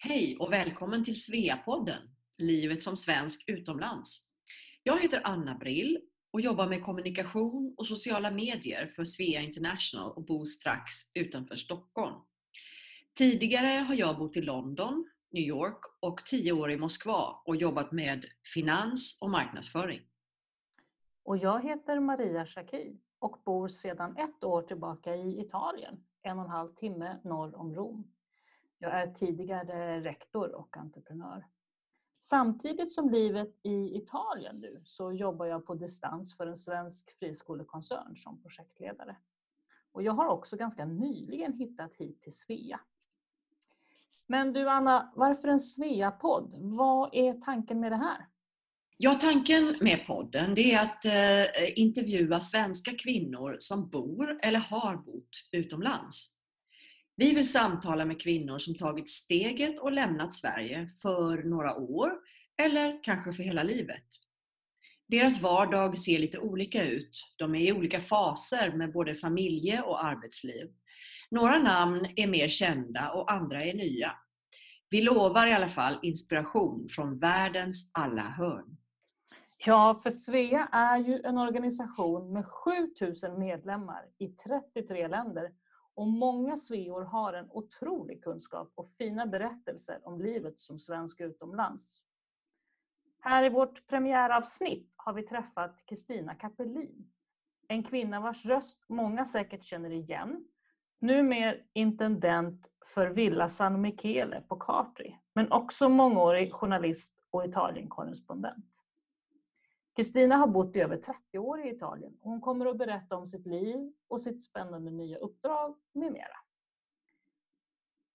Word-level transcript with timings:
Hej 0.00 0.36
och 0.40 0.52
välkommen 0.52 1.04
till 1.04 1.22
Sveapodden, 1.22 2.02
Livet 2.38 2.82
som 2.82 2.96
svensk 2.96 3.44
utomlands. 3.48 4.32
Jag 4.82 5.00
heter 5.00 5.20
Anna 5.24 5.54
Brill 5.54 6.00
och 6.32 6.40
jobbar 6.40 6.68
med 6.68 6.84
kommunikation 6.84 7.74
och 7.78 7.86
sociala 7.86 8.30
medier 8.30 8.86
för 8.86 9.04
Svea 9.04 9.40
International 9.40 10.12
och 10.12 10.24
bor 10.24 10.44
strax 10.44 10.92
utanför 11.14 11.56
Stockholm. 11.56 12.14
Tidigare 13.18 13.80
har 13.80 13.94
jag 13.94 14.18
bott 14.18 14.36
i 14.36 14.42
London, 14.42 15.10
New 15.30 15.42
York 15.42 15.80
och 16.00 16.18
tio 16.18 16.52
år 16.52 16.70
i 16.70 16.76
Moskva 16.76 17.42
och 17.44 17.56
jobbat 17.56 17.92
med 17.92 18.24
finans 18.54 19.18
och 19.22 19.30
marknadsföring. 19.30 20.00
Och 21.24 21.36
jag 21.36 21.62
heter 21.62 22.00
Maria 22.00 22.46
Schacki 22.46 22.96
och 23.18 23.42
bor 23.44 23.68
sedan 23.68 24.16
ett 24.16 24.44
år 24.44 24.62
tillbaka 24.62 25.16
i 25.16 25.40
Italien, 25.40 26.04
en 26.22 26.38
och 26.38 26.44
en 26.44 26.50
halv 26.50 26.74
timme 26.74 27.20
norr 27.24 27.56
om 27.56 27.74
Rom. 27.74 28.12
Jag 28.78 28.92
är 28.92 29.12
tidigare 29.12 30.00
rektor 30.00 30.54
och 30.54 30.76
entreprenör. 30.76 31.46
Samtidigt 32.18 32.92
som 32.92 33.10
livet 33.10 33.60
i 33.62 33.96
Italien 33.96 34.60
nu 34.60 34.82
så 34.84 35.12
jobbar 35.12 35.46
jag 35.46 35.66
på 35.66 35.74
distans 35.74 36.36
för 36.36 36.46
en 36.46 36.56
svensk 36.56 37.18
friskolekoncern 37.18 38.16
som 38.16 38.42
projektledare. 38.42 39.16
Och 39.92 40.02
jag 40.02 40.12
har 40.12 40.28
också 40.28 40.56
ganska 40.56 40.84
nyligen 40.84 41.52
hittat 41.52 41.96
hit 41.96 42.22
till 42.22 42.36
Svea. 42.36 42.80
Men 44.26 44.52
du 44.52 44.68
Anna, 44.68 45.12
varför 45.16 45.48
en 45.48 45.60
Svea-podd? 45.60 46.54
Vad 46.60 47.10
är 47.12 47.32
tanken 47.32 47.80
med 47.80 47.92
det 47.92 47.96
här? 47.96 48.26
Ja, 48.96 49.14
tanken 49.14 49.76
med 49.80 50.06
podden 50.06 50.54
det 50.54 50.74
är 50.74 50.82
att 50.82 51.04
eh, 51.04 51.78
intervjua 51.78 52.40
svenska 52.40 52.90
kvinnor 52.90 53.56
som 53.58 53.88
bor 53.90 54.38
eller 54.42 54.58
har 54.58 54.96
bott 54.96 55.30
utomlands. 55.52 56.37
Vi 57.18 57.34
vill 57.34 57.48
samtala 57.48 58.04
med 58.04 58.20
kvinnor 58.20 58.58
som 58.58 58.74
tagit 58.74 59.08
steget 59.08 59.78
och 59.78 59.92
lämnat 59.92 60.32
Sverige 60.32 60.88
för 61.02 61.42
några 61.42 61.76
år 61.76 62.12
eller 62.62 63.04
kanske 63.04 63.32
för 63.32 63.42
hela 63.42 63.62
livet. 63.62 64.04
Deras 65.08 65.42
vardag 65.42 65.98
ser 65.98 66.18
lite 66.18 66.38
olika 66.38 66.84
ut. 66.84 67.34
De 67.38 67.54
är 67.54 67.60
i 67.60 67.72
olika 67.72 68.00
faser 68.00 68.72
med 68.72 68.92
både 68.92 69.14
familje 69.14 69.82
och 69.82 70.04
arbetsliv. 70.04 70.66
Några 71.30 71.58
namn 71.58 72.06
är 72.16 72.26
mer 72.26 72.48
kända 72.48 73.12
och 73.12 73.32
andra 73.32 73.64
är 73.64 73.74
nya. 73.74 74.12
Vi 74.90 75.02
lovar 75.02 75.46
i 75.46 75.52
alla 75.52 75.68
fall 75.68 75.98
inspiration 76.02 76.86
från 76.88 77.18
världens 77.18 77.90
alla 77.94 78.22
hörn. 78.22 78.76
Ja, 79.66 80.00
för 80.02 80.10
Svea 80.10 80.68
är 80.72 80.98
ju 80.98 81.20
en 81.24 81.38
organisation 81.38 82.32
med 82.32 82.44
7000 82.46 83.38
medlemmar 83.38 84.04
i 84.18 84.28
33 84.28 85.08
länder 85.08 85.50
och 85.98 86.08
många 86.08 86.56
sveor 86.56 87.02
har 87.02 87.32
en 87.32 87.50
otrolig 87.50 88.24
kunskap 88.24 88.72
och 88.74 88.90
fina 88.98 89.26
berättelser 89.26 90.00
om 90.04 90.20
livet 90.20 90.60
som 90.60 90.78
svensk 90.78 91.20
utomlands. 91.20 92.02
Här 93.20 93.44
i 93.44 93.48
vårt 93.48 93.86
premiäravsnitt 93.86 94.92
har 94.96 95.12
vi 95.12 95.22
träffat 95.22 95.86
Kristina 95.86 96.34
Kapellin. 96.34 97.10
En 97.68 97.82
kvinna 97.82 98.20
vars 98.20 98.46
röst 98.46 98.84
många 98.88 99.26
säkert 99.26 99.64
känner 99.64 99.90
igen. 99.90 100.44
Numer 101.00 101.66
intendent 101.72 102.68
för 102.86 103.06
Villa 103.06 103.48
San 103.48 103.80
Michele 103.80 104.42
på 104.48 104.56
Capri, 104.56 105.18
men 105.34 105.52
också 105.52 105.88
mångårig 105.88 106.52
journalist 106.52 107.14
och 107.30 107.44
Italienkorrespondent. 107.44 108.77
Kristina 109.98 110.36
har 110.36 110.46
bott 110.46 110.76
i 110.76 110.80
över 110.80 110.96
30 110.96 111.38
år 111.38 111.66
i 111.66 111.70
Italien 111.70 112.12
och 112.20 112.30
hon 112.30 112.40
kommer 112.40 112.66
att 112.66 112.78
berätta 112.78 113.16
om 113.16 113.26
sitt 113.26 113.46
liv 113.46 113.92
och 114.08 114.20
sitt 114.20 114.44
spännande 114.44 114.90
nya 114.90 115.18
uppdrag 115.18 115.76
med 115.92 116.12
mera. 116.12 116.36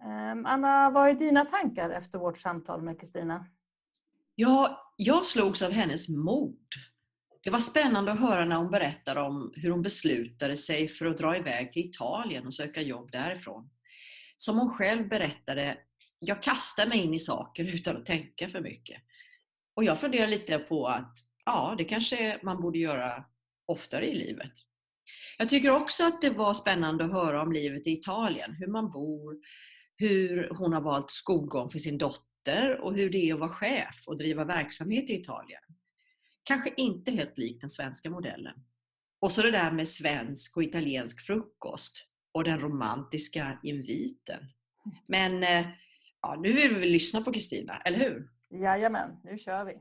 Ehm, 0.03 0.45
Anna, 0.45 0.89
vad 0.89 1.09
är 1.09 1.13
dina 1.13 1.45
tankar 1.45 1.89
efter 1.89 2.19
vårt 2.19 2.37
samtal 2.37 2.81
med 2.81 2.99
Kristina? 2.99 3.45
Ja, 4.35 4.93
jag 4.97 5.25
slogs 5.25 5.61
av 5.61 5.71
hennes 5.71 6.09
mod. 6.09 6.67
Det 7.41 7.49
var 7.49 7.59
spännande 7.59 8.11
att 8.11 8.19
höra 8.19 8.45
när 8.45 8.55
hon 8.55 8.71
berättade 8.71 9.21
om 9.21 9.53
hur 9.55 9.71
hon 9.71 9.81
beslutade 9.81 10.57
sig 10.57 10.87
för 10.87 11.05
att 11.05 11.17
dra 11.17 11.37
iväg 11.37 11.71
till 11.71 11.85
Italien 11.85 12.45
och 12.47 12.53
söka 12.53 12.81
jobb 12.81 13.11
därifrån. 13.11 13.69
Som 14.37 14.59
hon 14.59 14.69
själv 14.69 15.09
berättade, 15.09 15.77
jag 16.19 16.43
kastade 16.43 16.89
mig 16.89 17.03
in 17.03 17.13
i 17.13 17.19
saker 17.19 17.63
utan 17.63 17.97
att 17.97 18.05
tänka 18.05 18.49
för 18.49 18.61
mycket. 18.61 19.01
Och 19.73 19.83
jag 19.83 19.99
funderar 19.99 20.27
lite 20.27 20.59
på 20.59 20.87
att 20.87 21.32
ja, 21.45 21.75
det 21.77 21.83
kanske 21.83 22.39
man 22.43 22.61
borde 22.61 22.79
göra 22.79 23.25
oftare 23.65 24.09
i 24.09 24.13
livet. 24.13 24.51
Jag 25.37 25.49
tycker 25.49 25.71
också 25.71 26.03
att 26.03 26.21
det 26.21 26.29
var 26.29 26.53
spännande 26.53 27.05
att 27.05 27.11
höra 27.11 27.41
om 27.41 27.51
livet 27.51 27.87
i 27.87 27.91
Italien, 27.91 28.53
hur 28.53 28.67
man 28.67 28.91
bor, 28.91 29.37
hur 29.97 30.49
hon 30.57 30.73
har 30.73 30.81
valt 30.81 31.11
skolgång 31.11 31.69
för 31.69 31.79
sin 31.79 31.97
dotter 31.97 32.81
och 32.81 32.93
hur 32.93 33.09
det 33.09 33.29
är 33.29 33.33
att 33.33 33.39
vara 33.39 33.49
chef 33.49 34.03
och 34.07 34.17
driva 34.17 34.45
verksamhet 34.45 35.09
i 35.09 35.13
Italien. 35.13 35.61
Kanske 36.43 36.73
inte 36.77 37.11
helt 37.11 37.37
likt 37.37 37.61
den 37.61 37.69
svenska 37.69 38.09
modellen. 38.09 38.55
Och 39.21 39.31
så 39.31 39.41
det 39.41 39.51
där 39.51 39.71
med 39.71 39.87
svensk 39.87 40.57
och 40.57 40.63
italiensk 40.63 41.21
frukost 41.21 42.13
och 42.31 42.43
den 42.43 42.59
romantiska 42.59 43.59
inviten. 43.63 44.39
Men 45.07 45.43
eh, 45.43 45.67
ja, 46.21 46.35
nu 46.41 46.53
vill 46.53 46.73
vi 46.73 46.79
väl 46.79 46.89
lyssna 46.89 47.21
på 47.21 47.33
Kristina, 47.33 47.81
eller 47.81 47.99
hur? 47.99 48.29
Jajamän, 48.61 49.09
nu 49.23 49.37
kör 49.37 49.65
vi. 49.65 49.73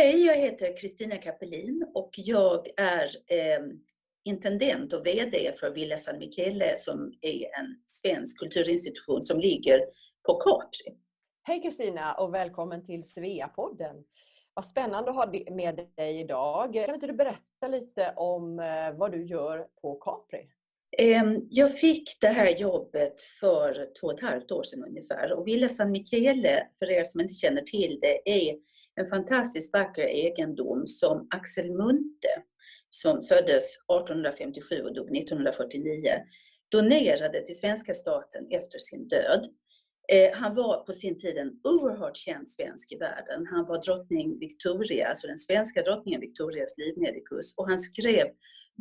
Hej, 0.00 0.26
jag 0.26 0.36
heter 0.36 0.76
Kristina 0.76 1.16
Kapelin 1.16 1.86
och 1.94 2.10
jag 2.16 2.66
är 2.76 3.04
eh, 3.04 3.60
intendent 4.24 4.92
och 4.92 5.06
VD 5.06 5.52
för 5.60 5.70
Villa 5.70 5.96
San 5.96 6.18
Michele 6.18 6.76
som 6.76 7.12
är 7.20 7.42
en 7.42 7.82
svensk 7.86 8.38
kulturinstitution 8.38 9.22
som 9.22 9.40
ligger 9.40 9.78
på 10.26 10.34
Capri. 10.34 10.96
Hej 11.42 11.62
Kristina 11.62 12.14
och 12.14 12.34
välkommen 12.34 12.86
till 12.86 13.02
Sveapodden. 13.02 13.96
Vad 14.54 14.66
spännande 14.66 15.10
att 15.10 15.16
ha 15.16 15.32
med 15.50 15.86
dig 15.96 16.20
idag. 16.20 16.74
Kan 16.74 16.94
inte 16.94 17.06
du 17.06 17.12
berätta 17.12 17.68
lite 17.68 18.12
om 18.16 18.58
eh, 18.58 18.98
vad 18.98 19.12
du 19.12 19.26
gör 19.26 19.66
på 19.82 19.94
Capri? 19.94 20.50
Ehm, 20.98 21.46
jag 21.50 21.78
fick 21.78 22.20
det 22.20 22.28
här 22.28 22.60
jobbet 22.60 23.22
för 23.40 23.88
två 24.00 24.06
och 24.06 24.14
ett 24.14 24.20
halvt 24.20 24.52
år 24.52 24.62
sedan 24.62 24.84
ungefär 24.84 25.32
och 25.32 25.46
Villa 25.46 25.68
San 25.68 25.90
Michele, 25.90 26.66
för 26.78 26.90
er 26.90 27.04
som 27.04 27.20
inte 27.20 27.34
känner 27.34 27.62
till 27.62 27.98
det, 28.00 28.30
är 28.30 28.56
en 29.00 29.06
fantastiskt 29.06 29.72
vacker 29.72 30.02
egendom 30.02 30.86
som 30.86 31.26
Axel 31.30 31.70
Munthe, 31.70 32.34
som 32.90 33.22
föddes 33.22 33.64
1857 34.00 34.82
och 34.82 34.94
dog 34.94 35.16
1949, 35.16 35.84
donerade 36.72 37.46
till 37.46 37.58
svenska 37.58 37.94
staten 37.94 38.46
efter 38.50 38.78
sin 38.78 39.08
död. 39.08 39.48
Eh, 40.12 40.32
han 40.34 40.54
var 40.54 40.84
på 40.84 40.92
sin 40.92 41.18
tid 41.18 41.36
en 41.36 41.60
oerhört 41.64 42.16
känd 42.16 42.50
svensk 42.50 42.92
i 42.92 42.96
världen. 42.96 43.46
Han 43.46 43.66
var 43.66 43.82
drottning 43.82 44.38
Victoria, 44.38 45.08
alltså 45.08 45.26
den 45.26 45.38
svenska 45.38 45.82
drottningen 45.82 46.20
Victorias 46.20 46.78
livmedikus 46.78 47.54
och 47.56 47.68
han 47.68 47.78
skrev 47.78 48.26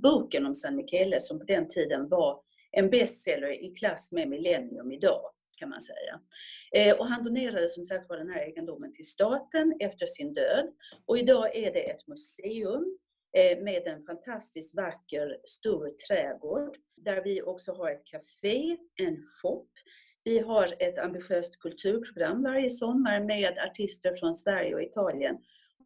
boken 0.04 0.46
om 0.46 0.54
San 0.54 0.76
Michele 0.76 1.20
som 1.20 1.40
på 1.40 1.46
den 1.46 1.68
tiden 1.68 2.08
var 2.08 2.42
en 2.72 2.90
bestseller 2.90 3.66
i 3.66 3.74
klass 3.74 4.12
med 4.12 4.30
Millennium 4.30 4.92
idag 4.92 5.22
kan 5.60 5.70
man 5.70 5.82
säga. 5.82 6.20
Eh, 6.72 6.98
och 7.00 7.08
han 7.08 7.24
donerade 7.24 7.70
som 7.70 7.86
sagt 7.86 8.10
var 8.10 8.18
den 8.18 8.30
här 8.30 8.42
egendomen 8.42 8.94
till 8.94 9.08
staten 9.08 9.74
efter 9.80 10.06
sin 10.06 10.34
död. 10.34 10.66
Och 11.06 11.18
idag 11.18 11.56
är 11.56 11.74
det 11.74 11.90
ett 11.90 12.08
museum 12.08 12.98
eh, 13.38 13.64
med 13.64 13.88
en 13.88 14.06
fantastiskt 14.06 14.76
vacker 14.76 15.38
stor 15.44 15.90
trädgård 16.08 16.78
där 16.98 17.24
vi 17.24 17.42
också 17.42 17.74
har 17.74 17.92
ett 17.92 18.06
café, 18.06 18.78
en 18.96 19.18
shop. 19.18 19.68
Vi 20.24 20.40
har 20.40 20.76
ett 20.80 21.00
ambitiöst 21.00 21.60
kulturprogram 21.60 22.44
varje 22.44 22.72
sommar 22.72 23.20
med 23.20 23.60
artister 23.60 24.14
från 24.14 24.36
Sverige 24.36 24.76
och 24.76 24.82
Italien 24.82 25.38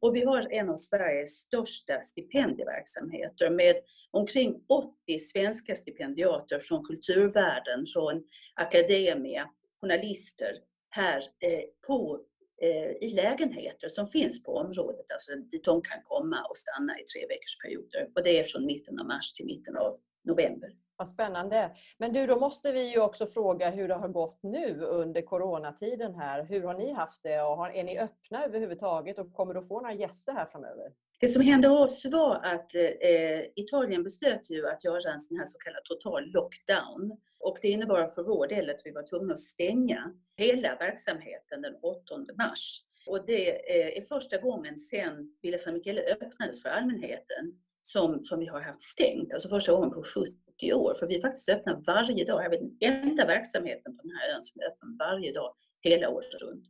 och 0.04 0.16
vi 0.16 0.24
har 0.24 0.54
en 0.54 0.70
av 0.70 0.78
Sveriges 0.78 1.38
största 1.38 2.02
stipendieverksamheter 2.02 3.50
med 3.50 3.76
omkring 4.12 4.64
80 4.70 5.20
svenska 5.20 5.76
stipendiater 5.76 6.60
från 6.60 6.86
kulturvärlden, 6.86 7.86
från 7.94 8.24
akademia, 8.54 9.50
journalister 9.84 10.54
här 10.90 11.18
eh, 11.18 11.64
på, 11.88 12.20
eh, 12.62 12.92
i 13.08 13.14
lägenheter 13.16 13.88
som 13.88 14.08
finns 14.08 14.44
på 14.44 14.56
området, 14.56 15.06
alltså 15.12 15.36
dit 15.36 15.64
de 15.64 15.82
kan 15.82 16.04
komma 16.04 16.46
och 16.50 16.58
stanna 16.58 17.00
i 17.00 17.04
tre 17.04 17.22
veckors 17.28 17.58
perioder. 17.64 18.10
Och 18.16 18.24
det 18.24 18.40
är 18.40 18.44
från 18.44 18.66
mitten 18.66 19.00
av 19.00 19.06
mars 19.06 19.34
till 19.34 19.46
mitten 19.46 19.78
av 19.78 19.96
november. 20.24 20.70
Vad 20.96 21.10
spännande. 21.10 21.72
Men 21.98 22.14
du, 22.14 22.28
då 22.28 22.40
måste 22.40 22.72
vi 22.72 22.94
ju 22.94 23.02
också 23.02 23.28
fråga 23.28 23.70
hur 23.70 23.88
det 23.88 23.94
har 23.94 24.08
gått 24.08 24.40
nu 24.44 24.80
under 24.82 25.22
coronatiden 25.22 26.16
här. 26.16 26.46
Hur 26.46 26.64
har 26.64 26.74
ni 26.74 26.94
haft 26.94 27.24
det 27.24 27.42
och 27.42 27.76
är 27.76 27.84
ni 27.84 28.00
öppna 28.00 28.46
överhuvudtaget 28.46 29.20
och 29.20 29.34
kommer 29.34 29.54
du 29.54 29.62
få 29.68 29.82
några 29.82 29.94
gäster 29.94 30.34
här 30.34 30.46
framöver? 30.46 30.92
Det 31.20 31.28
som 31.28 31.42
hände 31.42 31.70
oss 31.70 32.06
var 32.12 32.36
att 32.36 32.76
eh, 32.76 33.42
Italien 33.56 34.04
beslöt 34.04 34.50
ju 34.50 34.68
att 34.68 34.84
göra 34.84 35.14
en 35.14 35.20
sån 35.20 35.38
här 35.38 35.46
så 35.46 35.58
kallad 35.58 35.84
total 35.84 36.32
lockdown. 36.32 37.18
Och 37.44 37.58
det 37.62 37.68
innebar 37.68 38.08
för 38.08 38.24
vår 38.24 38.48
del 38.48 38.70
att 38.70 38.82
vi 38.86 38.92
var 38.92 39.04
tvungna 39.04 39.34
att 39.34 39.40
stänga 39.40 40.14
hela 40.38 40.76
verksamheten 40.76 41.62
den 41.62 41.76
8 41.82 42.16
mars. 42.38 42.82
Och 43.08 43.26
det 43.26 43.50
eh, 43.50 43.98
är 43.98 44.02
första 44.02 44.38
gången 44.38 44.78
sedan 44.78 45.38
Villa 45.42 45.58
San 45.58 45.74
Michele 45.74 46.02
öppnades 46.02 46.62
för 46.62 46.70
allmänheten 46.70 47.60
som, 47.84 48.24
som 48.24 48.40
vi 48.40 48.46
har 48.46 48.62
haft 48.62 48.82
stängt, 48.82 49.34
alltså 49.34 49.50
första 49.50 49.72
gången 49.72 49.92
på 49.92 50.04
70 50.04 50.74
år. 50.74 50.94
För 50.94 51.08
vi 51.08 51.16
är 51.16 51.22
faktiskt 51.22 51.50
öppna 51.50 51.84
varje 51.88 52.26
dag. 52.26 52.44
Jag 52.46 52.54
är 52.54 52.60
den 52.60 52.78
enda 52.80 53.26
verksamheten 53.26 53.98
på 53.98 54.04
den 54.04 54.12
här 54.12 54.36
ön 54.36 54.44
som 54.44 54.62
är 54.62 54.66
öppen 54.66 54.98
varje 54.98 55.34
dag, 55.34 55.56
hela 55.82 56.10
året 56.10 56.34
runt. 56.42 56.66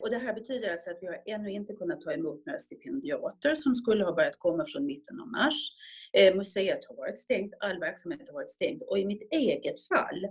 Och 0.00 0.10
det 0.10 0.18
här 0.18 0.34
betyder 0.34 0.70
alltså 0.70 0.90
att 0.90 0.98
vi 1.00 1.06
har 1.06 1.22
ännu 1.26 1.50
inte 1.50 1.72
kunnat 1.72 2.00
ta 2.00 2.12
emot 2.12 2.46
några 2.46 2.58
stipendiater 2.58 3.54
som 3.54 3.74
skulle 3.74 4.04
ha 4.04 4.12
börjat 4.12 4.38
komma 4.38 4.64
från 4.64 4.86
mitten 4.86 5.20
av 5.20 5.28
mars. 5.28 5.70
Eh, 6.12 6.34
museet 6.34 6.84
har 6.88 6.96
varit 6.96 7.18
stängt, 7.18 7.54
all 7.60 7.80
verksamhet 7.80 8.20
har 8.26 8.34
varit 8.34 8.50
stängd. 8.50 8.82
Och 8.82 8.98
i 8.98 9.04
mitt 9.04 9.32
eget 9.32 9.80
fall 9.80 10.26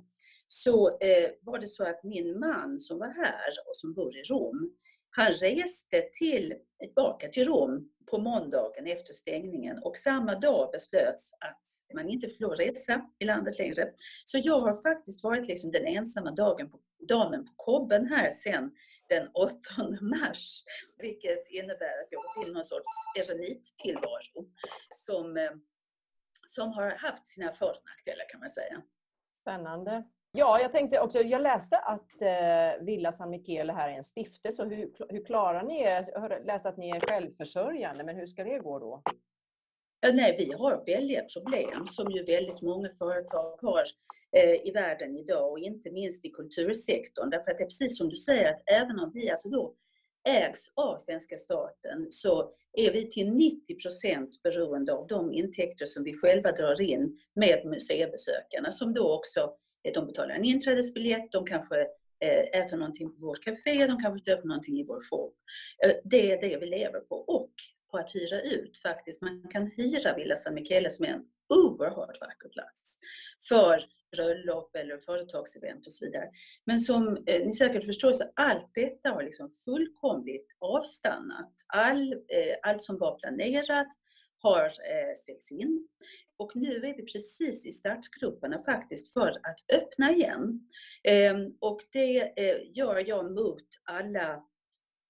så 0.47 0.97
eh, 0.99 1.29
var 1.41 1.59
det 1.59 1.67
så 1.67 1.83
att 1.83 2.03
min 2.03 2.39
man 2.39 2.79
som 2.79 2.99
var 2.99 3.07
här 3.07 3.49
och 3.67 3.75
som 3.75 3.93
bor 3.93 4.17
i 4.17 4.23
Rom, 4.23 4.73
han 5.15 5.33
reste 5.33 6.01
till, 6.13 6.53
tillbaka 6.79 7.27
till 7.27 7.45
Rom 7.45 7.89
på 8.11 8.17
måndagen 8.17 8.87
efter 8.87 9.13
stängningen 9.13 9.79
och 9.83 9.97
samma 9.97 10.35
dag 10.35 10.69
beslöts 10.71 11.31
att 11.39 11.93
man 11.95 12.09
inte 12.09 12.27
får 12.27 12.41
lov 12.41 12.51
att 12.51 12.59
resa 12.59 13.01
i 13.19 13.25
landet 13.25 13.57
längre. 13.57 13.89
Så 14.25 14.39
jag 14.43 14.59
har 14.59 14.81
faktiskt 14.81 15.23
varit 15.23 15.47
liksom 15.47 15.71
den 15.71 15.85
ensamma 15.85 16.31
dagen 16.31 16.71
på, 16.71 16.79
damen 17.07 17.45
på 17.45 17.51
kobben 17.55 18.05
här 18.05 18.31
sen 18.31 18.71
den 19.09 19.29
8 19.33 19.53
mars. 20.01 20.63
Vilket 20.97 21.47
innebär 21.49 22.01
att 22.03 22.07
jag 22.09 22.23
gått 22.23 22.45
in 22.45 22.51
i 22.51 22.53
någon 22.53 22.65
sorts 22.65 22.89
eremittillvaro 23.19 24.51
som, 24.89 25.37
eh, 25.37 25.51
som 26.47 26.73
har 26.73 26.91
haft 26.91 27.27
sina 27.27 27.51
för 27.51 27.69
och 27.69 27.85
nackdelar 27.85 28.29
kan 28.29 28.39
man 28.39 28.49
säga. 28.49 28.81
Spännande. 29.33 30.03
Ja, 30.31 30.59
jag 30.61 30.71
tänkte 30.71 30.99
också, 30.99 31.19
jag 31.19 31.41
läste 31.41 31.77
att 31.77 32.21
eh, 32.21 32.85
Villa 32.85 33.11
San 33.11 33.29
Michele 33.29 33.73
här 33.73 33.89
är 33.89 33.93
en 33.93 34.03
stiftelse. 34.03 34.63
Hur, 34.63 34.91
hur 35.09 35.25
klarar 35.25 35.63
ni 35.63 35.81
er? 35.81 36.05
Jag 36.13 36.45
läste 36.45 36.69
att 36.69 36.77
ni 36.77 36.89
är 36.89 36.99
självförsörjande, 36.99 38.03
men 38.03 38.15
hur 38.15 38.25
ska 38.25 38.43
det 38.43 38.59
gå 38.59 38.79
då? 38.79 39.01
Ja, 39.99 40.11
nej, 40.13 40.35
vi 40.37 40.53
har 40.53 40.83
väldiga 40.85 41.23
problem 41.33 41.85
som 41.87 42.11
ju 42.11 42.23
väldigt 42.23 42.61
många 42.61 42.89
företag 42.89 43.57
har 43.61 43.83
Eh, 44.35 44.67
i 44.67 44.71
världen 44.71 45.17
idag 45.17 45.51
och 45.51 45.59
inte 45.59 45.91
minst 45.91 46.25
i 46.25 46.29
kultursektorn. 46.29 47.29
Därför 47.29 47.51
att 47.51 47.57
det 47.57 47.63
är 47.63 47.67
precis 47.67 47.97
som 47.97 48.09
du 48.09 48.15
säger 48.15 48.53
att 48.53 48.63
även 48.65 48.99
om 48.99 49.11
vi 49.13 49.29
alltså 49.29 49.49
då 49.49 49.75
ägs 50.27 50.71
av 50.75 50.97
svenska 50.97 51.37
staten 51.37 52.07
så 52.09 52.53
är 52.73 52.91
vi 52.91 53.11
till 53.11 53.31
90 53.31 53.75
procent 53.75 54.41
beroende 54.43 54.93
av 54.93 55.07
de 55.07 55.33
intäkter 55.33 55.85
som 55.85 56.03
vi 56.03 56.17
själva 56.17 56.51
drar 56.51 56.81
in 56.81 57.19
med 57.35 57.65
museibesökarna 57.65 58.71
som 58.71 58.93
då 58.93 59.13
också 59.13 59.53
eh, 59.83 59.93
de 59.93 60.05
betalar 60.05 60.35
en 60.35 60.43
inträdesbiljett, 60.43 61.31
de 61.31 61.45
kanske 61.45 61.81
eh, 62.19 62.61
äter 62.61 62.77
någonting 62.77 63.15
på 63.15 63.25
vårt 63.25 63.43
café, 63.43 63.87
de 63.87 64.01
kanske 64.01 64.31
köper 64.31 64.47
någonting 64.47 64.79
i 64.79 64.83
vår 64.83 64.99
shop. 65.09 65.33
Det 66.03 66.31
är 66.31 66.41
det 66.41 66.57
vi 66.57 66.65
lever 66.65 66.99
på. 66.99 67.15
Och 67.15 67.51
på 67.91 67.97
att 67.97 68.15
hyra 68.15 68.41
ut 68.41 68.77
faktiskt. 68.77 69.21
Man 69.21 69.47
kan 69.51 69.71
hyra 69.77 70.15
Villa 70.15 70.35
San 70.35 70.53
Michele 70.53 70.89
som 70.89 71.05
är 71.05 71.09
en 71.09 71.25
oerhört 71.49 72.21
vacker 72.21 72.49
plats 72.49 72.99
för 73.49 73.83
bröllop 74.15 74.75
eller 74.75 74.97
företagsevent 74.97 75.85
och 75.85 75.91
så 75.91 76.05
vidare. 76.05 76.29
Men 76.65 76.79
som 76.79 77.07
eh, 77.25 77.45
ni 77.45 77.53
säkert 77.53 77.85
förstår 77.85 78.13
så 78.13 78.23
allt 78.35 78.71
detta 78.73 79.09
har 79.09 79.23
liksom 79.23 79.51
fullkomligt 79.65 80.47
avstannat. 80.59 81.53
All, 81.67 82.13
eh, 82.13 82.55
allt 82.61 82.83
som 82.83 82.97
var 82.97 83.19
planerat 83.19 83.87
har 84.37 84.65
eh, 84.65 85.13
ställts 85.15 85.51
in. 85.51 85.87
Och 86.37 86.55
nu 86.55 86.75
är 86.75 86.95
vi 86.97 87.05
precis 87.05 87.65
i 87.65 87.71
startgroparna 87.71 88.61
faktiskt 88.61 89.13
för 89.13 89.29
att 89.29 89.59
öppna 89.73 90.11
igen. 90.11 90.69
Ehm, 91.03 91.57
och 91.59 91.81
det 91.91 92.39
eh, 92.39 92.57
gör 92.73 93.07
jag 93.07 93.31
mot 93.31 93.67
alla 93.83 94.43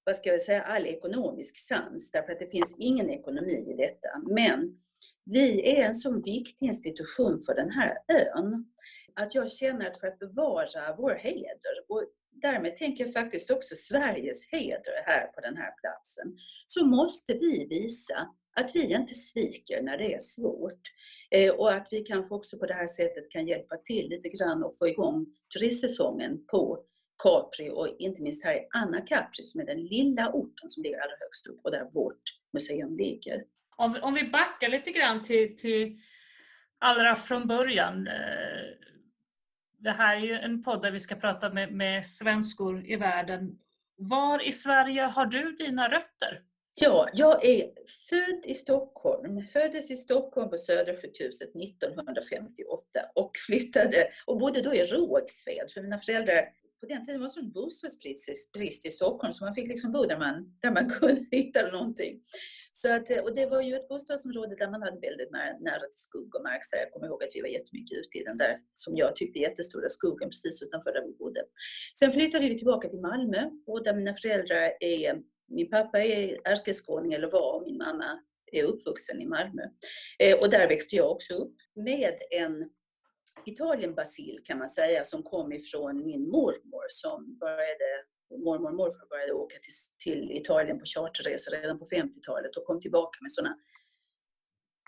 vad 0.05 0.15
ska 0.15 0.29
jag 0.29 0.41
säga, 0.41 0.61
all 0.61 0.85
ekonomisk 0.85 1.57
sans, 1.57 2.11
därför 2.11 2.33
att 2.33 2.39
det 2.39 2.51
finns 2.51 2.75
ingen 2.79 3.09
ekonomi 3.09 3.73
i 3.73 3.73
detta. 3.77 4.09
Men 4.29 4.77
vi 5.25 5.77
är 5.77 5.85
en 5.85 5.95
så 5.95 6.21
viktig 6.21 6.67
institution 6.67 7.41
för 7.41 7.55
den 7.55 7.71
här 7.71 7.97
ön, 8.07 8.65
att 9.13 9.35
jag 9.35 9.51
känner 9.51 9.89
att 9.89 9.99
för 9.99 10.07
att 10.07 10.19
bevara 10.19 10.95
vår 10.97 11.15
heder, 11.15 11.75
och 11.89 12.03
därmed 12.31 12.75
tänker 12.75 13.03
jag 13.03 13.13
faktiskt 13.13 13.51
också 13.51 13.75
Sveriges 13.75 14.47
heder 14.51 15.03
här 15.05 15.27
på 15.27 15.41
den 15.41 15.57
här 15.57 15.71
platsen, 15.81 16.37
så 16.67 16.85
måste 16.85 17.33
vi 17.33 17.67
visa 17.69 18.29
att 18.55 18.75
vi 18.75 18.93
inte 18.93 19.13
sviker 19.13 19.81
när 19.81 19.97
det 19.97 20.13
är 20.13 20.19
svårt. 20.19 20.81
Eh, 21.31 21.53
och 21.53 21.73
att 21.73 21.87
vi 21.91 22.03
kanske 22.03 22.35
också 22.35 22.57
på 22.57 22.65
det 22.65 22.73
här 22.73 22.87
sättet 22.87 23.31
kan 23.31 23.47
hjälpa 23.47 23.77
till 23.77 24.09
lite 24.09 24.29
grann 24.29 24.63
och 24.63 24.77
få 24.77 24.87
igång 24.87 25.25
turistsäsongen 25.53 26.45
på 26.45 26.85
Capri 27.23 27.69
och 27.69 27.95
inte 27.99 28.21
minst 28.21 28.45
här 28.45 28.55
i 28.55 28.67
Anna 28.75 29.01
Capri 29.01 29.43
som 29.43 29.61
är 29.61 29.65
den 29.65 29.83
lilla 29.83 30.31
orten 30.33 30.69
som 30.69 30.83
ligger 30.83 30.99
allra 30.99 31.15
högst 31.19 31.47
upp 31.47 31.59
och 31.63 31.71
där 31.71 31.89
vårt 31.93 32.21
museum 32.53 32.97
ligger. 32.97 33.43
Om, 33.75 33.97
om 34.01 34.13
vi 34.13 34.23
backar 34.23 34.69
lite 34.69 34.91
grann 34.91 35.23
till, 35.23 35.57
till 35.57 35.99
allra 36.79 37.15
från 37.15 37.47
början. 37.47 38.07
Eh, 38.07 38.13
det 39.79 39.91
här 39.91 40.15
är 40.15 40.19
ju 40.19 40.33
en 40.33 40.63
podd 40.63 40.81
där 40.81 40.91
vi 40.91 40.99
ska 40.99 41.15
prata 41.15 41.49
med, 41.49 41.71
med 41.71 42.05
svenskor 42.05 42.85
i 42.85 42.95
världen. 42.95 43.59
Var 43.95 44.47
i 44.47 44.51
Sverige 44.51 45.01
har 45.01 45.25
du 45.25 45.51
dina 45.51 45.89
rötter? 45.89 46.41
Ja, 46.75 47.09
jag 47.13 47.45
är 47.45 47.71
född 48.09 48.45
i 48.45 48.53
Stockholm. 48.53 49.47
Föddes 49.47 49.91
i 49.91 49.95
Stockholm 49.95 50.49
på 50.49 50.57
Södersjukhuset 50.57 51.55
1958 51.55 52.83
och 53.15 53.31
flyttade 53.47 54.07
och 54.25 54.39
bodde 54.39 54.61
då 54.61 54.75
i 54.75 54.83
Rågsved 54.83 55.71
för 55.73 55.81
mina 55.81 55.97
föräldrar 55.97 56.49
på 56.83 56.87
den 56.93 57.05
tiden 57.05 57.21
var 57.21 57.27
det 57.27 57.33
sån 57.33 57.51
bostadsbrist 57.51 58.85
i 58.85 58.91
Stockholm 58.91 59.33
så 59.33 59.45
man 59.45 59.55
fick 59.55 59.67
liksom 59.67 59.91
bo 59.91 60.03
där 60.05 60.17
man, 60.17 60.35
där 60.61 60.71
man 60.71 60.89
kunde 60.99 61.25
hitta 61.31 61.61
någonting. 61.61 62.21
Så 62.71 62.93
att, 62.95 63.07
och 63.25 63.35
det 63.35 63.45
var 63.45 63.61
ju 63.61 63.75
ett 63.75 63.87
bostadsområde 63.87 64.55
där 64.55 64.69
man 64.71 64.81
hade 64.81 64.99
väldigt 64.99 65.31
nära, 65.31 65.57
nära 65.59 65.85
till 65.91 66.03
skog 66.07 66.35
och 66.35 66.43
mark. 66.43 66.61
Så 66.65 66.75
jag 66.75 66.91
kommer 66.91 67.07
ihåg 67.07 67.23
att 67.23 67.35
vi 67.35 67.41
var 67.41 67.47
jättemycket 67.47 67.97
ute 67.97 68.17
i 68.17 68.23
den 68.23 68.37
där, 68.37 68.55
som 68.73 68.97
jag 68.97 69.15
tyckte, 69.15 69.39
jättestora 69.39 69.89
skogen 69.89 70.29
precis 70.29 70.61
utanför 70.63 70.93
där 70.93 71.05
vi 71.07 71.13
bodde. 71.13 71.41
Sen 71.99 72.11
flyttade 72.11 72.49
vi 72.49 72.57
tillbaka 72.57 72.89
till 72.89 72.99
Malmö 72.99 73.41
och 73.67 73.83
där 73.83 73.95
mina 73.95 74.13
föräldrar 74.13 74.73
är 74.79 75.21
min 75.47 75.69
pappa 75.69 75.99
är 75.99 76.47
ärkeskåning, 76.47 77.13
eller 77.13 77.31
var, 77.31 77.53
och 77.55 77.63
min 77.63 77.77
mamma 77.77 78.19
är 78.51 78.63
uppvuxen 78.63 79.21
i 79.21 79.25
Malmö. 79.25 79.63
Eh, 80.19 80.37
och 80.39 80.49
där 80.49 80.67
växte 80.67 80.95
jag 80.95 81.11
också 81.11 81.33
upp 81.33 81.55
med 81.75 82.13
en 82.31 82.69
Italienbasil 83.45 84.39
kan 84.43 84.57
man 84.57 84.69
säga 84.69 85.03
som 85.03 85.23
kom 85.23 85.53
ifrån 85.53 86.05
min 86.05 86.29
mormor 86.29 86.85
som 86.89 87.37
började 87.37 88.03
mormor 88.45 88.69
och 88.69 88.75
morfar 88.75 89.07
började 89.09 89.33
åka 89.33 89.55
till, 89.55 89.73
till 90.03 90.31
Italien 90.31 90.79
på 90.79 90.85
charterresor 90.85 91.51
redan 91.51 91.79
på 91.79 91.85
50-talet 91.85 92.57
och 92.57 92.65
kom 92.65 92.81
tillbaka 92.81 93.17
med 93.21 93.31
sådana 93.31 93.55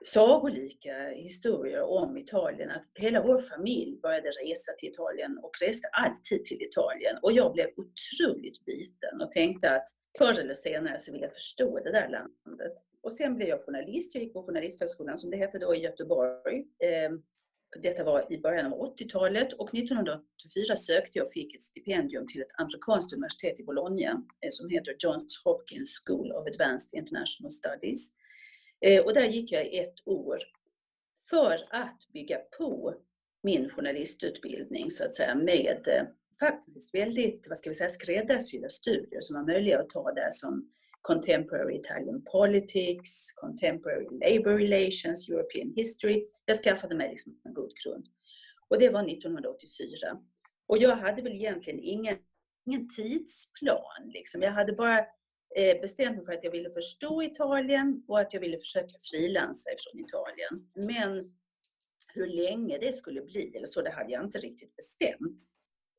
sagolika 0.05 1.09
historier 1.09 1.81
om 1.81 2.17
Italien. 2.17 2.71
Att 2.71 2.85
hela 2.93 3.23
vår 3.23 3.39
familj 3.39 3.99
började 4.01 4.29
resa 4.29 4.71
till 4.71 4.89
Italien 4.89 5.37
och 5.43 5.51
reste 5.61 5.87
alltid 5.87 6.45
till 6.45 6.61
Italien. 6.61 7.17
Och 7.21 7.31
jag 7.31 7.53
blev 7.53 7.67
otroligt 7.67 8.65
biten 8.65 9.21
och 9.21 9.31
tänkte 9.31 9.71
att 9.71 9.87
förr 10.17 10.39
eller 10.39 10.53
senare 10.53 10.99
så 10.99 11.11
vill 11.11 11.21
jag 11.21 11.33
förstå 11.33 11.79
det 11.79 11.91
där 11.91 12.09
landet. 12.09 12.73
Och 13.01 13.13
sen 13.13 13.35
blev 13.35 13.47
jag 13.47 13.65
journalist. 13.65 14.15
Jag 14.15 14.23
gick 14.23 14.33
på 14.33 14.43
Journalisthögskolan 14.43 15.17
som 15.17 15.29
det 15.29 15.37
hette 15.37 15.59
då 15.59 15.75
i 15.75 15.79
Göteborg. 15.79 16.65
Ehm, 16.83 17.23
detta 17.83 18.03
var 18.03 18.33
i 18.33 18.37
början 18.37 18.73
av 18.73 18.95
80-talet 18.97 19.53
och 19.53 19.75
1984 19.75 20.75
sökte 20.75 21.11
jag 21.13 21.25
och 21.25 21.31
fick 21.31 21.55
ett 21.55 21.63
stipendium 21.63 22.27
till 22.27 22.41
ett 22.41 22.59
amerikanskt 22.59 23.13
universitet 23.13 23.59
i 23.59 23.63
Bologna 23.63 24.23
eh, 24.41 24.49
som 24.49 24.69
heter 24.69 24.95
Johns 24.99 25.41
Hopkins 25.43 26.03
School 26.05 26.31
of 26.31 26.47
Advanced 26.47 26.99
International 26.99 27.51
Studies. 27.51 28.15
Eh, 28.81 29.03
och 29.03 29.13
där 29.13 29.25
gick 29.25 29.51
jag 29.51 29.65
i 29.65 29.79
ett 29.79 30.07
år 30.07 30.37
för 31.29 31.67
att 31.69 32.07
bygga 32.13 32.37
på 32.57 32.95
min 33.43 33.69
journalistutbildning 33.69 34.91
så 34.91 35.03
att 35.03 35.15
säga 35.15 35.35
med 35.35 35.87
eh, 35.87 36.03
faktiskt 36.39 36.95
väldigt, 36.95 37.47
vad 37.49 37.57
ska 37.57 37.69
vi 37.69 37.75
säga, 37.75 37.89
skräddarsydda 37.89 38.69
studier 38.69 39.21
som 39.21 39.35
var 39.35 39.43
möjliga 39.43 39.79
att 39.79 39.89
ta 39.89 40.11
där 40.11 40.31
som 40.31 40.71
Contemporary 41.05 41.75
Italian 41.75 42.23
Politics, 42.31 43.31
Contemporary 43.31 44.07
Labour 44.11 44.57
Relations, 44.57 45.29
European 45.29 45.73
History. 45.75 46.25
Jag 46.45 46.57
skaffade 46.57 46.95
mig 46.95 47.09
liksom 47.09 47.39
en 47.43 47.53
god 47.53 47.71
grund. 47.83 48.07
Och 48.69 48.79
det 48.79 48.89
var 48.89 49.09
1984. 49.09 50.17
Och 50.67 50.77
jag 50.77 50.95
hade 50.95 51.21
väl 51.21 51.33
egentligen 51.33 51.79
ingen, 51.79 52.17
ingen 52.65 52.89
tidsplan. 52.89 54.09
Liksom. 54.13 54.41
Jag 54.41 54.51
hade 54.51 54.73
bara 54.73 54.99
eh, 55.55 55.81
bestämt 55.81 56.15
mig 56.15 56.25
för 56.25 56.33
att 56.33 56.43
jag 56.43 56.51
ville 56.51 56.71
förstå 56.71 57.23
Italien 57.23 58.03
och 58.07 58.19
att 58.19 58.33
jag 58.33 58.41
ville 58.41 58.57
försöka 58.57 58.95
frilansa 59.11 59.69
ifrån 59.71 60.05
Italien. 60.05 60.87
Men 60.87 61.33
hur 62.13 62.27
länge 62.27 62.77
det 62.77 62.93
skulle 62.93 63.21
bli 63.21 63.55
eller 63.55 63.67
så, 63.67 63.81
det 63.81 63.91
hade 63.91 64.11
jag 64.11 64.23
inte 64.23 64.39
riktigt 64.39 64.75
bestämt. 64.75 65.51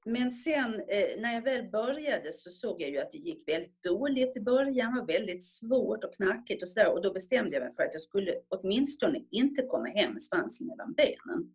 Men 0.09 0.31
sen 0.31 0.75
eh, 0.75 1.21
när 1.21 1.35
jag 1.35 1.43
väl 1.43 1.71
började 1.71 2.33
så 2.33 2.51
såg 2.51 2.83
jag 2.83 2.91
ju 2.91 2.99
att 2.99 3.13
det 3.13 3.19
gick 3.19 3.49
väldigt 3.49 3.83
dåligt 3.83 4.37
i 4.37 4.41
början, 4.41 4.95
var 4.95 5.07
väldigt 5.07 5.45
svårt 5.45 6.05
och 6.05 6.15
knackigt 6.15 6.63
och 6.63 6.69
sådär. 6.69 6.93
Och 6.93 7.03
då 7.03 7.13
bestämde 7.13 7.57
jag 7.57 7.63
mig 7.63 7.73
för 7.73 7.83
att 7.83 7.93
jag 7.93 8.03
skulle 8.03 8.35
åtminstone 8.49 9.21
inte 9.31 9.63
komma 9.63 9.89
hem 9.89 10.13
med 10.13 10.23
svansen 10.23 10.67
mellan 10.67 10.93
benen. 10.93 11.55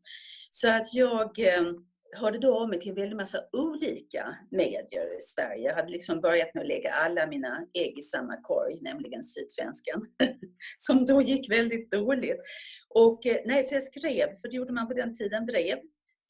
Så 0.49 0.69
att 0.69 0.93
jag 0.93 1.39
eh, 1.39 1.73
hörde 2.15 2.37
då 2.39 2.59
av 2.59 2.69
mig 2.69 2.79
till 2.79 2.89
en 2.89 2.95
väldig 2.95 3.15
massa 3.15 3.39
olika 3.51 4.35
medier 4.51 5.17
i 5.17 5.19
Sverige. 5.19 5.63
Jag 5.63 5.75
hade 5.75 5.91
liksom 5.91 6.21
börjat 6.21 6.53
med 6.53 6.61
att 6.61 6.67
lägga 6.67 6.91
alla 6.91 7.27
mina 7.27 7.67
ägg 7.73 7.97
i 7.97 8.01
samma 8.01 8.41
korg, 8.41 8.77
nämligen 8.81 9.23
Sydsvenskan, 9.23 10.05
som 10.77 11.05
då 11.05 11.21
gick 11.21 11.51
väldigt 11.51 11.91
dåligt. 11.91 12.41
Och 12.89 13.25
eh, 13.25 13.41
nej, 13.45 13.63
så 13.63 13.75
jag 13.75 13.83
skrev, 13.83 14.35
för 14.35 14.49
det 14.49 14.55
gjorde 14.55 14.73
man 14.73 14.87
på 14.87 14.93
den 14.93 15.15
tiden, 15.15 15.45
brev 15.45 15.77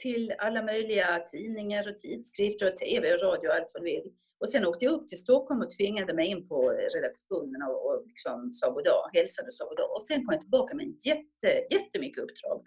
till 0.02 0.34
alla 0.38 0.64
möjliga 0.64 1.20
tidningar 1.20 1.90
och 1.90 2.00
tidskrifter 2.00 2.72
och 2.72 2.78
TV 2.78 3.14
och 3.14 3.22
radio 3.22 3.48
och 3.48 3.56
allt 3.56 3.72
vad 3.74 3.84
du 3.84 3.86
vill. 3.86 4.12
Och 4.40 4.50
sen 4.50 4.66
åkte 4.66 4.86
jag 4.86 4.94
upp 4.94 5.08
till 5.08 5.20
Stockholm 5.20 5.62
och 5.62 5.72
tvingade 5.72 6.14
mig 6.14 6.28
in 6.28 6.48
på 6.48 6.70
redaktionen 6.70 7.62
och, 7.62 7.86
och 7.86 8.04
liksom 8.08 8.54
sa 8.54 8.72
goddag, 8.72 9.10
hälsade 9.14 9.48
och 9.48 9.54
sa 9.54 9.66
goddag. 9.66 9.96
Och 9.96 10.08
sen 10.08 10.26
kom 10.26 10.34
jag 10.34 10.42
tillbaka 10.42 10.76
med 10.76 10.86
jätte, 11.06 11.76
jättemycket 11.76 12.24
uppdrag. 12.24 12.64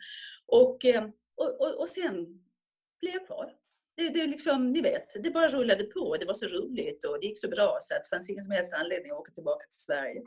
Och, 0.46 0.84
eh, 0.84 1.04
och, 1.36 1.60
och, 1.60 1.80
och 1.80 1.88
sen 1.88 2.14
blev 3.00 3.12
jag 3.12 3.26
kvar. 3.26 3.52
Det, 3.96 4.08
det, 4.08 4.26
liksom, 4.26 4.72
ni 4.72 4.80
vet, 4.80 5.22
det 5.22 5.30
bara 5.30 5.48
rullade 5.48 5.84
på. 5.84 6.16
Det 6.16 6.26
var 6.26 6.34
så 6.34 6.46
roligt 6.46 7.04
och 7.04 7.20
det 7.20 7.26
gick 7.26 7.40
så 7.40 7.48
bra 7.48 7.78
så 7.80 7.94
att 7.94 8.02
det 8.02 8.16
fanns 8.16 8.30
ingen 8.30 8.42
som 8.42 8.52
helst 8.52 8.72
anledning 8.72 9.12
att 9.12 9.18
åka 9.18 9.32
tillbaka 9.32 9.66
till 9.66 9.80
Sverige. 9.80 10.22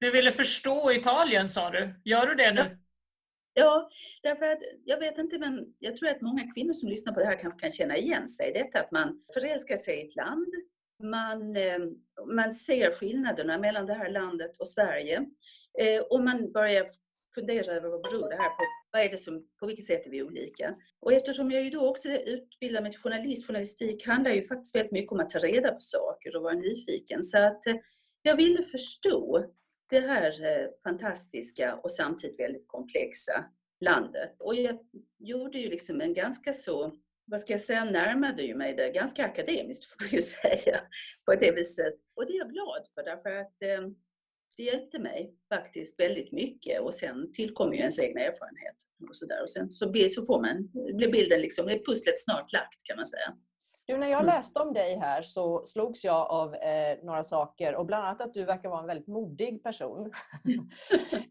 Du 0.00 0.10
ville 0.10 0.30
förstå 0.30 0.92
Italien 0.92 1.48
sa 1.48 1.70
du. 1.70 1.94
Gör 2.04 2.26
du 2.26 2.34
det 2.34 2.52
nu? 2.52 2.78
Ja. 3.54 3.90
Därför 4.22 4.46
att 4.46 4.58
jag 4.84 4.98
vet 4.98 5.18
inte, 5.18 5.38
men 5.38 5.74
jag 5.78 5.96
tror 5.96 6.08
att 6.08 6.20
många 6.20 6.52
kvinnor 6.54 6.72
som 6.72 6.88
lyssnar 6.88 7.12
på 7.12 7.20
det 7.20 7.26
här 7.26 7.38
kanske 7.38 7.60
kan 7.60 7.72
känna 7.72 7.96
igen 7.96 8.28
sig 8.28 8.50
i 8.50 8.52
detta 8.52 8.80
att 8.80 8.90
man 8.90 9.24
förälskar 9.34 9.76
sig 9.76 10.00
i 10.00 10.08
ett 10.08 10.16
land, 10.16 10.54
man, 11.02 11.56
ehm, 11.56 11.90
man 12.34 12.52
ser 12.52 12.90
skillnaderna 12.90 13.58
mellan 13.58 13.86
det 13.86 13.94
här 13.94 14.10
landet 14.10 14.56
och 14.58 14.68
Sverige 14.68 15.26
eh, 15.78 16.00
och 16.10 16.24
man 16.24 16.52
börjar 16.52 16.86
fundera 17.34 17.72
över 17.72 17.88
vad 17.88 18.02
beror 18.02 18.28
det 18.28 18.36
här 18.36 18.50
på? 18.50 18.62
Vad 18.90 19.02
är 19.02 19.08
det 19.08 19.18
som, 19.18 19.46
på 19.60 19.66
vilket 19.66 19.84
sätt 19.84 20.06
är 20.06 20.10
vi 20.10 20.22
olika? 20.22 20.74
Och 21.00 21.12
eftersom 21.12 21.50
jag 21.50 21.62
ju 21.62 21.70
då 21.70 21.88
också 21.88 22.08
utbildar 22.08 22.82
mig 22.82 22.92
till 22.92 23.00
journalist, 23.00 23.46
journalistik 23.46 24.06
handlar 24.06 24.30
ju 24.30 24.42
faktiskt 24.42 24.74
väldigt 24.74 24.92
mycket 24.92 25.12
om 25.12 25.20
att 25.20 25.30
ta 25.30 25.38
reda 25.38 25.72
på 25.72 25.80
saker 25.80 26.36
och 26.36 26.42
vara 26.42 26.54
nyfiken. 26.54 27.24
Så 27.24 27.38
att 27.38 27.66
eh, 27.66 27.74
jag 28.22 28.36
ville 28.36 28.62
förstå 28.62 29.46
det 29.92 30.00
här 30.00 30.44
eh, 30.44 30.68
fantastiska 30.84 31.74
och 31.74 31.90
samtidigt 31.90 32.40
väldigt 32.40 32.68
komplexa 32.68 33.44
landet. 33.80 34.40
Och 34.40 34.54
jag 34.54 34.78
gjorde 35.18 35.58
ju 35.58 35.68
liksom 35.68 36.00
en 36.00 36.14
ganska 36.14 36.52
så, 36.52 36.92
vad 37.24 37.40
ska 37.40 37.52
jag 37.52 37.60
säga, 37.60 37.84
närmade 37.84 38.42
ju 38.42 38.54
mig 38.54 38.74
det 38.74 38.90
ganska 38.90 39.24
akademiskt 39.24 39.84
får 39.90 40.04
man 40.04 40.10
ju 40.10 40.22
säga 40.22 40.80
på 41.24 41.34
det 41.34 41.52
viset. 41.52 41.94
Och 42.16 42.26
det 42.26 42.32
är 42.32 42.38
jag 42.38 42.50
glad 42.50 42.86
för 42.94 43.02
därför 43.02 43.30
att 43.30 43.62
eh, 43.62 43.88
det 44.56 44.62
hjälpte 44.62 44.98
mig 44.98 45.34
faktiskt 45.48 46.00
väldigt 46.00 46.32
mycket 46.32 46.80
och 46.80 46.94
sen 46.94 47.32
tillkommer 47.32 47.72
ju 47.72 47.78
ens 47.78 47.98
egna 47.98 48.20
erfarenhet 48.20 48.76
och 49.08 49.16
sådär. 49.16 49.42
Och 49.42 49.50
sen 49.50 49.70
så, 49.70 49.92
så 50.10 50.24
får 50.24 50.40
man, 50.40 50.70
blir 50.96 51.12
bilden 51.12 51.40
liksom, 51.40 51.66
blir 51.66 51.84
pusslet 51.86 52.18
snart 52.18 52.52
lagt 52.52 52.82
kan 52.84 52.96
man 52.96 53.06
säga. 53.06 53.36
Du, 53.84 53.98
när 53.98 54.08
jag 54.08 54.20
mm. 54.22 54.34
läste 54.34 54.58
om 54.58 54.72
dig 54.72 54.96
här 54.96 55.22
så 55.22 55.64
slogs 55.64 56.04
jag 56.04 56.30
av 56.30 56.54
eh, 56.54 56.98
några 57.02 57.24
saker 57.24 57.74
och 57.74 57.86
bland 57.86 58.04
annat 58.06 58.20
att 58.20 58.34
du 58.34 58.44
verkar 58.44 58.68
vara 58.68 58.80
en 58.80 58.86
väldigt 58.86 59.08
modig 59.08 59.62
person. 59.62 60.12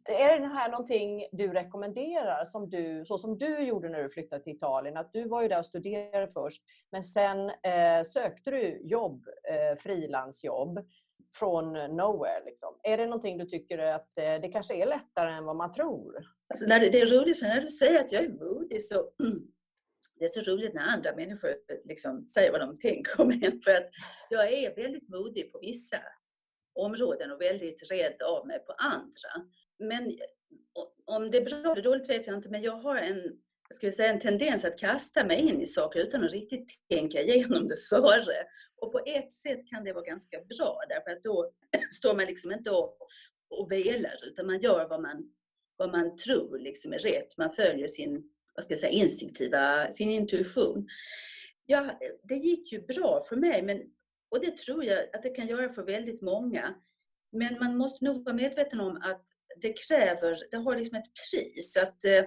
är 0.05 0.39
det 0.39 0.47
här 0.47 0.71
någonting 0.71 1.27
du 1.31 1.53
rekommenderar, 1.53 2.45
som 2.45 2.69
du, 2.69 3.05
så 3.05 3.17
som 3.17 3.37
du 3.37 3.59
gjorde 3.59 3.89
när 3.89 4.03
du 4.03 4.09
flyttade 4.09 4.43
till 4.43 4.55
Italien? 4.55 4.97
Att 4.97 5.13
du 5.13 5.27
var 5.27 5.41
ju 5.41 5.47
där 5.47 5.59
och 5.59 5.65
studerade 5.65 6.27
först, 6.27 6.63
men 6.91 7.03
sen 7.03 7.49
eh, 7.49 8.03
sökte 8.05 8.51
du 8.51 8.81
jobb, 8.83 9.25
eh, 9.49 9.77
frilansjobb 9.77 10.79
från 11.33 11.73
nowhere. 11.73 12.45
Liksom. 12.45 12.75
Är 12.83 12.97
det 12.97 13.05
någonting 13.05 13.37
du 13.37 13.45
tycker 13.45 13.77
att 13.77 14.17
eh, 14.17 14.41
det 14.41 14.51
kanske 14.51 14.75
är 14.75 14.85
lättare 14.85 15.31
än 15.31 15.45
vad 15.45 15.55
man 15.55 15.71
tror? 15.71 16.25
Alltså, 16.49 16.65
när 16.65 16.79
det, 16.79 16.89
det 16.89 17.01
är 17.01 17.19
roligt, 17.19 17.39
för 17.39 17.47
när 17.47 17.61
du 17.61 17.67
säger 17.67 17.99
att 17.99 18.11
jag 18.11 18.23
är 18.23 18.29
modig 18.29 18.81
så 18.83 18.95
det 20.21 20.25
är 20.25 20.41
så 20.41 20.51
roligt 20.51 20.73
när 20.73 20.81
andra 20.81 21.15
människor 21.15 21.49
eh, 21.49 21.77
liksom 21.85 22.27
säger 22.27 22.51
vad 22.51 22.61
de 22.61 22.79
tänker 22.79 23.21
om 23.21 23.31
en. 23.31 23.61
För 23.61 23.71
att 23.71 23.89
jag 24.29 24.53
är 24.53 24.75
väldigt 24.75 25.09
modig 25.09 25.51
på 25.51 25.59
vissa 25.59 25.97
områden 26.73 27.31
och 27.31 27.41
väldigt 27.41 27.91
rädd 27.91 28.21
av 28.21 28.47
mig 28.47 28.59
på 28.59 28.71
andra. 28.71 29.49
Men 29.79 30.17
om 31.05 31.31
det 31.31 31.37
är 31.37 31.45
bra 31.45 31.71
eller 31.71 31.81
dåligt 31.81 32.09
vet 32.09 32.27
jag 32.27 32.35
inte, 32.35 32.49
men 32.49 32.61
jag 32.61 32.71
har 32.71 32.95
en, 32.95 33.37
ska 33.73 33.87
jag 33.87 33.93
säga, 33.93 34.13
en 34.13 34.19
tendens 34.19 34.65
att 34.65 34.79
kasta 34.79 35.25
mig 35.25 35.39
in 35.39 35.61
i 35.61 35.67
saker 35.67 35.99
utan 35.99 36.23
att 36.23 36.31
riktigt 36.31 36.69
tänka 36.89 37.21
igenom 37.21 37.67
det 37.67 37.79
före. 37.89 38.45
Och 38.77 38.91
på 38.91 38.99
ett 39.05 39.31
sätt 39.31 39.67
kan 39.69 39.83
det 39.83 39.93
vara 39.93 40.05
ganska 40.05 40.37
bra, 40.37 40.81
därför 40.89 41.11
att 41.11 41.23
då 41.23 41.51
står 41.91 42.15
man 42.15 42.25
liksom 42.25 42.51
inte 42.51 42.71
och, 42.71 42.97
och 43.49 43.71
velar, 43.71 44.15
utan 44.27 44.47
man 44.47 44.59
gör 44.59 44.87
vad 44.87 45.01
man, 45.01 45.33
vad 45.77 45.91
man 45.91 46.17
tror 46.17 46.59
liksom 46.59 46.93
är 46.93 46.99
rätt. 46.99 47.37
Man 47.37 47.49
följer 47.49 47.87
sin 47.87 48.31
vad 48.55 48.63
ska 48.65 48.71
jag 48.71 48.79
säga, 48.79 48.91
instinktiva, 48.91 49.91
sin 49.91 50.09
intuition. 50.09 50.87
Ja, 51.65 51.99
det 52.23 52.35
gick 52.35 52.71
ju 52.71 52.81
bra 52.81 53.21
för 53.29 53.35
mig 53.35 53.61
men, 53.61 53.81
och 54.31 54.41
det 54.41 54.57
tror 54.57 54.85
jag 54.85 55.15
att 55.15 55.23
det 55.23 55.29
kan 55.29 55.47
göra 55.47 55.69
för 55.69 55.83
väldigt 55.83 56.21
många. 56.21 56.75
Men 57.31 57.59
man 57.59 57.77
måste 57.77 58.05
nog 58.05 58.25
vara 58.25 58.35
medveten 58.35 58.79
om 58.79 58.97
att 58.97 59.25
det 59.61 59.73
kräver, 59.87 60.37
det 60.51 60.57
har 60.57 60.75
liksom 60.75 60.97
ett 60.97 61.11
pris. 61.31 61.77
Att, 61.77 62.05
eh, 62.05 62.23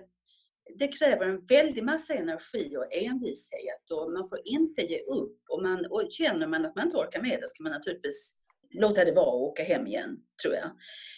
det 0.78 0.88
kräver 0.88 1.26
en 1.26 1.44
väldig 1.44 1.84
massa 1.84 2.14
energi 2.14 2.76
och 2.76 2.94
envishet 2.94 3.90
och 3.92 4.12
man 4.12 4.28
får 4.28 4.40
inte 4.44 4.82
ge 4.82 5.00
upp. 5.00 5.38
Och, 5.48 5.62
man, 5.62 5.86
och 5.86 6.06
känner 6.10 6.46
man 6.46 6.64
att 6.64 6.76
man 6.76 6.86
inte 6.86 6.98
orkar 6.98 7.22
med 7.22 7.40
det 7.40 7.48
ska 7.48 7.62
man 7.62 7.72
naturligtvis 7.72 8.40
låta 8.70 9.04
det 9.04 9.12
vara 9.12 9.30
och 9.30 9.42
åka 9.42 9.64
hem 9.64 9.86
igen, 9.86 10.18
tror 10.42 10.54
jag. 10.54 10.70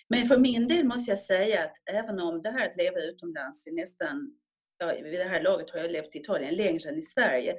Men 0.09 0.27
för 0.27 0.39
min 0.39 0.69
del 0.69 0.85
måste 0.85 1.11
jag 1.11 1.19
säga 1.19 1.65
att 1.65 1.77
även 1.91 2.21
om 2.21 2.43
det 2.43 2.51
här 2.51 2.69
att 2.69 2.77
leva 2.77 3.01
utomlands 3.01 3.67
i 3.67 3.73
nästan 3.73 4.33
ja, 4.79 4.87
vid 4.87 5.21
det 5.21 5.25
här 5.25 5.43
laget 5.43 5.71
har 5.71 5.79
jag 5.79 5.91
levt 5.91 6.17
i 6.17 6.19
Italien 6.19 6.55
längre 6.55 6.89
än 6.89 6.99
i 6.99 7.03
Sverige. 7.03 7.57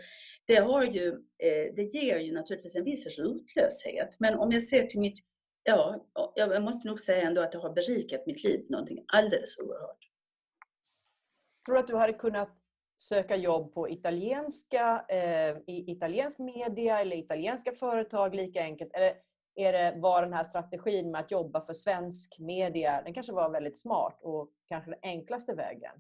Det, 0.48 0.56
har 0.56 0.84
ju, 0.84 1.08
eh, 1.44 1.74
det 1.76 1.84
ger 1.94 2.20
ju 2.20 2.34
naturligtvis 2.34 2.76
en 2.76 2.84
viss 2.84 3.20
rotlöshet. 3.20 4.20
Men 4.20 4.40
om 4.40 4.52
jag 4.52 4.64
ser 4.64 4.86
till 4.86 5.00
mitt, 5.00 5.20
ja, 5.64 6.08
jag 6.36 6.64
måste 6.64 6.88
nog 6.88 7.00
säga 7.00 7.28
ändå 7.28 7.42
att 7.42 7.52
det 7.52 7.58
har 7.58 7.74
berikat 7.74 8.26
mitt 8.26 8.44
liv 8.44 8.66
någonting 8.70 9.06
alldeles 9.08 9.60
oerhört. 9.60 9.98
Tror 11.66 11.76
du 11.76 11.80
att 11.80 11.88
du 11.88 11.96
hade 11.96 12.14
kunnat 12.14 12.50
söka 12.98 13.36
jobb 13.36 13.74
på 13.74 13.90
italienska, 13.90 15.06
eh, 15.10 15.58
i 15.68 15.92
italiensk 15.92 16.40
media 16.40 17.00
eller 17.00 17.18
italienska 17.18 17.72
företag 17.72 18.36
lika 18.36 18.62
enkelt? 18.62 18.94
Eller 18.94 19.14
är 19.56 19.74
det, 19.74 20.00
var 20.00 20.22
den 20.22 20.34
här 20.34 20.44
strategin 20.44 21.12
med 21.12 21.22
att 21.22 21.32
jobba 21.32 21.62
för 21.62 21.74
svensk 21.74 22.40
media, 22.40 23.02
den 23.02 23.14
kanske 23.14 23.34
var 23.34 23.50
väldigt 23.50 23.78
smart 23.78 24.20
och 24.22 24.52
kanske 24.68 24.92
den 24.92 25.00
enklaste 25.02 25.54
vägen? 25.54 25.92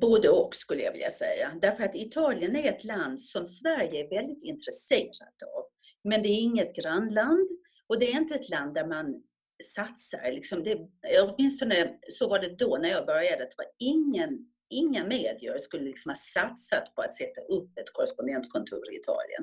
Både 0.00 0.28
och 0.28 0.54
skulle 0.54 0.82
jag 0.82 0.92
vilja 0.92 1.10
säga. 1.10 1.58
Därför 1.62 1.84
att 1.84 1.96
Italien 1.96 2.56
är 2.56 2.72
ett 2.72 2.84
land 2.84 3.22
som 3.22 3.46
Sverige 3.46 4.04
är 4.04 4.08
väldigt 4.08 4.44
intresserat 4.44 5.42
av. 5.56 5.64
Men 6.04 6.22
det 6.22 6.28
är 6.28 6.40
inget 6.40 6.76
grannland 6.76 7.48
och 7.86 7.98
det 7.98 8.12
är 8.12 8.16
inte 8.16 8.34
ett 8.34 8.48
land 8.48 8.74
där 8.74 8.86
man 8.86 9.22
satsar. 9.64 10.32
Liksom 10.32 10.64
det, 10.64 10.78
åtminstone 11.20 11.98
så 12.08 12.28
var 12.28 12.38
det 12.38 12.56
då 12.58 12.78
när 12.82 12.88
jag 12.88 13.06
började. 13.06 13.44
Det 13.44 13.54
var 13.56 13.66
ingen, 13.78 14.50
inga 14.70 15.04
medier 15.04 15.58
skulle 15.58 15.84
liksom 15.84 16.10
ha 16.10 16.16
satsat 16.16 16.94
på 16.94 17.02
att 17.02 17.14
sätta 17.14 17.40
upp 17.40 17.78
ett 17.78 17.92
korrespondentkontor 17.92 18.92
i 18.92 18.96
Italien. 18.96 19.42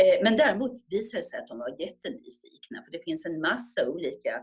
Eh, 0.00 0.22
men 0.22 0.36
däremot 0.36 0.72
visade 0.90 1.18
det 1.18 1.26
sig 1.26 1.40
att 1.40 1.48
de 1.48 1.58
var 1.58 1.80
jättenyfikna 1.80 2.82
för 2.84 2.92
det 2.92 3.04
finns 3.04 3.26
en 3.26 3.40
massa 3.40 3.88
olika 3.88 4.34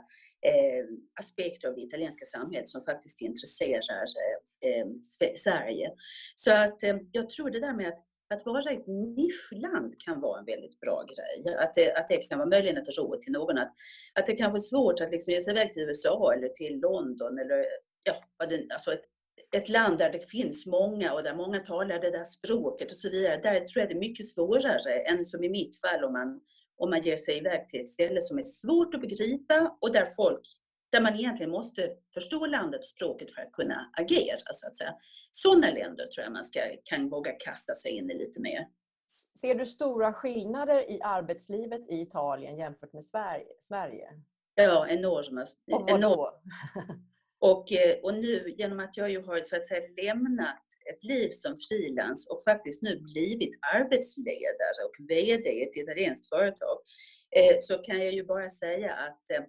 eh, 0.50 0.86
aspekter 1.20 1.68
av 1.68 1.76
det 1.76 1.82
italienska 1.82 2.26
samhället 2.26 2.70
som 2.70 2.82
faktiskt 2.82 3.22
intresserar 3.22 4.04
eh, 4.04 4.38
Eh, 4.64 4.88
Sverige. 5.36 5.92
Så 6.36 6.52
att 6.52 6.84
eh, 6.84 6.98
jag 7.12 7.30
tror 7.30 7.50
det 7.50 7.60
där 7.60 7.74
med 7.74 7.88
att 7.88 8.00
att 8.34 8.46
vara 8.46 8.72
ett 8.72 8.88
nischland 8.88 10.00
kan 10.00 10.22
vara 10.22 10.40
en 10.40 10.46
väldigt 10.46 10.80
bra 10.80 11.04
grej. 11.04 11.56
Att 11.56 11.74
det, 11.74 11.94
att 11.94 12.10
det 12.10 12.18
kan 12.18 12.38
vara 12.38 12.50
möjligen 12.50 12.78
ett 12.78 12.98
råd 12.98 13.22
till 13.22 13.32
någon. 13.32 13.58
Att, 13.58 13.74
att 14.14 14.28
det 14.28 14.36
kan 14.36 14.52
vara 14.52 14.62
svårt 14.62 15.02
att 15.02 15.12
liksom 15.12 15.34
ge 15.34 15.42
sig 15.42 15.52
iväg 15.52 15.74
till 15.74 15.82
USA 15.82 16.34
eller 16.34 16.48
till 16.48 16.80
London 16.80 17.40
eller 17.40 17.66
ja, 18.04 18.16
alltså 18.74 18.94
ett, 18.94 19.04
ett 19.56 19.70
land 19.70 19.98
där 19.98 20.12
det 20.12 20.30
finns 20.30 20.66
många 20.66 21.14
och 21.14 21.24
där 21.24 21.36
många 21.36 21.60
talar 21.60 22.00
det 22.00 22.12
där 22.12 22.24
språket 22.24 22.92
och 22.92 22.98
så 22.98 23.10
vidare. 23.10 23.42
Där 23.44 23.60
tror 23.60 23.82
jag 23.82 23.90
det 23.90 23.96
är 23.96 24.10
mycket 24.10 24.28
svårare 24.28 24.94
än 24.94 25.26
som 25.26 25.44
i 25.44 25.50
mitt 25.50 25.80
fall 25.82 26.04
om 26.04 26.14
man 26.14 26.42
om 26.78 26.90
man 26.90 27.02
ger 27.02 27.18
sig 27.18 27.38
iväg 27.38 27.70
till 27.70 27.82
ett 27.82 27.90
ställe 27.90 28.22
som 28.22 28.40
är 28.40 28.44
svårt 28.44 28.96
att 28.96 29.02
begripa 29.02 29.78
och 29.82 29.94
där 29.94 30.06
folk 30.06 30.48
där 30.94 31.02
man 31.02 31.16
egentligen 31.16 31.52
måste 31.52 31.90
förstå 32.14 32.46
landet 32.46 32.80
och 32.80 32.88
språket 32.88 33.32
för 33.32 33.42
att 33.42 33.52
kunna 33.52 33.92
agera. 33.94 34.38
Så 34.52 34.68
att 34.68 34.78
säga. 34.78 34.96
Sådana 35.32 35.72
länder 35.72 36.06
tror 36.08 36.24
jag 36.24 36.34
man 36.34 36.44
ska, 36.44 36.60
kan 36.84 37.10
våga 37.10 37.32
kasta 37.32 37.76
sig 37.76 37.92
in 37.92 38.12
i 38.12 38.18
lite 38.18 38.40
mer. 38.40 38.68
Ser 39.42 39.56
du 39.56 39.66
stora 39.66 40.14
skillnader 40.14 40.92
i 40.92 41.02
arbetslivet 41.02 41.90
i 41.90 42.02
Italien 42.02 42.58
jämfört 42.58 42.94
med 42.94 43.04
Sverige? 43.04 43.48
Ja, 44.56 44.88
enorma. 44.88 45.46
Och 45.72 46.00
då? 46.00 46.42
Och, 47.40 47.72
eh, 47.72 48.00
och 48.04 48.14
nu 48.14 48.54
genom 48.58 48.80
att 48.80 48.98
jag 48.98 49.10
ju 49.12 49.22
har 49.22 49.42
så 49.42 49.56
att 49.56 49.68
säga 49.68 49.88
lämnat 50.04 50.64
ett 50.94 51.04
liv 51.04 51.30
som 51.30 51.56
frilans 51.70 52.28
och 52.30 52.44
faktiskt 52.44 52.82
nu 52.82 53.00
blivit 53.00 53.54
arbetsledare 53.76 54.84
och 54.86 55.10
VD 55.10 55.50
i 55.50 55.64
ett 55.64 55.78
italienskt 55.78 56.30
företag 56.30 56.78
eh, 57.36 57.58
så 57.60 57.78
kan 57.78 58.00
jag 58.00 58.14
ju 58.14 58.26
bara 58.26 58.50
säga 58.50 58.94
att 58.94 59.32
eh, 59.32 59.44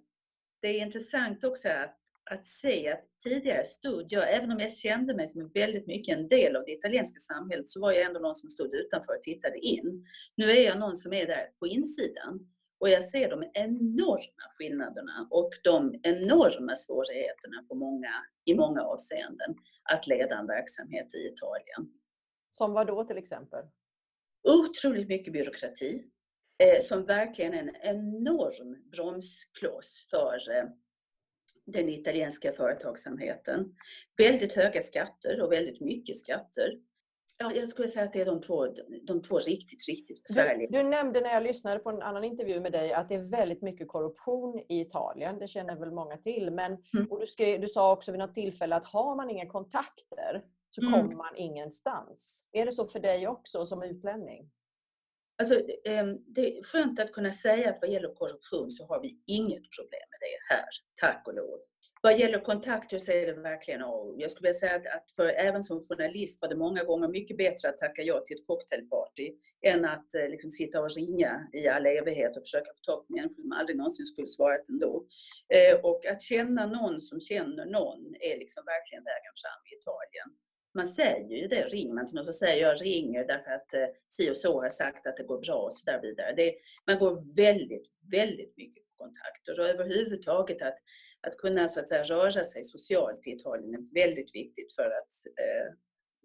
det 0.65 0.69
är 0.69 0.83
intressant 0.83 1.45
också 1.45 1.69
att, 1.69 1.99
att 2.31 2.47
se 2.47 2.93
att 2.93 3.05
tidigare 3.23 3.65
stod 3.65 4.07
jag, 4.09 4.35
även 4.35 4.53
om 4.53 4.61
jag 4.61 4.73
kände 4.73 5.15
mig 5.15 5.29
som 5.29 5.51
väldigt 5.55 5.87
mycket 5.87 6.19
en 6.19 6.29
del 6.29 6.57
av 6.57 6.65
det 6.65 6.73
italienska 6.73 7.19
samhället, 7.19 7.69
så 7.69 7.81
var 7.81 7.93
jag 7.93 8.03
ändå 8.03 8.21
någon 8.21 8.35
som 8.35 8.51
stod 8.51 8.75
utanför 8.75 9.17
och 9.17 9.23
tittade 9.23 9.59
in. 9.59 10.07
Nu 10.37 10.51
är 10.51 10.65
jag 10.65 10.79
någon 10.79 10.97
som 10.97 11.13
är 11.13 11.27
där 11.27 11.47
på 11.59 11.67
insidan. 11.67 12.49
Och 12.81 12.89
jag 12.91 13.05
ser 13.05 13.31
de 13.31 13.51
enorma 13.55 14.45
skillnaderna 14.59 15.29
och 15.31 15.51
de 15.65 16.01
enorma 16.03 16.77
svårigheterna 16.77 17.65
på 17.69 17.75
många, 17.75 18.13
i 18.45 18.55
många 18.55 18.83
avseenden 18.83 19.55
att 19.93 20.07
leda 20.07 20.39
en 20.39 20.47
verksamhet 20.47 21.15
i 21.15 21.19
Italien. 21.19 21.93
Som 22.51 22.73
vad 22.73 22.87
då 22.87 23.05
till 23.05 23.19
exempel? 23.19 23.65
Otroligt 24.49 25.09
mycket 25.09 25.33
byråkrati 25.33 26.11
eh, 26.59 26.81
som 26.81 27.05
verkligen 27.05 27.55
är 27.55 27.59
en 27.59 27.77
enorm 27.83 28.91
bromskloss 28.91 30.09
för 30.11 30.51
eh, 30.57 30.65
den 31.67 31.89
italienska 31.89 32.53
företagsamheten. 32.53 33.75
Väldigt 34.17 34.53
höga 34.53 34.83
skatter 34.83 35.43
och 35.43 35.53
väldigt 35.53 35.81
mycket 35.81 36.17
skatter 36.17 36.79
Ja, 37.39 37.53
jag 37.55 37.69
skulle 37.69 37.89
säga 37.89 38.05
att 38.05 38.13
det 38.13 38.21
är 38.21 38.27
de 38.27 38.41
två, 38.41 38.67
de 39.07 39.23
två 39.23 39.39
riktigt, 39.39 39.89
riktigt 39.89 40.23
besvärliga. 40.23 40.69
Du, 40.71 40.83
du, 40.83 40.89
nämnde 40.89 41.21
när 41.21 41.35
jag 41.35 41.43
lyssnade 41.43 41.79
på 41.79 41.91
en 41.91 42.03
annan 42.03 42.25
intervju 42.25 42.61
med 42.61 42.73
dig 42.73 42.93
att 42.93 43.09
det 43.09 43.15
är 43.15 43.31
väldigt 43.31 43.63
mycket 43.63 43.89
korruption 43.89 44.59
i 44.69 44.81
Italien. 44.81 45.39
Det 45.39 45.49
känner 45.49 45.77
väl 45.77 45.91
många 45.91 46.17
till. 46.17 46.51
Men, 46.51 46.73
mm. 46.73 47.07
och 47.11 47.21
du, 47.21 47.27
skrev, 47.27 47.61
du 47.61 47.69
sa 47.69 47.93
också 47.93 48.13
vid 48.13 48.19
något 48.19 48.35
tillfälle 48.35 48.77
att 48.77 48.93
har 48.93 49.17
man 49.17 49.31
inga 49.31 49.47
kontakter 49.47 50.45
så 50.71 50.81
mm. 50.81 50.93
kommer 50.93 51.17
man 51.17 51.37
ingenstans. 51.37 52.49
Är 52.53 52.67
det 52.67 52.73
så 52.73 52.87
för 52.87 53.01
dig 53.01 53.29
också 53.29 53.67
som 53.67 53.83
utlänning? 53.83 54.51
Alltså, 55.39 55.55
ehm, 55.85 56.19
det 56.27 56.59
är 56.59 56.63
skönt 56.63 57.01
att 57.01 57.13
kunna 57.13 57.33
säga 57.33 57.71
att 57.71 57.79
vad 57.81 57.91
gäller 57.91 58.15
korruption 58.15 58.71
så 58.71 58.87
har 58.87 59.01
vi 59.01 59.23
inget 59.27 59.63
problem 59.77 60.07
med 60.11 60.21
det 60.21 60.55
här, 60.55 60.69
tack 61.01 61.29
och 61.29 61.35
lov. 61.35 61.59
Vad 62.03 62.19
gäller 62.19 62.41
kontakter 62.41 62.99
så 62.99 63.13
är 63.13 63.27
det 63.27 63.33
verkligen, 63.33 63.83
och 63.83 64.15
jag 64.19 64.31
skulle 64.31 64.49
vilja 64.49 64.61
säga 64.61 64.75
att, 64.77 64.87
att 64.87 65.11
för, 65.17 65.27
även 65.27 65.65
som 65.65 65.83
journalist 65.83 66.43
var 66.43 66.49
det 66.49 66.57
många 66.57 66.85
gånger 66.85 67.09
mycket 67.09 67.37
bättre 67.37 67.69
att 67.69 67.79
tacka 67.79 68.03
ja 68.03 68.21
till 68.21 68.37
ett 68.39 68.47
cocktailparty 68.47 69.33
än 69.63 69.85
att 69.85 70.15
eh, 70.15 70.29
liksom, 70.29 70.51
sitta 70.51 70.81
och 70.81 70.91
ringa 70.91 71.49
i 71.53 71.69
all 71.69 71.87
evighet 71.87 72.37
och 72.37 72.43
försöka 72.43 72.71
få 72.77 72.83
tag 72.83 73.07
på 73.07 73.13
människor 73.13 73.43
som 73.43 73.53
aldrig 73.53 73.77
någonsin 73.77 74.07
skulle 74.07 74.27
svarat 74.27 74.69
ändå. 74.69 75.07
Eh, 75.55 75.75
och 75.89 76.07
att 76.07 76.23
känna 76.23 76.67
någon 76.67 77.01
som 77.01 77.21
känner 77.21 77.67
någon 77.67 78.01
är 78.21 78.39
liksom 78.39 78.63
verkligen 78.75 79.05
vägen 79.05 79.35
fram 79.43 79.61
i 79.69 79.71
Italien. 79.79 80.29
Man 80.75 80.87
säger 80.87 81.37
ju 81.37 81.49
det, 81.49 81.67
ringer 81.67 81.95
man 81.95 82.07
till 82.07 82.15
någon 82.15 82.25
så 82.25 82.33
säger 82.33 82.63
jag 82.63 82.83
ringer 82.83 83.27
därför 83.27 83.51
att 83.51 83.75
eh, 83.75 83.87
si 84.09 84.31
och 84.31 84.37
så 84.37 84.63
har 84.63 84.69
sagt 84.69 85.07
att 85.07 85.17
det 85.17 85.23
går 85.25 85.41
bra 85.41 85.57
och 85.57 85.75
så 85.75 85.91
där 85.91 86.01
vidare. 86.03 86.35
Det, 86.37 86.55
man 86.87 86.99
går 86.99 87.37
väldigt, 87.37 87.89
väldigt 88.11 88.57
mycket 88.57 88.85
på 88.85 89.05
kontakter 89.05 89.61
och 89.61 89.69
överhuvudtaget 89.69 90.63
att 90.63 90.79
att 91.27 91.37
kunna 91.37 91.69
så 91.69 91.81
att 91.81 91.89
säga, 91.89 92.03
röra 92.03 92.45
sig 92.45 92.65
socialt 92.65 93.27
i 93.27 93.31
Italien 93.31 93.75
är 93.75 93.95
väldigt 93.95 94.35
viktigt 94.35 94.75
för 94.75 94.85
att, 94.85 95.13
eh, 95.27 95.75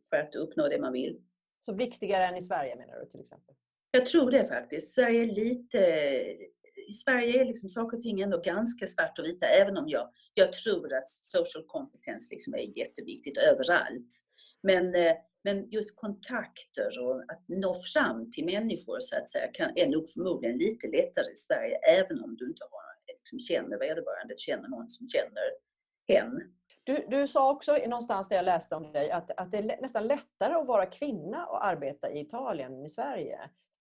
för 0.10 0.18
att 0.18 0.36
uppnå 0.36 0.68
det 0.68 0.80
man 0.80 0.94
vill. 0.94 1.22
Så 1.62 1.74
viktigare 1.74 2.26
än 2.26 2.36
i 2.36 2.42
Sverige 2.42 2.76
menar 2.76 3.00
du 3.00 3.06
till 3.06 3.20
exempel? 3.20 3.56
Jag 3.92 4.06
tror 4.06 4.32
det 4.32 4.48
faktiskt. 4.48 4.96
Sverige 4.96 5.22
är 5.22 5.26
lite... 5.26 5.80
I 6.90 6.94
Sverige 6.94 7.42
är 7.42 7.46
liksom 7.46 7.70
saker 7.70 7.98
och 7.98 8.04
ting 8.04 8.22
ändå 8.22 8.38
ganska 8.42 8.88
svart 8.88 9.20
och 9.20 9.26
vita, 9.26 9.46
även 9.46 9.78
om 9.78 9.90
jag, 9.90 10.10
jag 10.34 10.54
tror 10.54 10.94
att 10.94 11.10
social 11.10 11.64
competence 11.68 12.34
liksom 12.34 12.54
är 12.54 12.78
jätteviktigt 12.78 13.38
överallt. 13.38 14.12
Men, 14.64 14.96
eh, 14.96 15.14
men 15.44 15.70
just 15.70 15.96
kontakter 15.96 17.00
och 17.02 17.22
att 17.22 17.44
nå 17.48 17.76
fram 17.94 18.32
till 18.32 18.46
människor 18.46 18.98
så 19.00 19.18
att 19.18 19.30
säga 19.30 19.48
kan, 19.54 19.72
är 19.76 19.88
nog 19.88 20.10
förmodligen 20.10 20.58
lite 20.58 20.88
lättare 20.88 21.32
i 21.34 21.36
Sverige, 21.36 21.76
även 21.76 22.24
om 22.24 22.36
du 22.36 22.48
inte 22.48 22.66
har 22.72 22.80
eh, 22.80 23.16
liksom 23.18 23.40
känner 23.40 23.80
vederbörande, 23.80 24.34
känner 24.38 24.68
någon 24.70 24.90
som 24.90 25.10
känner 25.10 25.48
hen. 26.08 26.42
Du, 26.84 27.06
du 27.10 27.28
sa 27.28 27.52
också 27.52 27.74
någonstans 27.74 28.30
där 28.30 28.36
jag 28.36 28.46
läste 28.46 28.76
om 28.76 28.92
dig 28.92 29.12
att, 29.12 29.32
att 29.38 29.52
det 29.52 29.58
är 29.58 29.82
nästan 29.82 30.08
lättare 30.08 30.54
att 30.54 30.68
vara 30.68 30.86
kvinna 30.86 31.46
och 31.46 31.66
arbeta 31.66 32.12
i 32.12 32.20
Italien 32.20 32.74
än 32.74 32.86
i 32.86 32.90
Sverige. 32.90 33.40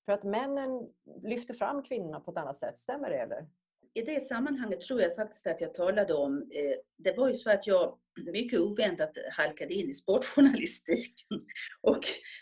För 0.09 0.13
att 0.13 0.25
männen 0.25 0.89
lyfter 1.23 1.55
fram 1.55 1.83
kvinnorna 1.83 2.21
på 2.21 2.31
ett 2.31 2.39
annat 2.39 2.57
sätt. 2.57 2.79
Stämmer 2.79 3.11
det 3.11 3.17
eller? 3.17 3.47
I 3.95 4.03
det 4.03 4.21
sammanhanget 4.21 4.81
tror 4.81 5.01
jag 5.01 5.17
faktiskt 5.17 5.47
att 5.47 5.61
jag 5.61 5.75
talade 5.75 6.15
om, 6.15 6.51
eh, 6.55 6.77
det 6.99 7.17
var 7.17 7.29
ju 7.29 7.35
så 7.35 7.51
att 7.51 7.67
jag 7.67 7.99
mycket 8.33 8.61
oväntat 8.61 9.11
halkade 9.33 9.75
in 9.75 9.91
i 9.91 9.95
sportjournalistiken. 9.95 11.41
Och 11.83 12.01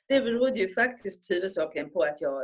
det 0.08 0.20
berodde 0.20 0.60
ju 0.60 0.68
faktiskt 0.68 1.30
huvudsakligen 1.30 1.90
på 1.90 2.02
att 2.02 2.20
jag 2.20 2.42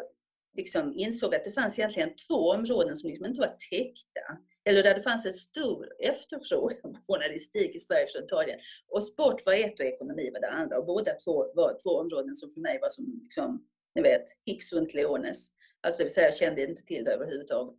liksom 0.56 0.92
insåg 0.96 1.35
att 1.35 1.44
det 1.44 1.52
fanns 1.52 1.78
egentligen 1.78 2.11
två 2.28 2.50
områden 2.50 2.96
som 2.96 3.11
liksom 3.11 3.26
inte 3.26 3.40
var 3.40 3.56
täckta. 3.70 4.38
Eller 4.64 4.82
där 4.82 4.94
det 4.94 5.02
fanns 5.02 5.26
en 5.26 5.32
stor 5.32 5.88
efterfrågan 5.98 6.92
på 6.92 6.98
journalistik 7.08 7.74
i 7.74 7.78
Sverige 7.78 8.06
från 8.06 8.24
Italien. 8.24 8.58
Och 8.88 9.04
sport 9.04 9.46
var 9.46 9.52
ett 9.52 9.80
och 9.80 9.87
ekonomi 9.87 10.30
var 10.32 10.40
det 10.40 10.50
andra. 10.50 10.78
Och 10.78 10.87
båda 10.87 11.12
två 11.24 11.52
var 11.54 11.78
två 11.82 11.90
områden 11.90 12.35
som 12.35 12.50
för 12.50 12.61
mig 12.61 12.78
var 12.82 12.90
som, 12.90 13.20
liksom, 13.22 13.66
ni 13.94 14.02
vet, 14.02 14.24
hicks 14.46 14.72
und 14.72 14.94
leones. 14.94 15.50
Alltså 15.81 15.98
det 15.98 16.05
vill 16.05 16.14
säga, 16.14 16.26
jag 16.26 16.37
kände 16.37 16.62
inte 16.62 16.83
till 16.83 17.05
det 17.05 17.12
överhuvudtaget. 17.12 17.78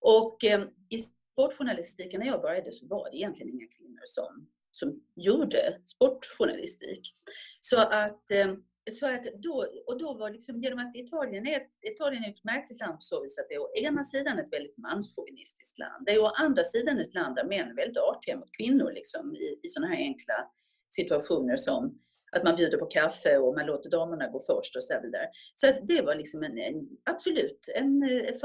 Och 0.00 0.44
eh, 0.44 0.64
i 0.90 0.98
sportjournalistiken 0.98 2.20
när 2.20 2.26
jag 2.26 2.42
började 2.42 2.72
så 2.72 2.86
var 2.86 3.10
det 3.10 3.16
egentligen 3.16 3.52
inga 3.52 3.66
kvinnor 3.66 4.02
som, 4.04 4.48
som 4.70 5.02
gjorde 5.16 5.80
sportjournalistik. 5.84 7.14
Så 7.60 7.80
att 7.80 8.30
eh, 8.30 8.54
så 8.92 9.06
att 9.06 9.24
då, 9.42 9.66
och 9.86 9.98
då 9.98 10.14
var 10.14 10.30
liksom, 10.30 10.62
genom 10.62 10.78
att 10.78 10.96
Italien 10.96 11.46
är, 11.46 11.56
ett, 11.56 11.70
Italien 11.82 12.24
är 12.24 12.30
ett 12.30 12.44
märkligt 12.44 12.80
land 12.80 12.94
på 12.94 13.00
så 13.00 13.22
vis 13.22 13.38
att 13.38 13.48
det 13.48 13.54
är 13.54 13.62
å 13.62 13.70
ena 13.74 14.04
sidan 14.04 14.38
ett 14.38 14.52
väldigt 14.52 14.78
manschauvinistiskt 14.78 15.78
land. 15.78 16.06
Det 16.06 16.12
är 16.12 16.22
å 16.22 16.26
andra 16.26 16.64
sidan 16.64 16.98
ett 16.98 17.14
land 17.14 17.36
där 17.36 17.44
män 17.44 17.70
är 17.70 17.74
väldigt 17.74 17.96
artiga 17.96 18.36
mot 18.36 18.56
kvinnor 18.56 18.92
liksom, 18.92 19.36
i, 19.36 19.60
i 19.62 19.68
sådana 19.68 19.94
här 19.94 20.02
enkla 20.02 20.50
situationer 20.88 21.56
som 21.56 21.98
att 22.36 22.44
man 22.44 22.56
bjuder 22.56 22.78
på 22.78 22.86
kaffe 22.86 23.38
och 23.38 23.54
man 23.54 23.66
låter 23.66 23.90
damerna 23.90 24.28
gå 24.28 24.40
först 24.40 24.76
och 24.76 24.82
så 24.82 25.00
vidare. 25.02 25.28
Så 25.54 25.68
att 25.68 25.86
det 25.86 26.02
var 26.02 26.14
liksom 26.14 26.42
en, 26.42 26.58
en 26.58 26.88
absolut 27.04 27.68
en, 27.74 28.02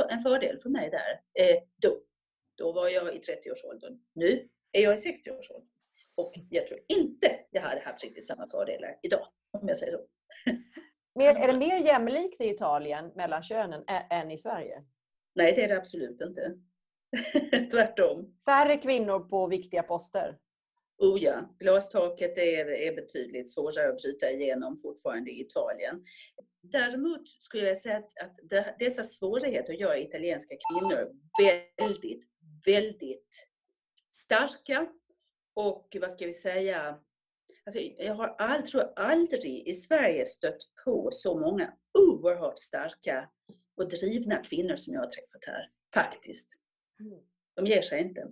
en 0.10 0.19
fördel 0.19 0.60
för 0.60 0.69
mig 0.69 0.89
där. 0.89 1.43
Eh, 1.45 1.58
då. 1.82 1.89
Då 2.58 2.71
var 2.71 2.89
jag 2.89 3.15
i 3.15 3.19
30-årsåldern. 3.19 3.99
Nu 4.13 4.49
är 4.71 4.82
jag 4.82 4.93
i 4.93 4.97
60-årsåldern. 4.97 5.67
Och 6.15 6.34
jag 6.49 6.67
tror 6.67 6.80
inte 6.88 7.39
jag 7.51 7.62
hade 7.62 7.82
haft 7.82 8.04
riktigt 8.04 8.27
samma 8.27 8.49
fördelar 8.49 8.99
idag, 9.04 9.27
om 9.51 9.67
jag 9.67 9.77
säger 9.77 9.91
så. 9.91 9.99
Mer, 11.15 11.38
är 11.38 11.47
det 11.47 11.58
mer 11.58 11.77
jämlikt 11.77 12.41
i 12.41 12.49
Italien 12.49 13.12
mellan 13.15 13.43
könen 13.43 13.84
än 14.10 14.32
i 14.32 14.38
Sverige? 14.38 14.84
Nej, 15.36 15.54
det 15.56 15.63
är 15.63 15.67
det 15.67 15.77
absolut 15.77 16.21
inte. 16.21 16.56
Tvärtom. 17.71 18.36
Färre 18.45 18.77
kvinnor 18.77 19.19
på 19.19 19.47
viktiga 19.47 19.84
poster? 19.84 20.38
Oh 21.01 21.23
ja, 21.23 21.55
glastaket 21.59 22.37
är, 22.37 22.65
är 22.65 22.95
betydligt 22.95 23.53
svårare 23.53 23.89
att 23.89 24.01
bryta 24.01 24.31
igenom 24.31 24.77
fortfarande 24.77 25.31
i 25.31 25.41
Italien. 25.41 26.03
Däremot 26.61 27.29
skulle 27.29 27.67
jag 27.67 27.77
säga 27.77 27.97
att, 27.97 28.11
att 28.23 28.79
dessa 28.79 29.03
svårigheter 29.03 29.73
gör 29.73 29.95
italienska 29.95 30.55
kvinnor 30.69 31.11
väldigt, 31.77 32.25
väldigt 32.65 33.47
starka 34.11 34.87
och 35.55 35.97
vad 36.01 36.11
ska 36.11 36.25
vi 36.25 36.33
säga, 36.33 36.99
Alltså, 37.65 37.79
jag 37.79 38.15
har 38.15 38.35
all, 38.37 38.61
tror 38.61 38.93
aldrig 38.95 39.67
i 39.67 39.73
Sverige 39.73 40.25
stött 40.25 40.57
på 40.85 41.09
så 41.11 41.39
många 41.39 41.73
oerhört 41.99 42.59
starka 42.59 43.29
och 43.77 43.89
drivna 43.89 44.43
kvinnor 44.43 44.75
som 44.75 44.93
jag 44.93 45.01
har 45.01 45.07
träffat 45.07 45.45
här. 45.45 45.69
Faktiskt. 45.93 46.57
Mm. 46.99 47.19
De 47.55 47.67
ger 47.67 47.81
sig 47.81 48.01
inte. 48.01 48.27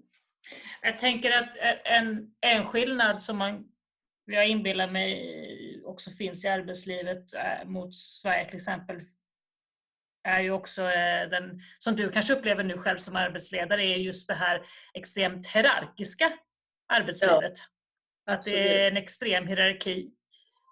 Jag 0.81 0.97
tänker 0.97 1.31
att 1.31 1.57
en, 1.85 2.31
en 2.41 2.65
skillnad 2.65 3.23
som 3.23 3.37
man, 3.37 3.65
jag 4.25 4.47
inbillar 4.47 4.91
mig 4.91 5.81
också 5.85 6.11
finns 6.11 6.45
i 6.45 6.47
arbetslivet 6.47 7.25
mot 7.65 7.95
Sverige 7.95 8.45
till 8.45 8.55
exempel 8.55 9.01
är 10.23 10.39
ju 10.39 10.51
också 10.51 10.81
den, 11.29 11.59
som 11.79 11.95
du 11.95 12.11
kanske 12.11 12.33
upplever 12.33 12.63
nu 12.63 12.77
själv 12.77 12.97
som 12.97 13.15
arbetsledare, 13.15 13.83
är 13.83 13.97
just 13.97 14.27
det 14.27 14.33
här 14.33 14.61
extremt 14.93 15.47
hierarkiska 15.47 16.33
arbetslivet. 16.93 17.53
Ja. 18.25 18.33
Att 18.33 18.43
det 18.43 18.83
är 18.83 18.91
en 18.91 18.97
extrem 18.97 19.47
hierarki. 19.47 20.11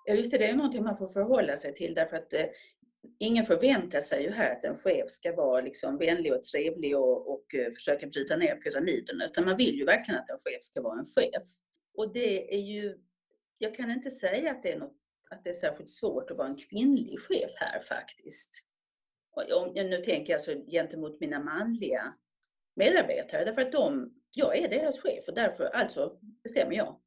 Ja, 0.05 0.13
just 0.13 0.31
det. 0.31 0.37
Det 0.37 0.49
är 0.49 0.55
någonting 0.55 0.83
man 0.83 0.97
får 0.97 1.07
förhålla 1.07 1.55
sig 1.55 1.75
till 1.75 1.93
därför 1.93 2.17
att 2.17 2.33
ingen 3.19 3.45
förväntar 3.45 4.01
sig 4.01 4.23
ju 4.23 4.31
här 4.31 4.51
att 4.51 4.65
en 4.65 4.75
chef 4.75 5.09
ska 5.09 5.35
vara 5.35 5.61
liksom 5.61 5.97
vänlig 5.97 6.33
och 6.33 6.43
trevlig 6.43 6.97
och, 6.97 7.31
och 7.31 7.55
eh, 7.55 7.71
försöka 7.71 8.07
bryta 8.07 8.37
ner 8.37 8.55
pyramiden. 8.55 9.21
Utan 9.21 9.45
man 9.45 9.57
vill 9.57 9.75
ju 9.75 9.85
verkligen 9.85 10.19
att 10.19 10.29
en 10.29 10.37
chef 10.37 10.63
ska 10.63 10.81
vara 10.81 10.99
en 10.99 11.05
chef. 11.05 11.47
Och 11.97 12.13
det 12.13 12.55
är 12.55 12.61
ju, 12.61 12.97
jag 13.57 13.75
kan 13.75 13.91
inte 13.91 14.11
säga 14.11 14.51
att 14.51 14.63
det 14.63 14.71
är, 14.71 14.79
något, 14.79 14.97
att 15.29 15.43
det 15.43 15.49
är 15.49 15.53
särskilt 15.53 15.89
svårt 15.89 16.31
att 16.31 16.37
vara 16.37 16.47
en 16.47 16.57
kvinnlig 16.57 17.19
chef 17.19 17.51
här 17.55 17.79
faktiskt. 17.79 18.63
Och, 19.35 19.75
nu 19.75 19.97
tänker 19.97 20.33
jag 20.33 20.37
alltså 20.37 20.71
gentemot 20.71 21.19
mina 21.19 21.39
manliga 21.39 22.13
medarbetare, 22.75 23.45
därför 23.45 23.61
att 23.61 23.71
de, 23.71 24.13
jag 24.31 24.57
är 24.57 24.69
deras 24.69 24.99
chef 24.99 25.27
och 25.27 25.35
därför 25.35 25.65
alltså 25.65 26.19
bestämmer 26.43 26.75
jag. 26.75 27.01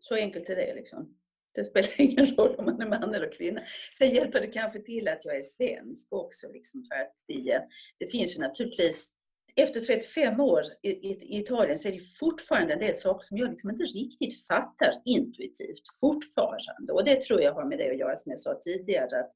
Så 0.00 0.14
enkelt 0.14 0.48
är 0.48 0.56
det 0.56 0.74
liksom. 0.74 1.19
Det 1.54 1.64
spelar 1.64 2.00
ingen 2.00 2.26
roll 2.26 2.54
om 2.58 2.64
man 2.64 2.80
är 2.80 2.86
man 2.86 3.14
eller 3.14 3.32
kvinna. 3.32 3.60
Sen 3.98 4.10
hjälper 4.10 4.40
det 4.40 4.46
kanske 4.46 4.80
till 4.80 5.08
att 5.08 5.24
jag 5.24 5.36
är 5.36 5.42
svensk 5.42 6.12
också. 6.12 6.52
Liksom 6.52 6.84
för 6.84 7.00
att 7.00 7.12
vi, 7.26 7.50
eh, 7.52 7.60
det 7.98 8.06
finns 8.06 8.36
ju 8.36 8.40
naturligtvis, 8.40 9.14
efter 9.56 9.80
35 9.80 10.40
år 10.40 10.62
i, 10.82 10.90
i, 10.90 11.10
i, 11.10 11.38
Italien 11.38 11.78
så 11.78 11.88
är 11.88 11.92
det 11.92 12.18
fortfarande 12.20 12.72
en 12.72 12.78
del 12.78 12.94
saker 12.94 13.26
som 13.26 13.36
jag 13.36 13.50
liksom 13.50 13.70
inte 13.70 13.84
riktigt 13.84 14.46
fattar 14.46 14.92
intuitivt 15.04 15.82
fortfarande. 16.00 16.92
Och 16.92 17.04
det 17.04 17.22
tror 17.22 17.42
jag 17.42 17.52
har 17.52 17.64
med 17.64 17.78
det 17.78 17.90
att 17.90 17.98
göra 17.98 18.16
som 18.16 18.30
jag 18.30 18.38
sa 18.38 18.54
tidigare. 18.54 19.20
Att 19.20 19.30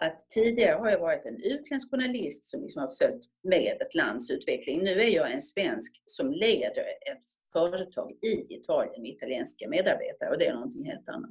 att 0.00 0.28
tidigare 0.28 0.78
har 0.78 0.90
jag 0.90 0.98
varit 0.98 1.26
en 1.26 1.42
utländsk 1.42 1.90
journalist 1.90 2.46
som 2.46 2.62
liksom 2.62 2.82
har 2.82 2.88
följt 2.88 3.24
med 3.42 3.76
ett 3.80 3.94
lands 3.94 4.30
utveckling. 4.30 4.84
Nu 4.84 4.90
är 4.90 5.08
jag 5.08 5.32
en 5.32 5.40
svensk 5.40 6.02
som 6.06 6.32
leder 6.32 6.84
ett 7.12 7.24
företag 7.52 8.12
i 8.12 8.54
Italien 8.54 9.02
med 9.02 9.10
italienska 9.10 9.68
medarbetare 9.68 10.30
och 10.30 10.38
det 10.38 10.46
är 10.46 10.54
någonting 10.54 10.84
helt 10.84 11.08
annat. 11.08 11.30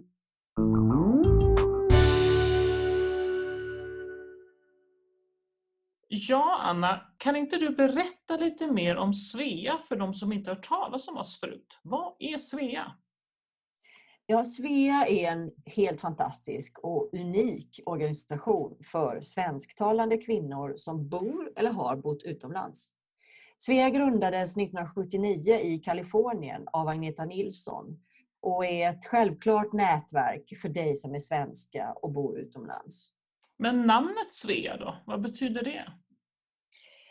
Ja, 6.10 6.58
Anna, 6.62 7.01
kan 7.17 7.36
inte 7.36 7.58
du 7.58 7.69
berätta 7.69 8.38
lite 8.38 8.71
mer 8.71 8.95
om 8.95 9.13
Svea 9.13 9.77
för 9.77 9.95
de 9.95 10.13
som 10.13 10.34
inte 10.34 10.49
har 10.49 10.56
hört 10.56 10.67
talas 10.67 11.08
om 11.08 11.17
oss 11.17 11.39
förut? 11.39 11.80
Vad 11.84 12.15
är 12.19 12.38
Svea? 12.38 12.91
Ja, 14.30 14.44
Svea 14.44 15.06
är 15.08 15.32
en 15.32 15.52
helt 15.66 16.02
fantastisk 16.02 16.80
och 16.80 17.10
unik 17.13 17.80
organisation 17.86 18.78
för 18.84 19.22
svensktalande 19.22 20.18
kvinnor 20.18 20.74
som 20.78 21.10
bor 21.10 21.52
eller 21.56 21.72
har 21.72 21.96
bott 21.96 22.24
utomlands. 22.24 22.92
Svea 23.58 23.90
grundades 23.90 24.58
1979 24.58 25.60
i 25.60 25.80
Kalifornien 25.80 26.68
av 26.74 26.88
Agneta 26.88 27.26
Nilsson 27.26 28.00
och 28.42 28.66
är 28.66 28.90
ett 28.90 29.06
självklart 29.06 29.74
nätverk 29.74 30.54
för 30.62 30.70
dig 30.70 30.96
som 30.96 31.16
är 31.16 31.20
svenska 31.20 31.94
och 31.94 32.12
bor 32.12 32.40
utomlands. 32.40 33.13
Men 33.58 33.88
namnet 33.88 34.34
Svea 34.34 34.78
då, 34.78 34.98
vad 35.06 35.22
betyder 35.22 35.63
det? 35.63 35.94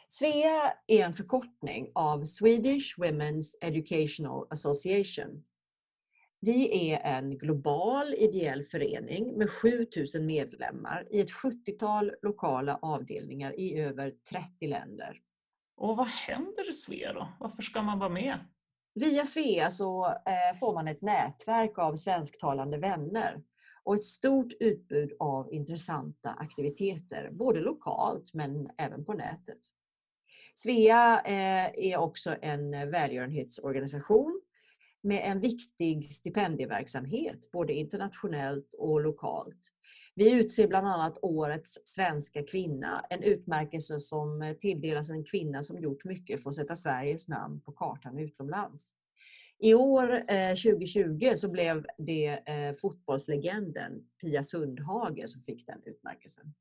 Svea 0.09 0.73
är 0.87 1.05
en 1.05 1.15
förkortning 1.15 1.91
av 1.95 2.25
Swedish 2.25 2.99
Women's 2.99 3.55
Educational 3.61 4.47
Association 4.51 5.45
vi 6.41 6.91
är 6.91 7.01
en 7.01 7.39
global 7.39 8.15
ideell 8.15 8.63
förening 8.63 9.39
med 9.39 9.51
7000 9.51 10.27
medlemmar 10.27 11.07
i 11.11 11.21
ett 11.21 11.31
70-tal 11.31 12.13
lokala 12.23 12.79
avdelningar 12.83 13.61
i 13.61 13.81
över 13.81 14.15
30 14.31 14.67
länder. 14.67 15.21
Och 15.77 15.97
vad 15.97 16.07
händer 16.07 16.69
i 16.69 16.73
Svea 16.73 17.13
då? 17.13 17.29
Varför 17.41 17.63
ska 17.63 17.83
man 17.83 17.99
vara 17.99 18.11
med? 18.11 18.39
Via 18.95 19.27
Svea 19.27 19.71
så 19.71 20.07
eh, 20.07 20.59
får 20.61 20.75
man 20.75 20.89
ett 20.89 21.03
nätverk 21.03 21.79
av 21.79 21.97
svensktalande 21.97 22.79
vänner 22.79 23.43
och 23.83 23.95
ett 23.95 24.05
stort 24.05 24.53
utbud 24.61 25.13
av 25.19 25.53
intressanta 25.53 26.31
aktiviteter, 26.31 27.31
både 27.33 27.61
lokalt 27.61 28.35
men 28.35 28.71
även 28.79 29.05
på 29.05 29.13
nätet. 29.13 29.61
Svea 30.55 31.21
eh, 31.25 31.91
är 31.91 31.97
också 31.97 32.37
en 32.43 32.71
välgörenhetsorganisation 32.71 34.36
med 35.07 35.31
en 35.31 35.41
viktig 35.41 36.15
stipendieverksamhet, 36.15 37.51
både 37.53 37.73
internationellt 37.73 38.75
och 38.79 39.01
lokalt. 39.01 39.73
Vi 40.15 40.41
utser 40.41 40.69
bland 40.69 40.87
annat 40.87 41.19
Årets 41.23 41.81
svenska 41.85 42.43
kvinna, 42.43 43.07
en 43.11 43.23
utmärkelse 43.23 44.01
som 44.01 44.55
tilldelas 44.61 45.11
en 45.11 45.25
kvinna 45.25 45.63
som 45.63 45.81
gjort 45.81 46.05
mycket 46.05 46.43
för 46.43 46.51
att 46.51 46.57
sätta 46.57 46.77
Sveriges 46.77 47.29
namn 47.29 47.61
på 47.61 47.73
kartan 47.73 48.19
utomlands. 48.19 48.93
I 49.59 49.75
år, 49.75 50.31
eh, 50.31 50.55
2020, 50.55 51.33
så 51.37 51.51
blev 51.51 51.87
det 51.99 52.27
eh, 52.27 52.75
fotbollslegenden 52.75 54.05
Pia 54.21 54.45
Sundhage 54.45 55.25
som 55.27 55.43
fick 55.43 55.67
den 55.67 55.83
utmärkelsen. 55.85 56.55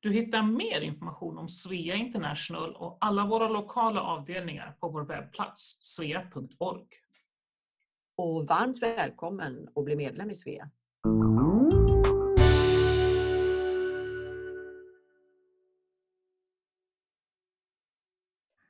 Du 0.00 0.12
hittar 0.12 0.42
mer 0.42 0.80
information 0.80 1.38
om 1.38 1.48
Svea 1.48 1.94
International 1.94 2.76
och 2.76 2.98
alla 3.00 3.26
våra 3.26 3.48
lokala 3.48 4.00
avdelningar 4.00 4.76
på 4.80 4.88
vår 4.88 5.04
webbplats 5.04 5.78
svea.org 5.82 6.86
och 8.18 8.46
varmt 8.46 8.82
välkommen 8.82 9.68
att 9.74 9.84
bli 9.84 9.96
medlem 9.96 10.30
i 10.30 10.34
Svea. 10.34 10.70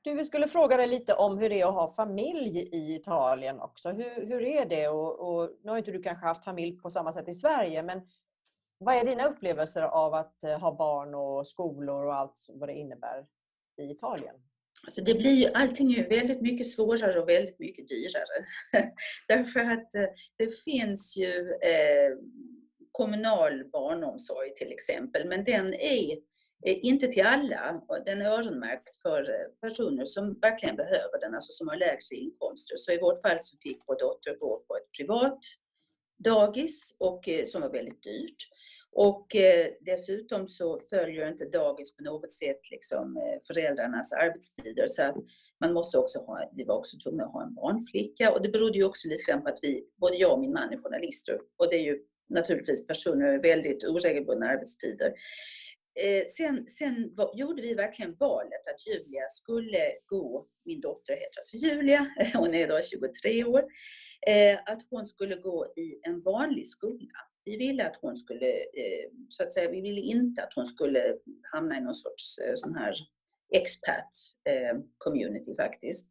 Du, 0.02 0.14
vi 0.14 0.24
skulle 0.24 0.48
fråga 0.48 0.76
dig 0.76 0.86
lite 0.86 1.14
om 1.14 1.38
hur 1.38 1.48
det 1.48 1.60
är 1.60 1.66
att 1.66 1.74
ha 1.74 1.90
familj 1.90 2.58
i 2.58 2.94
Italien 2.94 3.60
också. 3.60 3.90
Hur, 3.90 4.26
hur 4.26 4.42
är 4.42 4.66
det? 4.66 4.88
Och, 4.88 5.20
och, 5.20 5.50
nu 5.62 5.70
har 5.70 5.78
inte 5.78 5.90
du 5.90 6.02
kanske 6.02 6.26
haft 6.26 6.44
familj 6.44 6.78
på 6.78 6.90
samma 6.90 7.12
sätt 7.12 7.28
i 7.28 7.34
Sverige, 7.34 7.82
men 7.82 8.08
vad 8.78 8.94
är 8.94 9.04
dina 9.04 9.26
upplevelser 9.26 9.82
av 9.82 10.14
att 10.14 10.44
eh, 10.44 10.60
ha 10.60 10.74
barn 10.74 11.14
och 11.14 11.46
skolor 11.46 12.04
och 12.04 12.14
allt 12.14 12.46
vad 12.48 12.68
det 12.68 12.74
innebär 12.74 13.26
i 13.76 13.90
Italien? 13.90 14.36
Så 14.88 15.00
det 15.00 15.14
blir 15.14 15.34
ju, 15.34 15.46
allting 15.46 15.94
är 15.94 16.08
väldigt 16.08 16.40
mycket 16.40 16.68
svårare 16.68 17.20
och 17.20 17.28
väldigt 17.28 17.58
mycket 17.58 17.88
dyrare. 17.88 18.46
Därför 19.28 19.60
att 19.60 19.94
eh, 19.94 20.06
det 20.36 20.60
finns 20.64 21.16
ju 21.16 21.52
eh, 21.62 22.16
kommunal 22.92 23.64
barnomsorg 23.72 24.54
till 24.54 24.72
exempel, 24.72 25.28
men 25.28 25.44
den 25.44 25.74
är 25.74 26.18
inte 26.64 27.08
till 27.08 27.26
alla. 27.26 27.82
Den 28.06 28.22
är 28.22 28.30
öronmärkt 28.30 28.96
för 29.02 29.20
eh, 29.20 29.68
personer 29.68 30.04
som 30.04 30.40
verkligen 30.40 30.76
behöver 30.76 31.20
den, 31.20 31.34
alltså 31.34 31.52
som 31.52 31.68
har 31.68 31.76
lägre 31.76 32.16
inkomster. 32.16 32.76
Så 32.76 32.92
i 32.92 32.98
vårt 33.00 33.22
fall 33.22 33.38
så 33.40 33.56
fick 33.56 33.82
vår 33.86 33.98
dotter 33.98 34.36
gå 34.38 34.64
på 34.68 34.76
ett 34.76 34.92
privat 34.98 35.40
dagis 36.18 36.96
och, 37.00 37.28
eh, 37.28 37.44
som 37.44 37.62
var 37.62 37.70
väldigt 37.70 38.02
dyrt. 38.02 38.48
Och 38.92 39.36
eh, 39.36 39.66
dessutom 39.80 40.48
så 40.48 40.78
följer 40.78 41.28
inte 41.28 41.44
dagis 41.44 41.96
på 41.96 42.02
något 42.02 42.32
sätt 42.32 42.60
liksom, 42.70 43.16
eh, 43.16 43.38
föräldrarnas 43.46 44.12
arbetstider. 44.12 44.86
Så 44.86 45.02
att 45.02 45.16
man 45.60 45.72
måste 45.72 45.98
också 45.98 46.18
ha, 46.18 46.50
vi 46.56 46.64
var 46.64 46.76
också 46.76 46.96
tvungna 46.98 47.24
att 47.24 47.32
ha 47.32 47.42
en 47.42 47.54
barnflicka. 47.54 48.32
Och 48.32 48.42
det 48.42 48.48
berodde 48.48 48.78
ju 48.78 48.84
också 48.84 49.08
lite 49.08 49.30
grann 49.30 49.42
på 49.42 49.48
att 49.48 49.58
vi, 49.62 49.84
både 49.96 50.16
jag 50.16 50.32
och 50.32 50.40
min 50.40 50.52
man 50.52 50.72
är 50.72 50.82
journalister. 50.82 51.40
Och 51.56 51.70
det 51.70 51.76
är 51.76 51.82
ju 51.82 51.98
naturligtvis 52.28 52.86
personer 52.86 53.32
med 53.32 53.42
väldigt 53.42 53.84
oregelbundna 53.84 54.46
arbetstider. 54.48 55.12
Eh, 56.00 56.24
sen 56.28 56.68
sen 56.68 57.14
var, 57.14 57.30
gjorde 57.34 57.62
vi 57.62 57.74
verkligen 57.74 58.16
valet 58.18 58.68
att 58.74 58.86
Julia 58.86 59.28
skulle 59.28 59.92
gå, 60.06 60.46
min 60.64 60.80
dotter 60.80 61.12
heter 61.12 61.38
alltså 61.38 61.56
Julia, 61.56 62.06
hon 62.34 62.54
är 62.54 62.64
idag 62.64 62.84
23 62.84 63.44
år, 63.44 63.64
eh, 64.26 64.58
att 64.66 64.82
hon 64.90 65.06
skulle 65.06 65.36
gå 65.36 65.72
i 65.76 66.00
en 66.02 66.20
vanlig 66.20 66.68
skola. 66.68 67.27
Vi 67.48 67.56
ville 67.56 67.86
att 67.86 67.98
hon 68.00 68.16
skulle, 68.16 68.50
eh, 68.50 69.06
så 69.28 69.42
att 69.42 69.54
säga, 69.54 69.70
vi 69.70 69.80
ville 69.80 70.00
inte 70.00 70.42
att 70.42 70.52
hon 70.54 70.66
skulle 70.66 71.16
hamna 71.52 71.78
i 71.78 71.80
någon 71.80 71.94
sorts 71.94 72.38
eh, 72.38 72.52
sån 72.54 72.74
här 72.74 72.94
expat 73.54 74.10
eh, 74.48 74.78
community 74.98 75.54
faktiskt. 75.54 76.08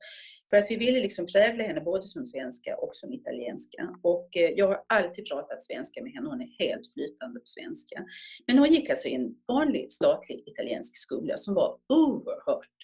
För 0.50 0.58
att 0.58 0.72
vi 0.72 0.76
ville 0.76 1.00
liksom 1.00 1.26
prägla 1.26 1.64
henne 1.64 1.82
både 1.82 2.04
som 2.04 2.26
svenska 2.26 2.78
och 2.78 2.96
som 2.96 3.14
italienska. 3.14 4.00
Och 4.04 4.38
eh, 4.38 4.52
jag 4.56 4.68
har 4.68 4.84
alltid 4.88 5.30
pratat 5.30 5.64
svenska 5.64 6.04
med 6.04 6.12
henne, 6.12 6.30
hon 6.30 6.42
är 6.42 6.66
helt 6.66 6.94
flytande 6.94 7.40
på 7.40 7.46
svenska. 7.46 8.06
Men 8.48 8.58
hon 8.58 8.74
gick 8.74 8.90
alltså 8.90 9.08
i 9.08 9.14
en 9.14 9.36
vanlig 9.48 9.92
statlig 9.92 10.44
italiensk 10.46 10.98
skola 10.98 11.38
som 11.38 11.54
var 11.54 11.80
oerhört 11.90 12.78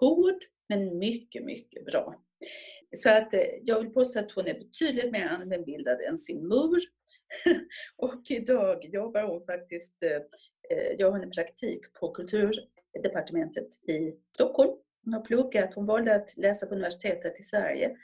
hård, 0.00 0.40
men 0.68 0.98
mycket, 0.98 1.44
mycket 1.44 1.84
bra. 1.84 2.22
Så 2.96 3.10
att 3.10 3.34
eh, 3.34 3.40
jag 3.62 3.80
vill 3.80 3.90
påstå 3.90 4.18
att 4.18 4.32
hon 4.32 4.46
är 4.46 4.54
betydligt 4.54 5.12
mer 5.12 5.26
användbildad 5.26 6.00
än 6.00 6.18
sin 6.18 6.48
mor 6.48 6.80
och 7.96 8.22
idag 8.28 8.84
jobbar 8.84 9.22
hon 9.22 9.44
faktiskt, 9.44 10.02
eh, 10.02 11.04
har 11.04 11.10
hon 11.10 11.22
en 11.22 11.30
praktik 11.30 11.92
på 12.00 12.10
kulturdepartementet 12.10 13.68
i 13.88 14.16
Stockholm. 14.34 14.70
Hon 15.04 15.14
har 15.14 15.20
pluggat, 15.20 15.74
hon 15.74 15.86
valde 15.86 16.14
att 16.14 16.36
läsa 16.36 16.66
på 16.66 16.74
universitetet 16.74 17.40
i 17.40 17.42
Sverige. 17.42 17.96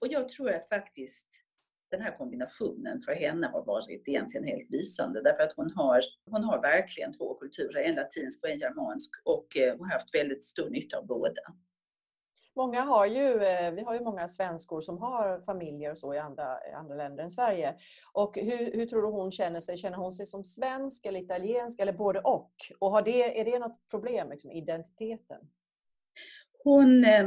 Och 0.00 0.08
jag 0.08 0.28
tror 0.28 0.52
att 0.52 0.68
faktiskt 0.68 1.44
den 1.90 2.02
här 2.02 2.18
kombinationen 2.18 3.00
för 3.00 3.12
henne 3.14 3.46
har 3.46 3.64
varit 3.64 4.08
egentligen 4.08 4.46
helt 4.46 4.70
lysande 4.70 5.22
därför 5.22 5.42
att 5.42 5.52
hon 5.56 5.70
har, 5.70 6.00
hon 6.30 6.44
har 6.44 6.62
verkligen 6.62 7.12
två 7.12 7.34
kulturer, 7.34 7.82
en 7.82 7.94
latinsk 7.94 8.44
och 8.44 8.50
en 8.50 8.58
germansk 8.58 9.10
och 9.24 9.56
eh, 9.56 9.76
hon 9.78 9.86
har 9.86 9.92
haft 9.92 10.14
väldigt 10.14 10.44
stor 10.44 10.70
nytta 10.70 10.98
av 10.98 11.06
båda. 11.06 11.42
Många 12.56 12.80
har 12.80 13.06
ju, 13.06 13.44
eh, 13.44 13.70
vi 13.70 13.82
har 13.82 13.94
ju 13.94 14.00
många 14.00 14.28
svenskor 14.28 14.80
som 14.80 14.98
har 14.98 15.40
familjer 15.40 15.90
och 15.90 15.98
så 15.98 16.14
i 16.14 16.18
andra, 16.18 16.58
andra 16.76 16.94
länder 16.94 17.24
än 17.24 17.30
Sverige. 17.30 17.74
Och 18.12 18.36
hur, 18.36 18.72
hur 18.72 18.86
tror 18.86 19.02
du 19.02 19.08
hon 19.08 19.32
känner 19.32 19.60
sig? 19.60 19.78
Känner 19.78 19.96
hon 19.96 20.12
sig 20.12 20.26
som 20.26 20.44
svensk 20.44 21.06
eller 21.06 21.20
italiensk 21.20 21.80
eller 21.80 21.92
både 21.92 22.20
och? 22.20 22.52
Och 22.78 22.90
har 22.90 23.02
det, 23.02 23.40
är 23.40 23.44
det 23.44 23.58
något 23.58 23.88
problem, 23.90 24.30
liksom, 24.30 24.50
identiteten? 24.52 25.40
Hon 26.64 27.04
eh, 27.04 27.26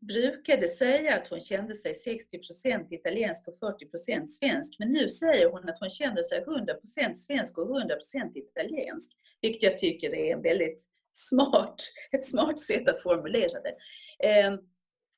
brukade 0.00 0.68
säga 0.68 1.16
att 1.16 1.28
hon 1.28 1.40
kände 1.40 1.74
sig 1.74 1.92
60% 1.92 2.86
italiensk 2.90 3.48
och 3.48 3.54
40% 3.54 4.26
svensk. 4.26 4.78
Men 4.78 4.92
nu 4.92 5.08
säger 5.08 5.50
hon 5.50 5.68
att 5.68 5.80
hon 5.80 5.90
känner 5.90 6.22
sig 6.22 6.44
100% 6.44 7.14
svensk 7.14 7.58
och 7.58 7.68
100% 7.68 7.90
italiensk. 8.34 9.10
Vilket 9.40 9.62
jag 9.62 9.78
tycker 9.78 10.14
är 10.14 10.32
en 10.32 10.42
väldigt 10.42 10.86
smart, 11.16 11.76
ett 12.12 12.24
smart 12.24 12.58
sätt 12.58 12.88
att 12.88 13.02
formulera 13.02 13.60
det. 13.60 13.76
Eh, 14.28 14.54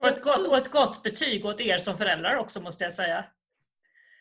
och 0.01 0.09
ett, 0.09 0.23
gott, 0.23 0.49
och 0.49 0.57
ett 0.57 0.71
gott 0.71 1.03
betyg 1.03 1.45
åt 1.47 1.61
er 1.61 1.79
som 1.79 1.99
föräldrar 1.99 2.37
också 2.37 2.61
måste 2.61 2.85
jag 2.85 2.93
säga. 2.93 3.25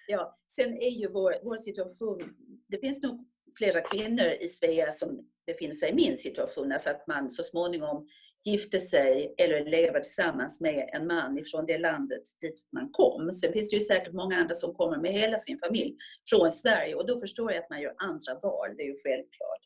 Ja, 0.08 0.38
sen 0.48 0.74
är 0.74 0.90
ju 0.90 1.08
vår, 1.08 1.36
vår 1.44 1.58
situation, 1.58 2.36
det 2.68 2.78
finns 2.78 3.02
nog 3.02 3.28
flera 3.58 3.82
kvinnor 3.82 4.28
i 4.40 4.48
Svea 4.48 4.92
som 4.92 5.30
befinner 5.46 5.74
sig 5.74 5.90
i 5.90 5.94
min 5.94 6.18
situation, 6.18 6.72
alltså 6.72 6.90
att 6.90 7.08
man 7.08 7.30
så 7.30 7.44
småningom 7.44 8.08
gifte 8.46 8.80
sig 8.80 9.36
eller 9.38 9.66
lever 9.66 10.00
tillsammans 10.00 10.62
med 10.62 10.90
en 10.94 11.08
man 11.08 11.38
ifrån 11.38 11.66
det 11.66 11.78
landet 11.78 12.22
dit 12.42 12.68
man 12.72 12.90
kom. 12.92 13.32
Sen 13.32 13.54
finns 13.54 13.70
det 13.70 13.76
ju 13.76 13.82
säkert 13.82 14.14
många 14.14 14.38
andra 14.38 14.54
som 14.54 14.74
kommer 14.74 14.98
med 14.98 15.12
hela 15.12 15.38
sin 15.38 15.60
familj 15.60 15.96
från 16.30 16.52
Sverige 16.52 16.96
och 16.96 17.08
då 17.08 17.18
förstår 17.18 17.52
jag 17.52 17.64
att 17.64 17.70
man 17.70 17.82
gör 17.82 17.94
andra 17.98 18.40
val, 18.42 18.76
det 18.78 18.84
är 18.84 18.88
ju 18.88 18.96
självklart. 19.04 19.62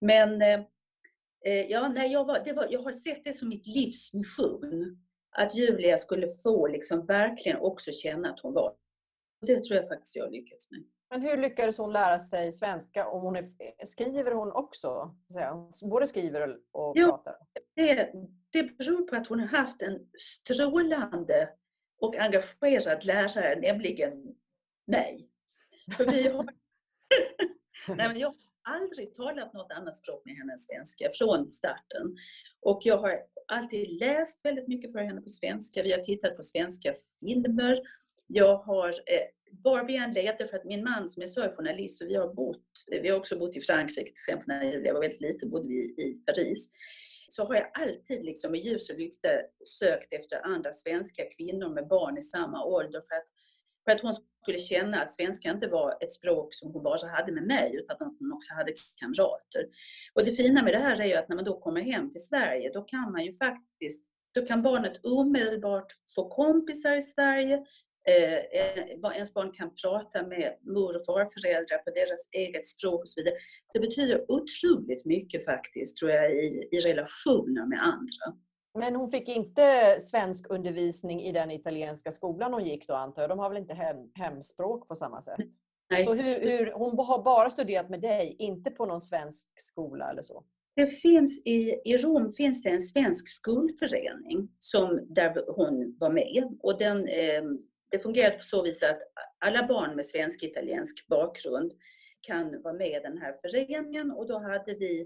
Men 0.00 0.42
eh 0.42 0.60
ja, 1.50 1.88
nej, 1.88 2.12
jag, 2.12 2.24
var, 2.24 2.54
var, 2.54 2.66
jag 2.70 2.82
har 2.82 2.92
sett 2.92 3.24
det 3.24 3.32
som 3.32 3.48
mitt 3.48 3.66
livs 3.66 4.14
mission. 4.14 4.96
Att 5.38 5.54
Julia 5.54 5.98
skulle 5.98 6.26
få 6.42 6.66
liksom 6.66 7.06
verkligen 7.06 7.58
också 7.58 7.92
känna 7.92 8.30
att 8.30 8.40
hon 8.40 8.54
var. 8.54 8.76
Det 9.46 9.64
tror 9.64 9.76
jag 9.76 9.88
faktiskt 9.88 10.16
jag 10.16 10.24
har 10.24 10.30
lyckats 10.30 10.70
med. 10.70 10.84
Men 11.10 11.22
hur 11.22 11.36
lyckades 11.36 11.78
hon 11.78 11.92
lära 11.92 12.18
sig 12.18 12.52
svenska? 12.52 13.08
Om 13.08 13.22
hon 13.22 13.36
är, 13.36 13.46
skriver 13.86 14.32
hon 14.32 14.52
också? 14.52 15.14
Både 15.90 16.06
skriver 16.06 16.56
och 16.72 16.92
jo, 16.96 17.08
pratar? 17.08 17.36
Det, 17.74 18.12
det 18.52 18.62
beror 18.62 19.08
på 19.08 19.16
att 19.16 19.26
hon 19.26 19.40
har 19.40 19.46
haft 19.46 19.82
en 19.82 20.08
strålande 20.18 21.48
och 22.00 22.16
engagerad 22.16 23.04
lärare, 23.04 23.60
nämligen 23.60 24.34
mig. 24.86 25.30
För 25.96 26.06
vi 26.06 26.28
har... 26.28 26.44
Nej, 27.96 28.08
men 28.08 28.18
jag 28.18 28.34
aldrig 28.66 29.14
talat 29.14 29.52
något 29.52 29.72
annat 29.72 29.96
språk 29.96 30.22
med 30.24 30.36
henne 30.36 30.52
än 30.52 30.58
svenska 30.58 31.10
från 31.18 31.52
starten. 31.52 32.16
Och 32.60 32.80
jag 32.84 32.98
har 32.98 33.18
alltid 33.48 34.00
läst 34.00 34.44
väldigt 34.44 34.68
mycket 34.68 34.92
för 34.92 34.98
henne 34.98 35.20
på 35.20 35.28
svenska. 35.28 35.82
Vi 35.82 35.92
har 35.92 35.98
tittat 35.98 36.36
på 36.36 36.42
svenska 36.42 36.94
filmer. 37.20 37.82
Jag 38.26 38.56
har 38.56 38.88
eh, 38.88 39.26
var 39.50 39.84
vi 39.86 39.96
än 39.96 40.12
levde, 40.12 40.46
för 40.46 40.56
att 40.56 40.64
min 40.64 40.84
man 40.84 41.08
som 41.08 41.22
är 41.22 41.56
journalist 41.56 42.02
och 42.02 42.08
vi 42.08 42.14
har 42.14 42.34
bott, 42.34 42.66
vi 43.02 43.08
har 43.08 43.16
också 43.16 43.38
bott 43.38 43.56
i 43.56 43.60
Frankrike 43.60 44.02
till 44.02 44.10
exempel 44.10 44.46
när 44.48 44.86
jag 44.86 44.94
var 44.94 45.00
väldigt 45.00 45.20
liten 45.20 45.50
bodde 45.50 45.68
vi 45.68 45.74
i 45.74 46.22
Paris. 46.26 46.70
Så 47.28 47.44
har 47.44 47.54
jag 47.54 47.70
alltid 47.74 48.24
liksom 48.24 48.50
med 48.52 48.60
ljus 48.60 48.90
och 48.90 48.98
lykta 48.98 49.28
sökt 49.64 50.12
efter 50.12 50.46
andra 50.46 50.72
svenska 50.72 51.22
kvinnor 51.36 51.68
med 51.68 51.88
barn 51.88 52.18
i 52.18 52.22
samma 52.22 52.64
ålder 52.64 53.00
för 53.00 53.16
att, 53.16 53.28
för 53.86 53.92
att 53.92 54.02
hon 54.02 54.14
skulle 54.42 54.58
känna 54.58 55.02
att 55.02 55.12
svenska 55.12 55.50
inte 55.50 55.68
var 55.68 55.96
ett 56.00 56.12
språk 56.12 56.54
som 56.54 56.72
hon 56.72 56.82
bara 56.82 57.08
hade 57.08 57.32
med 57.32 57.46
mig 57.46 57.76
utan 57.76 57.96
att 58.00 58.16
hon 58.18 58.32
också 58.32 58.54
hade 58.54 58.72
kamrater. 58.94 59.66
Och 60.14 60.24
det 60.24 60.32
fina 60.32 60.62
med 60.62 60.72
det 60.72 60.78
här 60.78 61.00
är 61.00 61.06
ju 61.06 61.14
att 61.14 61.28
när 61.28 61.36
man 61.36 61.44
då 61.44 61.60
kommer 61.60 61.80
hem 61.80 62.10
till 62.10 62.24
Sverige 62.24 62.70
då 62.74 62.82
kan 62.82 63.12
man 63.12 63.24
ju 63.24 63.32
faktiskt 63.32 64.06
då 64.36 64.46
kan 64.46 64.62
barnet 64.62 65.04
omedelbart 65.04 65.86
få 66.14 66.28
kompisar 66.28 66.96
i 66.96 67.02
Sverige, 67.02 67.54
eh, 68.08 68.34
eh 68.34 69.14
ens 69.14 69.34
barn 69.34 69.52
kan 69.52 69.74
prata 69.82 70.26
med 70.26 70.56
mor 70.62 70.94
och 70.94 71.04
farföräldrar 71.06 71.78
på 71.78 71.90
deras 71.90 72.28
eget 72.32 72.66
språk 72.66 73.00
och 73.00 73.08
så 73.08 73.20
vidare. 73.20 73.34
Det 73.72 73.80
betyder 73.80 74.24
otroligt 74.28 75.04
mycket 75.04 75.44
faktiskt, 75.44 75.96
tror 75.96 76.10
jag, 76.10 76.32
i, 76.32 76.68
i 76.72 76.80
relationer 76.80 77.66
med 77.66 77.82
andra. 77.82 78.40
Men 78.76 78.96
hon 78.96 79.10
fick 79.10 79.28
inte 79.28 79.96
svensk 80.00 80.46
undervisning 80.50 81.22
i 81.22 81.32
den 81.32 81.50
italienska 81.50 82.12
skolan 82.12 82.52
hon 82.52 82.64
gick 82.64 82.88
då 82.88 82.94
antar 82.94 83.22
jag? 83.22 83.30
De 83.30 83.38
har 83.38 83.48
väl 83.48 83.58
inte 83.58 83.74
hem, 83.74 83.96
hemspråk 84.14 84.88
på 84.88 84.94
samma 84.94 85.22
sätt? 85.22 85.40
Nej. 85.90 86.04
Så 86.04 86.14
hur, 86.14 86.40
hur, 86.40 86.72
hon 86.72 86.98
har 86.98 87.22
bara 87.22 87.50
studerat 87.50 87.90
med 87.90 88.00
dig, 88.00 88.36
inte 88.38 88.70
på 88.70 88.86
någon 88.86 89.00
svensk 89.00 89.46
skola 89.60 90.10
eller 90.10 90.22
så? 90.22 90.44
Det 90.76 90.86
finns 90.86 91.46
i, 91.46 91.80
I 91.84 91.96
Rom 91.96 92.30
finns 92.30 92.62
det 92.62 92.70
en 92.70 92.80
svensk 92.80 93.28
skolförening 93.28 94.48
som, 94.58 95.00
där 95.08 95.44
hon 95.56 95.96
var 95.98 96.10
med. 96.10 96.58
Och 96.62 96.78
den, 96.78 97.08
eh, 97.08 97.42
det 97.90 97.98
fungerade 97.98 98.36
på 98.36 98.42
så 98.42 98.62
vis 98.62 98.82
att 98.82 98.98
alla 99.38 99.66
barn 99.66 99.96
med 99.96 100.06
svensk-italiensk 100.06 101.06
bakgrund 101.06 101.72
kan 102.20 102.62
vara 102.62 102.74
med 102.74 102.88
i 102.88 103.00
den 103.02 103.18
här 103.18 103.32
föreningen 103.32 104.10
och 104.10 104.26
då 104.26 104.38
hade 104.38 104.74
vi 104.74 105.00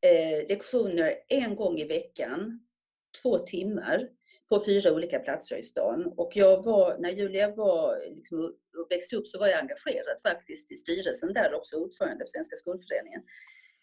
eh, 0.00 0.48
lektioner 0.48 1.14
en 1.28 1.56
gång 1.56 1.78
i 1.78 1.84
veckan, 1.84 2.60
två 3.22 3.38
timmar, 3.38 4.08
på 4.48 4.64
fyra 4.64 4.92
olika 4.92 5.18
platser 5.18 5.56
i 5.56 5.62
stan. 5.62 6.12
Och 6.16 6.32
jag 6.34 6.64
var, 6.64 6.98
när 6.98 7.10
Julia 7.10 7.54
var, 7.54 7.98
liksom, 8.16 8.54
växte 8.90 9.16
upp 9.16 9.26
så 9.26 9.38
var 9.38 9.46
jag 9.46 9.60
engagerad 9.60 10.16
faktiskt 10.22 10.72
i 10.72 10.76
styrelsen 10.76 11.32
där, 11.32 11.54
också 11.54 11.76
ordförande 11.76 12.24
för 12.24 12.30
Svenska 12.30 12.56
skolföreningen. 12.56 13.22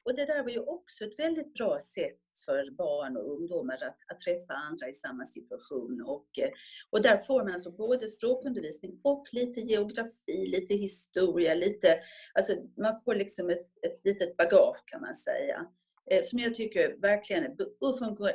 Och 0.06 0.16
det 0.16 0.26
där 0.26 0.44
var 0.44 0.50
ju 0.50 0.60
också 0.60 1.04
ett 1.04 1.20
väldigt 1.20 1.54
bra 1.54 1.80
sätt 1.80 2.20
för 2.46 2.72
barn 2.72 3.18
och 3.18 3.32
ungdomar 3.32 3.74
att, 3.74 3.98
att 4.12 4.20
träffa 4.20 4.54
andra 4.54 4.90
i 4.90 4.94
samma 4.94 5.26
situation. 5.26 6.02
Och, 6.02 6.30
eh, 6.40 6.50
och 6.90 7.02
där 7.02 7.18
får 7.18 7.44
man 7.44 7.54
alltså 7.54 7.72
både 7.72 8.08
språkundervisning 8.08 9.00
och 9.04 9.28
lite 9.32 9.60
geografi, 9.60 10.46
lite 10.48 10.74
historia, 10.74 11.54
lite, 11.54 12.00
alltså 12.34 12.54
man 12.78 13.02
får 13.06 13.16
liksom 13.16 13.50
ett, 13.50 13.68
ett 13.88 14.02
litet 14.04 14.38
bagage 14.38 14.84
kan 14.86 15.02
man 15.02 15.16
säga. 15.16 15.68
Eh, 16.12 16.22
som 16.24 16.40
jag 16.40 16.56
tycker 16.56 16.96
verkligen 17.02 17.58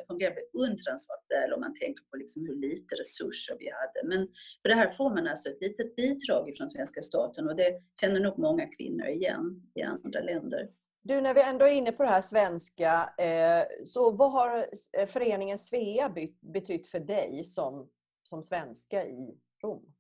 fungerar 0.07 0.35
beundransvärt 0.53 1.25
väl 1.29 1.53
om 1.53 1.61
man 1.61 1.75
tänker 1.75 2.05
på 2.05 2.17
liksom 2.17 2.47
hur 2.47 2.57
lite 2.57 2.95
resurser 2.95 3.57
vi 3.59 3.71
hade. 3.71 4.09
Men 4.17 4.29
för 4.63 4.69
det 4.69 4.75
här 4.75 4.91
får 4.91 5.11
man 5.11 5.27
alltså 5.27 5.49
ett 5.49 5.61
litet 5.61 5.97
bidrag 5.97 6.57
från 6.57 6.71
svenska 6.71 7.03
staten 7.03 7.49
och 7.49 7.57
det 7.57 7.81
känner 8.01 8.21
nog 8.21 8.39
många 8.39 8.67
kvinnor 8.67 9.07
igen 9.07 9.63
i 9.75 9.83
andra 9.83 10.21
länder. 10.21 10.69
Du, 11.03 11.21
när 11.21 11.35
vi 11.35 11.43
ändå 11.43 11.65
är 11.65 11.71
inne 11.71 11.93
på 11.93 12.03
det 12.03 12.09
här 12.09 12.21
svenska, 12.21 13.15
eh, 13.19 13.85
så 13.85 14.11
vad 14.11 14.33
har 14.33 14.67
eh, 14.99 15.07
föreningen 15.07 15.59
Svea 15.59 16.15
betytt 16.41 16.89
för 16.89 17.01
dig 17.01 17.45
som, 17.45 17.89
som 18.23 18.43
svenska 18.43 19.07
i 19.07 19.39
Rom? 19.63 19.95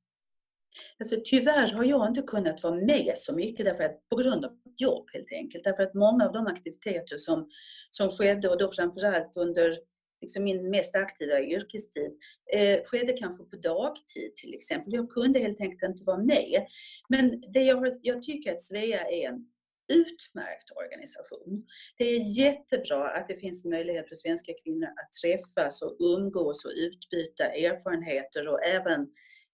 Alltså, 0.98 1.16
tyvärr 1.24 1.72
har 1.72 1.84
jag 1.84 2.08
inte 2.08 2.22
kunnat 2.22 2.62
vara 2.62 2.74
med 2.74 3.12
så 3.16 3.34
mycket 3.34 3.66
därför 3.66 3.84
att, 3.84 4.08
på 4.08 4.16
grund 4.16 4.44
av 4.44 4.58
jobb 4.80 5.06
helt 5.12 5.32
enkelt. 5.32 5.64
Därför 5.64 5.82
att 5.82 5.94
många 5.94 6.26
av 6.26 6.32
de 6.32 6.46
aktiviteter 6.46 7.16
som, 7.16 7.48
som 7.90 8.10
skedde 8.10 8.48
och 8.48 8.58
då 8.58 8.68
framförallt 8.68 9.36
under 9.36 9.74
liksom 10.20 10.44
min 10.44 10.70
mest 10.70 10.96
aktiva 10.96 11.40
yrkestid 11.40 12.12
eh, 12.54 12.78
skedde 12.84 13.12
kanske 13.12 13.44
på 13.44 13.56
dagtid 13.56 14.36
till 14.36 14.54
exempel. 14.54 14.94
Jag 14.94 15.10
kunde 15.10 15.38
helt 15.38 15.60
enkelt 15.60 15.82
inte 15.82 16.04
vara 16.04 16.18
med. 16.18 16.66
Men 17.08 17.40
det 17.52 17.62
jag, 17.62 17.92
jag 18.02 18.22
tycker 18.22 18.52
att 18.52 18.62
Svea 18.62 19.00
är 19.00 19.28
en 19.28 19.46
utmärkt 19.92 20.70
organisation. 20.76 21.66
Det 21.98 22.04
är 22.04 22.38
jättebra 22.38 23.10
att 23.10 23.28
det 23.28 23.36
finns 23.36 23.64
möjlighet 23.64 24.08
för 24.08 24.14
svenska 24.14 24.52
kvinnor 24.64 24.88
att 24.88 25.12
träffas 25.22 25.82
och 25.82 25.96
umgås 26.00 26.64
och 26.64 26.72
utbyta 26.76 27.44
erfarenheter 27.44 28.48
och 28.48 28.64
även 28.64 29.06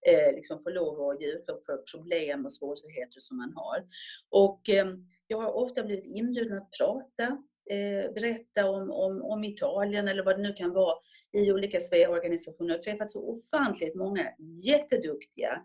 eh, 0.06 0.34
liksom 0.34 0.58
få 0.58 0.70
lov 0.70 1.00
att 1.00 1.20
ge 1.20 1.26
utlopp 1.26 1.64
för 1.64 1.76
problem 1.76 2.44
och 2.44 2.52
svårigheter 2.52 3.20
som 3.20 3.36
man 3.36 3.52
har. 3.56 3.84
Och 4.30 4.68
eh, 4.68 4.86
jag 5.26 5.38
har 5.38 5.52
ofta 5.52 5.82
blivit 5.82 6.06
inbjuden 6.06 6.58
att 6.58 6.70
prata 6.78 7.24
eh, 7.70 8.12
berätta 8.12 8.70
om, 8.70 8.90
om, 8.90 9.22
om 9.22 9.44
Italien 9.44 10.08
eller 10.08 10.24
vad 10.24 10.36
det 10.36 10.42
nu 10.42 10.52
kan 10.52 10.72
vara 10.72 10.94
i 11.32 11.52
olika 11.52 11.80
Svea-organisationer. 11.80 12.70
Jag 12.70 12.76
har 12.76 12.82
träffat 12.82 13.10
så 13.10 13.30
ofantligt 13.30 13.94
många 13.94 14.26
jätteduktiga, 14.66 15.62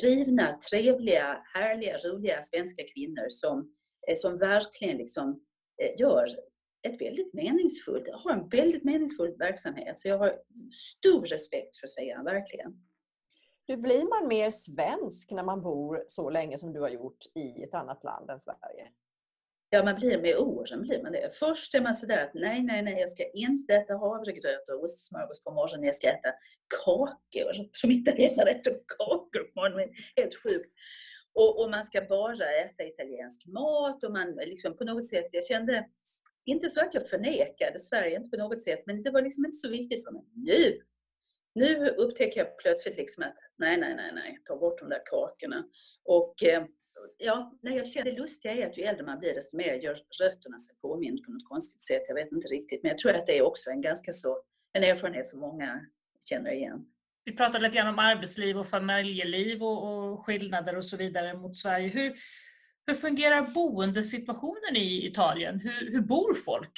drivna, 0.00 0.58
trevliga, 0.70 1.42
härliga, 1.54 1.96
roliga 1.96 2.42
svenska 2.42 2.82
kvinnor 2.94 3.28
som 3.28 3.74
Eh, 4.08 4.16
som 4.16 4.38
verkligen 4.38 4.96
liksom 4.96 5.40
eh, 5.82 6.00
gör 6.00 6.26
ett 6.88 7.00
väldigt 7.00 7.34
meningsfullt, 7.34 8.08
har 8.12 8.32
en 8.32 8.48
väldigt 8.48 8.84
meningsfull 8.84 9.36
verksamhet. 9.38 9.98
Så 9.98 10.08
jag 10.08 10.18
har 10.18 10.38
stor 10.74 11.26
respekt 11.26 11.76
för 11.76 11.86
Svea, 11.86 12.22
verkligen. 12.22 12.72
Du, 13.66 13.76
blir 13.76 14.04
man 14.04 14.28
mer 14.28 14.50
svensk 14.50 15.30
när 15.30 15.42
man 15.42 15.62
bor 15.62 16.04
så 16.06 16.30
länge 16.30 16.58
som 16.58 16.72
du 16.72 16.80
har 16.80 16.88
gjort 16.88 17.18
i 17.34 17.62
ett 17.62 17.74
annat 17.74 18.04
land 18.04 18.30
än 18.30 18.40
Sverige? 18.40 18.88
Ja, 19.70 19.84
man 19.84 19.94
blir 19.94 20.18
med 20.20 20.36
åren 20.36 20.82
blir 20.82 21.02
man 21.02 21.12
det. 21.12 21.34
Först 21.34 21.74
är 21.74 21.80
man 21.80 21.94
sådär 21.94 22.24
att 22.24 22.34
nej, 22.34 22.62
nej, 22.62 22.82
nej, 22.82 23.00
jag 23.00 23.08
ska 23.08 23.30
inte 23.30 23.74
äta 23.74 23.94
havregröt 23.94 24.68
och 24.68 24.84
ostsmörgås 24.84 25.44
på 25.44 25.50
morgonen. 25.50 25.84
Jag 25.84 25.94
ska 25.94 26.08
äta 26.08 26.28
kakor. 26.84 27.68
Som 27.72 27.90
italienare 27.90 28.50
äter 28.50 28.72
kakor 28.98 29.42
på 29.44 29.60
morgonen. 29.60 29.88
Helt 30.16 30.34
sjukt. 30.34 30.70
Och, 31.34 31.62
och, 31.62 31.70
man 31.70 31.84
ska 31.84 32.00
bara 32.00 32.50
äta 32.64 32.84
italiensk 32.84 33.46
mat 33.46 34.04
och 34.04 34.12
man 34.12 34.34
liksom 34.34 34.76
på 34.76 34.84
något 34.84 35.08
sätt, 35.08 35.28
jag 35.32 35.44
kände 35.44 35.86
inte 36.44 36.68
så 36.70 36.80
att 36.80 36.94
jag 36.94 37.08
förnekade 37.08 37.78
Sverige, 37.78 38.16
inte 38.16 38.36
på 38.36 38.42
något 38.42 38.62
sätt, 38.62 38.82
men 38.86 39.02
det 39.02 39.10
var 39.10 39.22
liksom 39.22 39.44
inte 39.44 39.56
så 39.56 39.68
viktigt 39.68 40.04
för 40.04 40.12
mig. 40.12 40.22
Nu, 40.34 40.80
nu 41.54 41.88
upptäcker 41.88 42.40
jag 42.40 42.58
plötsligt 42.58 42.96
liksom 42.96 43.24
att 43.24 43.34
nej, 43.58 43.76
nej, 43.76 43.94
nej, 43.94 44.12
nej, 44.14 44.38
ta 44.44 44.56
bort 44.56 44.78
de 44.78 44.88
där 44.88 45.02
kakorna. 45.04 45.64
Och 46.04 46.42
eh, 46.42 46.64
ja, 47.18 47.58
nej, 47.62 47.76
jag 47.76 47.88
känner 47.88 48.10
det 48.10 48.18
lustiga 48.18 48.52
är 48.52 48.66
att 48.66 48.78
ju 48.78 48.82
äldre 48.82 49.06
man 49.06 49.18
blir 49.18 49.34
desto 49.34 49.56
mer 49.56 49.74
gör 49.74 50.02
rötterna 50.22 50.58
sig 50.58 50.76
påmind 50.76 51.24
på 51.24 51.32
något 51.32 51.48
konstigt 51.48 51.82
sätt. 51.82 52.02
Jag 52.08 52.14
vet 52.14 52.32
inte 52.32 52.48
riktigt, 52.48 52.82
men 52.82 52.88
jag 52.88 52.98
tror 52.98 53.12
att 53.12 53.26
det 53.26 53.38
är 53.38 53.42
också 53.42 53.70
en 53.70 53.80
ganska 53.80 54.12
så, 54.12 54.42
en 54.72 54.84
erfarenhet 54.84 55.26
som 55.26 55.40
många 55.40 55.80
känner 56.28 56.50
igen. 56.50 56.86
Vi 57.24 57.36
pratade 57.36 57.64
lite 57.64 57.76
grann 57.76 57.88
om 57.88 57.98
arbetsliv 57.98 58.58
och 58.58 58.68
familjeliv 58.68 59.62
och, 59.62 60.12
och 60.12 60.26
skillnader 60.26 60.76
och 60.76 60.84
så 60.84 60.96
vidare 60.96 61.34
mot 61.34 61.56
Sverige. 61.56 61.88
Hur, 61.88 62.14
hur 62.86 62.94
fungerar 62.94 63.42
boendesituationen 63.42 64.76
i 64.76 65.06
Italien? 65.06 65.60
Hur, 65.60 65.92
hur 65.92 66.00
bor 66.00 66.34
folk? 66.34 66.72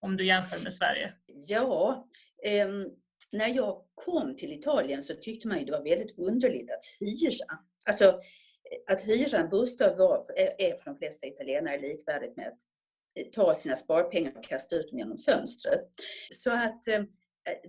Om 0.00 0.16
du 0.16 0.26
jämför 0.26 0.62
med 0.62 0.72
Sverige. 0.72 1.12
Ja, 1.26 2.08
eh, 2.44 2.68
när 3.32 3.54
jag 3.54 3.84
kom 3.94 4.36
till 4.36 4.52
Italien 4.52 5.02
så 5.02 5.14
tyckte 5.14 5.48
man 5.48 5.58
ju 5.58 5.64
det 5.64 5.72
var 5.72 5.84
väldigt 5.84 6.18
underligt 6.18 6.70
att 6.70 6.84
hyra. 7.00 7.58
Alltså, 7.86 8.20
att 8.86 9.02
hyra 9.02 9.38
en 9.38 9.48
bostad 9.48 9.98
var, 9.98 10.24
är 10.36 10.76
för 10.76 10.84
de 10.84 10.96
flesta 10.96 11.26
italienare 11.26 11.80
likvärdigt 11.80 12.36
med 12.36 12.48
att 12.48 12.58
eh, 13.14 13.30
ta 13.32 13.54
sina 13.54 13.76
sparpengar 13.76 14.36
och 14.36 14.44
kasta 14.44 14.76
ut 14.76 14.90
dem 14.90 14.98
genom 14.98 15.18
fönstret. 15.18 15.80
Så 16.30 16.52
att 16.52 16.88
eh, 16.88 17.02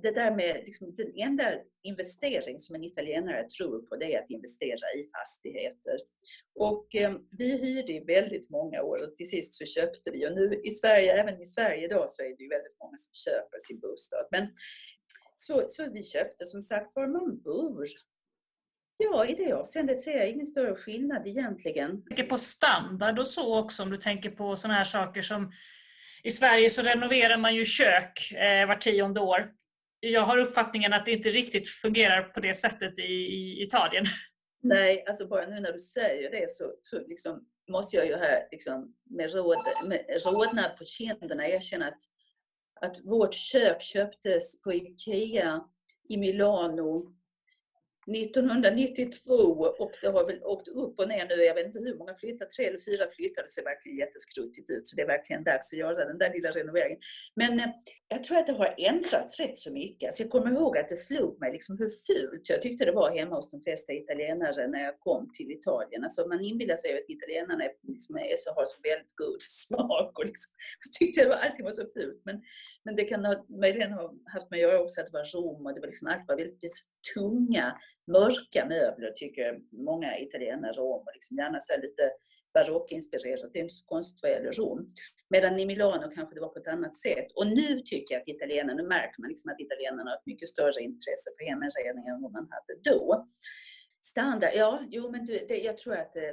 det 0.02 0.12
där 0.12 0.36
med 0.36 0.64
liksom, 0.66 0.96
den 0.96 1.12
enda 1.16 1.54
investering 1.84 2.60
som 2.60 2.76
en 2.76 2.84
italienare 2.84 3.48
tror 3.50 3.82
på 3.82 3.96
det 3.96 4.16
är 4.16 4.24
att 4.24 4.30
investera 4.30 4.94
i 4.98 5.10
fastigheter. 5.20 6.00
Och 6.56 6.96
eh, 6.96 7.14
vi 7.38 7.58
hyrde 7.58 7.94
i 7.94 8.00
väldigt 8.00 8.50
många 8.50 8.84
år 8.84 9.04
och 9.04 9.18
till 9.18 9.30
sist 9.30 9.56
så 9.56 9.66
köpte 9.66 10.12
vi 10.12 10.28
och 10.28 10.36
nu 10.36 10.62
i 10.64 10.72
Sverige, 10.72 11.22
även 11.22 11.42
i 11.42 11.46
Sverige 11.46 11.86
idag 11.86 12.12
så 12.12 12.22
är 12.22 12.38
det 12.38 12.44
ju 12.44 12.50
väldigt 12.50 12.78
många 12.80 12.98
som 12.98 13.14
köper 13.14 13.60
sin 13.60 13.80
bostad. 13.80 14.28
Men 14.32 14.48
så, 15.40 15.66
så 15.70 15.90
vi 15.90 16.04
köpte 16.04 16.46
som 16.46 16.62
sagt 16.62 16.96
var 16.96 17.08
man 17.08 17.42
bor 17.42 17.86
Ja, 18.98 19.26
i 19.26 19.34
det 19.34 19.54
avseendet 19.54 20.02
ser 20.02 20.18
jag 20.18 20.30
ingen 20.30 20.46
större 20.46 20.76
skillnad 20.76 21.28
egentligen. 21.28 21.92
Jag 21.92 22.08
tänker 22.08 22.30
på 22.30 22.38
standard 22.38 23.20
och 23.20 23.28
så 23.28 23.60
också 23.60 23.84
om 23.84 23.90
du 23.90 23.98
tänker 23.98 24.30
på 24.30 24.56
sådana 24.56 24.78
här 24.78 24.84
saker 24.84 25.22
som 25.22 25.52
i 26.24 26.32
Sverige 26.32 26.70
så 26.70 26.82
renoverar 26.82 27.38
man 27.38 27.56
ju 27.56 27.66
kök 27.66 28.32
eh, 28.32 28.68
var 28.68 28.76
tionde 28.76 29.20
år. 29.20 29.52
Jag 30.00 30.22
har 30.22 30.38
uppfattningen 30.38 30.94
att 30.94 31.06
det 31.06 31.12
inte 31.12 31.30
riktigt 31.30 31.70
fungerar 31.70 32.24
på 32.24 32.40
det 32.40 32.54
sättet 32.54 33.00
i, 33.00 33.12
i 33.12 33.64
Italien. 33.64 34.06
Nej, 34.62 35.04
alltså 35.08 35.28
bara 35.28 35.46
nu 35.46 35.60
när 35.60 35.74
du 35.74 35.80
säger 35.80 36.32
det 36.32 36.52
så, 36.52 36.74
så 36.82 37.08
liksom 37.08 37.48
måste 37.70 37.96
jag 37.96 38.08
ju 38.08 38.16
här 38.16 38.48
liksom 38.52 38.96
med, 39.10 39.34
råd, 39.34 39.58
med 39.86 40.06
rodnad 40.26 40.78
på 40.78 40.84
kinderna 40.84 41.48
erkänna 41.48 41.88
att, 41.88 42.02
att 42.82 43.06
vårt 43.06 43.34
kök 43.34 43.82
köptes 43.82 44.62
på 44.62 44.74
IKEA 44.74 45.64
i 46.10 46.18
Milano. 46.18 47.14
1992 48.16 49.34
och 49.80 49.92
det 50.02 50.08
har 50.08 50.26
väl 50.26 50.44
åkt 50.44 50.68
upp 50.68 51.00
och 51.00 51.08
ner 51.08 51.26
nu. 51.28 51.44
Jag 51.44 51.56
vet 51.56 51.66
inte 51.66 51.80
hur 51.80 51.98
många 51.98 52.16
flyttat, 52.16 52.52
tre 52.52 52.66
eller 52.66 52.80
fyra 52.80 53.08
flyttade 53.16 53.48
det 53.48 53.52
ser 53.52 53.64
verkligen 53.64 53.98
jätteskruttigt 53.98 54.70
ut. 54.70 54.88
Så 54.88 54.96
det 54.96 55.02
är 55.02 55.08
verkligen 55.08 55.44
dags 55.44 55.74
att 55.74 55.80
göra 55.80 56.06
den 56.06 56.18
där 56.18 56.34
lilla 56.34 56.52
renoveringen. 56.52 57.00
Men 57.36 57.60
eh, 57.60 57.70
jag 58.08 58.24
tror 58.24 58.38
att 58.38 58.48
det 58.48 58.54
har 58.54 58.76
ändrats 58.78 59.40
rätt 59.40 59.58
så 59.58 59.72
mycket. 59.74 60.08
Alltså 60.08 60.24
jag 60.24 60.32
kommer 60.32 60.52
ihåg 60.52 60.78
att 60.78 60.90
det 60.90 60.96
slog 60.96 61.40
mig 61.40 61.52
liksom 61.52 61.78
hur 61.78 61.90
fult 62.08 62.50
jag 62.50 62.62
tyckte 62.62 62.86
det 62.86 62.92
var 62.92 63.12
hemma 63.18 63.36
hos 63.36 63.50
de 63.50 63.62
flesta 63.62 63.94
italienare 63.94 64.68
när 64.68 64.84
jag 64.84 65.00
kom 65.00 65.32
till 65.34 65.52
Italien. 65.52 66.04
Alltså 66.04 66.28
man 66.28 66.42
inbillar 66.42 66.78
sig 66.78 66.94
att 66.94 67.10
italienarna 67.10 67.64
är, 67.64 67.72
liksom 67.88 68.18
är 68.18 68.38
så, 68.38 68.54
har 68.54 68.66
så 68.66 68.78
väldigt 68.84 69.16
god 69.16 69.42
smak 69.62 70.20
och 70.20 70.26
liksom, 70.26 70.50
så 70.80 70.90
tyckte 71.00 71.22
jag 71.22 71.32
att 71.32 71.44
allting 71.44 71.66
var 71.66 71.72
så 71.72 71.86
fult. 71.96 72.22
Men, 72.26 72.42
men 72.86 72.96
det 72.96 73.04
kan 73.04 73.26
ha, 73.26 73.46
möjligen 73.50 73.92
ha 73.92 74.14
haft 74.34 74.52
med 74.52 74.58
att 74.58 74.62
göra 74.62 74.82
också 74.82 75.02
att 75.02 75.08
det 75.08 75.14
var 75.14 75.26
Rom 75.26 75.66
och 75.66 75.74
det 75.74 75.80
var 75.80 75.88
liksom, 75.88 76.08
allt 76.08 76.28
var 76.28 76.36
väldigt 76.36 76.74
tunga 77.14 77.78
mörka 78.12 78.66
möbler 78.66 79.12
tycker 79.16 79.60
många 79.72 80.20
italienare 80.20 80.82
om 80.82 81.02
och 81.02 81.14
liksom 81.14 81.38
gärna 81.38 81.60
så 81.62 81.82
lite 81.82 82.12
barockinspirerat. 82.54 83.54
Det 83.54 83.60
är 83.60 83.64
inte 83.64 83.74
så 83.74 83.86
konstigt 83.86 84.20
vad 84.24 84.32
gäller 84.32 84.52
Rom. 84.52 84.88
Medan 85.30 85.60
i 85.60 85.66
Milano 85.66 86.10
kanske 86.16 86.36
det 86.36 86.42
var 86.42 86.50
på 86.50 86.60
ett 86.60 86.68
annat 86.68 86.96
sätt. 86.98 87.28
Och 87.36 87.48
nu 87.48 87.82
tycker 87.82 88.16
jag 88.16 88.22
att 88.22 88.28
italienarna, 88.28 88.82
nu 88.82 88.88
märker 88.88 89.22
man 89.22 89.30
liksom 89.30 89.52
att 89.52 89.60
italienarna 89.60 90.10
har 90.10 90.18
ett 90.18 90.26
mycket 90.26 90.50
större 90.50 90.82
intresse 90.82 91.30
för 91.38 91.46
heminredning 91.50 92.06
än 92.08 92.22
vad 92.22 92.32
man 92.32 92.48
hade 92.56 92.74
då. 92.90 93.26
Standard, 94.02 94.52
ja, 94.56 94.80
jo 94.90 95.12
men 95.12 95.26
det, 95.26 95.58
jag 95.58 95.78
tror 95.78 95.96
att 95.96 96.16
eh, 96.16 96.24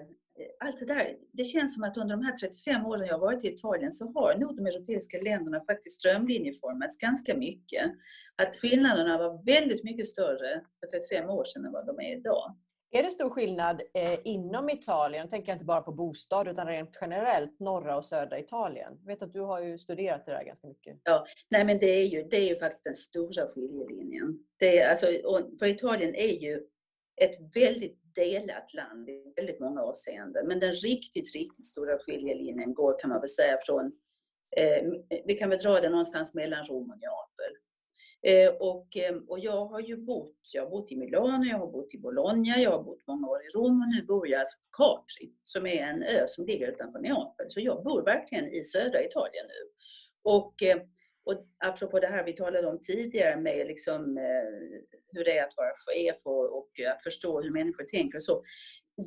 allt 0.60 0.78
det 0.78 0.86
där, 0.86 1.16
det 1.32 1.44
känns 1.44 1.74
som 1.74 1.84
att 1.84 1.96
under 1.96 2.16
de 2.16 2.24
här 2.24 2.36
35 2.36 2.86
åren 2.86 3.06
jag 3.06 3.18
varit 3.18 3.44
i 3.44 3.48
Italien 3.48 3.92
så 3.92 4.12
har 4.12 4.34
nog 4.38 4.56
de 4.56 4.66
europeiska 4.66 5.18
länderna 5.18 5.60
faktiskt 5.64 6.00
strömlinjeformats 6.00 6.98
ganska 6.98 7.36
mycket. 7.36 7.92
Att 8.36 8.56
skillnaderna 8.56 9.18
var 9.18 9.44
väldigt 9.44 9.84
mycket 9.84 10.06
större 10.06 10.60
för 10.80 10.98
35 10.98 11.30
år 11.30 11.44
sedan 11.44 11.64
än 11.64 11.72
vad 11.72 11.86
de 11.86 12.00
är 12.00 12.16
idag. 12.16 12.56
Är 12.90 13.02
det 13.02 13.10
stor 13.10 13.30
skillnad 13.30 13.82
eh, 13.94 14.18
inom 14.24 14.70
Italien, 14.70 15.20
jag 15.20 15.30
tänker 15.30 15.52
inte 15.52 15.64
bara 15.64 15.80
på 15.80 15.92
bostad 15.92 16.48
utan 16.48 16.66
rent 16.66 16.98
generellt 17.00 17.60
norra 17.60 17.96
och 17.96 18.04
södra 18.04 18.38
Italien? 18.38 18.98
Jag 19.00 19.06
vet 19.06 19.22
att 19.22 19.32
du 19.32 19.40
har 19.40 19.60
ju 19.60 19.78
studerat 19.78 20.26
det 20.26 20.32
där 20.32 20.44
ganska 20.44 20.66
mycket. 20.66 21.00
Ja, 21.02 21.26
nej 21.50 21.64
men 21.64 21.78
det 21.78 21.86
är 21.86 22.04
ju, 22.04 22.22
det 22.22 22.36
är 22.36 22.48
ju 22.48 22.56
faktiskt 22.56 22.84
den 22.84 22.94
stora 22.94 23.46
skiljelinjen. 23.46 24.38
Det 24.58 24.78
är, 24.78 24.90
alltså, 24.90 25.06
för 25.58 25.66
Italien 25.66 26.14
är 26.14 26.42
ju 26.42 26.66
ett 27.16 27.56
väldigt 27.56 27.98
delat 28.14 28.74
land 28.74 29.08
i 29.08 29.32
väldigt 29.36 29.60
många 29.60 29.82
avseenden. 29.82 30.46
Men 30.46 30.60
den 30.60 30.74
riktigt, 30.74 31.34
riktigt 31.34 31.66
stora 31.66 31.98
skiljelinjen 31.98 32.74
går 32.74 32.98
kan 32.98 33.10
man 33.10 33.20
väl 33.20 33.28
säga 33.28 33.56
från, 33.66 33.92
eh, 34.56 34.84
vi 35.24 35.34
kan 35.34 35.50
väl 35.50 35.58
dra 35.58 35.80
den 35.80 35.90
någonstans 35.90 36.34
mellan 36.34 36.64
Rom 36.64 36.90
och 36.90 36.98
Neapel. 36.98 37.56
Eh, 38.22 38.54
och, 38.60 38.96
eh, 38.96 39.16
och 39.28 39.38
jag 39.38 39.66
har 39.66 39.80
ju 39.80 39.96
bott, 39.96 40.40
jag 40.54 40.62
har 40.62 40.70
bott 40.70 40.92
i 40.92 40.96
Milano, 40.96 41.44
jag 41.44 41.58
har 41.58 41.66
bott 41.66 41.94
i 41.94 41.98
Bologna, 41.98 42.58
jag 42.58 42.70
har 42.70 42.82
bott 42.82 43.06
många 43.06 43.28
år 43.28 43.42
i 43.42 43.48
Rom 43.48 43.80
och 43.82 43.88
nu 43.88 44.06
bor 44.06 44.28
jag 44.28 44.38
alltså 44.40 44.58
på 44.58 44.84
Capri 44.84 45.32
som 45.42 45.66
är 45.66 45.82
en 45.82 46.02
ö 46.02 46.24
som 46.26 46.46
ligger 46.46 46.68
utanför 46.68 46.98
Neapel. 46.98 47.46
Så 47.48 47.60
jag 47.60 47.84
bor 47.84 48.02
verkligen 48.02 48.44
i 48.52 48.62
södra 48.62 49.04
Italien 49.04 49.46
nu. 49.46 49.70
Och 50.22 50.62
eh, 50.62 50.76
och 51.26 51.46
apropå 51.58 51.98
det 51.98 52.06
här 52.06 52.24
vi 52.24 52.32
talade 52.32 52.66
om 52.66 52.80
tidigare 52.80 53.36
med 53.36 53.66
liksom, 53.66 54.18
eh, 54.18 54.82
hur 55.12 55.24
det 55.24 55.38
är 55.38 55.44
att 55.44 55.56
vara 55.56 55.72
chef 55.86 56.16
och, 56.24 56.58
och, 56.58 56.70
att 56.92 57.02
förstå 57.02 57.40
hur 57.40 57.50
människor 57.50 57.84
tänker 57.84 58.16
och 58.16 58.22
så. 58.22 58.44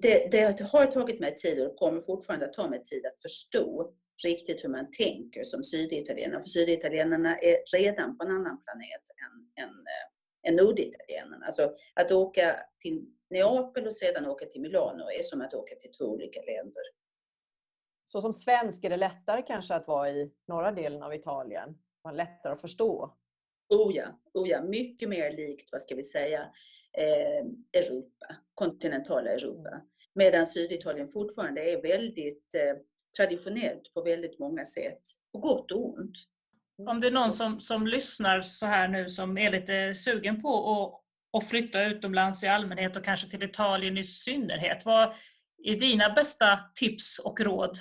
Det, 0.01 0.31
det, 0.31 0.61
har 0.61 0.85
tagit 0.85 1.19
mig 1.19 1.35
tid 1.35 1.67
och 1.67 1.75
kommer 1.75 2.01
fortfarande 2.01 2.45
att 2.45 2.53
ta 2.53 2.69
mig 2.69 2.83
tid 2.83 3.05
att 3.05 3.21
förstå 3.21 3.93
riktigt 4.23 4.63
hur 4.63 4.69
man 4.69 4.91
tänker 4.91 5.43
som 5.43 5.63
syditalienare. 5.63 6.41
För 6.41 6.49
syditalienarna 6.49 7.39
är 7.39 7.77
redan 7.77 8.17
på 8.17 8.23
en 8.23 8.31
annan 8.31 8.63
planet 8.63 9.03
än, 9.23 9.63
än, 9.63 9.69
eh, 9.69 10.49
än 10.49 10.55
norditalienarna. 10.55 11.45
Alltså 11.45 11.73
att 11.93 12.11
åka 12.11 12.59
till 12.79 13.05
Neapel 13.29 13.87
och 13.87 13.95
sedan 13.95 14.25
åka 14.25 14.45
till 14.45 14.61
Milano 14.61 15.03
är 15.03 15.21
som 15.21 15.41
att 15.41 15.53
åka 15.53 15.75
till 15.75 15.91
två 15.91 16.05
olika 16.05 16.41
länder. 16.41 16.83
Så 18.05 18.21
som 18.21 18.33
svensk 18.33 18.83
är 18.83 18.89
det 18.89 18.97
lättare 18.97 19.41
kanske 19.41 19.75
att 19.75 19.87
vara 19.87 20.09
i 20.09 20.31
norra 20.47 20.71
delen 20.71 21.03
av 21.03 21.13
Italien 21.13 21.75
var 22.09 22.15
lättare 22.15 22.53
att 22.53 22.61
förstå. 22.61 23.13
Oh 23.69 23.95
ja, 23.95 24.19
oh 24.33 24.49
ja, 24.49 24.61
mycket 24.61 25.09
mer 25.09 25.31
likt, 25.31 25.69
vad 25.71 25.81
ska 25.81 25.95
vi 25.95 26.03
säga, 26.03 26.41
eh, 26.97 27.45
Europa, 27.81 28.35
kontinentala 28.53 29.29
Europa. 29.29 29.81
Medan 30.13 30.47
Syditalien 30.47 31.07
fortfarande 31.07 31.71
är 31.71 31.81
väldigt 31.81 32.55
eh, 32.55 32.77
traditionellt 33.17 33.93
på 33.93 34.01
väldigt 34.01 34.39
många 34.39 34.65
sätt, 34.65 35.01
på 35.31 35.39
gott 35.39 35.71
och 35.71 35.93
ont. 35.93 36.15
Om 36.87 37.01
det 37.01 37.07
är 37.07 37.11
någon 37.11 37.31
som, 37.31 37.59
som 37.59 37.87
lyssnar 37.87 38.41
så 38.41 38.65
här 38.65 38.87
nu 38.87 39.09
som 39.09 39.37
är 39.37 39.51
lite 39.51 39.95
sugen 39.95 40.41
på 40.41 40.71
att, 40.71 41.41
att 41.41 41.49
flytta 41.49 41.85
utomlands 41.85 42.43
i 42.43 42.47
allmänhet 42.47 42.97
och 42.97 43.05
kanske 43.05 43.29
till 43.29 43.43
Italien 43.43 43.97
i 43.97 44.03
synnerhet. 44.03 44.85
Vad 44.85 45.13
är 45.63 45.75
dina 45.75 46.09
bästa 46.09 46.59
tips 46.75 47.19
och 47.19 47.41
råd? 47.41 47.77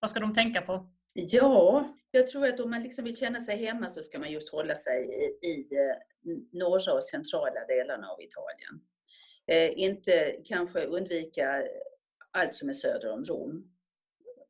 Vad 0.00 0.10
ska 0.10 0.20
de 0.20 0.34
tänka 0.34 0.62
på? 0.62 0.90
Ja, 1.12 1.88
jag 2.14 2.26
tror 2.26 2.48
att 2.48 2.60
om 2.60 2.70
man 2.70 2.82
liksom 2.82 3.04
vill 3.04 3.16
känna 3.16 3.40
sig 3.40 3.56
hemma 3.56 3.88
så 3.88 4.02
ska 4.02 4.18
man 4.18 4.32
just 4.32 4.52
hålla 4.52 4.74
sig 4.74 5.04
i, 5.42 5.46
i 5.46 5.68
eh, 5.74 5.96
norra 6.52 6.94
och 6.94 7.04
centrala 7.04 7.64
delarna 7.68 8.08
av 8.08 8.22
Italien. 8.22 8.80
Eh, 9.46 9.84
inte 9.84 10.36
kanske 10.44 10.84
undvika 10.84 11.62
allt 12.30 12.54
som 12.54 12.68
är 12.68 12.72
söder 12.72 13.10
om 13.10 13.24
Rom. 13.24 13.70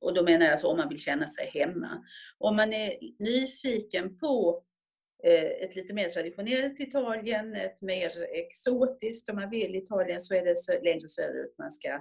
Och 0.00 0.14
då 0.14 0.22
menar 0.22 0.44
jag 0.44 0.52
alltså 0.52 0.66
om 0.66 0.76
man 0.76 0.88
vill 0.88 1.00
känna 1.00 1.26
sig 1.26 1.46
hemma. 1.46 2.04
Om 2.38 2.56
man 2.56 2.72
är 2.72 2.98
nyfiken 3.18 4.18
på 4.18 4.64
eh, 5.24 5.44
ett 5.44 5.76
lite 5.76 5.92
mer 5.92 6.08
traditionellt 6.08 6.80
Italien, 6.80 7.54
ett 7.54 7.82
mer 7.82 8.26
exotiskt 8.32 9.28
om 9.28 9.36
man 9.36 9.50
vill 9.50 9.74
Italien, 9.74 10.20
så 10.20 10.34
är 10.34 10.44
det 10.44 10.82
längre 10.82 11.08
söderut 11.08 11.54
man 11.58 11.70
ska 11.70 12.00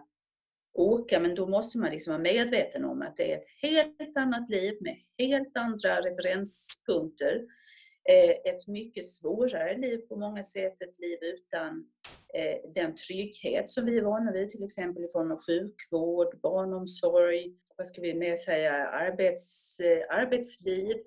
åka, 0.73 1.19
men 1.19 1.35
då 1.35 1.47
måste 1.47 1.77
man 1.77 1.91
liksom 1.91 2.11
vara 2.11 2.21
medveten 2.21 2.85
om 2.85 3.01
att 3.01 3.17
det 3.17 3.31
är 3.31 3.37
ett 3.37 3.47
helt 3.61 4.17
annat 4.17 4.49
liv 4.49 4.77
med 4.81 4.97
helt 5.17 5.57
andra 5.57 6.01
referenspunkter. 6.01 7.41
Eh, 8.09 8.53
ett 8.53 8.67
mycket 8.67 9.09
svårare 9.09 9.77
liv 9.77 9.97
på 9.97 10.15
många 10.15 10.43
sätt, 10.43 10.81
ett 10.81 10.99
liv 10.99 11.17
utan 11.21 11.87
eh, 12.33 12.71
den 12.75 12.95
trygghet 12.95 13.69
som 13.69 13.85
vi 13.85 13.97
är 13.97 14.03
vana 14.03 14.31
vid, 14.31 14.49
till 14.49 14.63
exempel 14.63 15.03
i 15.03 15.07
form 15.07 15.31
av 15.31 15.39
sjukvård, 15.45 16.39
barnomsorg, 16.41 17.53
vad 17.77 17.87
ska 17.87 18.01
vi 18.01 18.13
mer 18.13 18.35
säga, 18.35 18.73
arbets, 18.87 19.79
eh, 19.79 20.03
arbetsliv, 20.09 20.97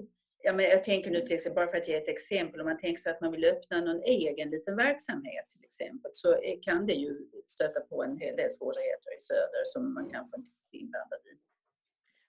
Ja, 0.47 0.53
men 0.53 0.65
jag 0.65 0.85
tänker 0.85 1.11
nu 1.11 1.21
till 1.21 1.37
exempel, 1.37 1.55
bara 1.55 1.71
för 1.71 1.79
att 1.79 1.89
ge 1.89 1.95
ett 1.95 2.09
exempel, 2.09 2.61
om 2.61 2.67
man 2.67 2.79
tänker 2.79 3.03
sig 3.03 3.13
att 3.13 3.21
man 3.21 3.33
vill 3.33 3.45
öppna 3.45 3.81
någon 3.81 4.03
egen 4.03 4.51
liten 4.51 4.77
verksamhet 4.77 5.49
till 5.49 5.65
exempel, 5.65 6.11
så 6.15 6.41
kan 6.63 6.87
det 6.87 6.93
ju 6.93 7.17
stöta 7.47 7.81
på 7.81 8.05
en 8.05 8.19
hel 8.19 8.37
del 8.37 8.51
svårigheter 8.51 9.17
i 9.19 9.21
söder 9.21 9.63
som 9.65 9.95
man 9.95 10.11
kanske 10.11 10.37
inte 10.37 10.51
är 10.73 10.79
inblandad 10.79 11.19
i. 11.19 11.39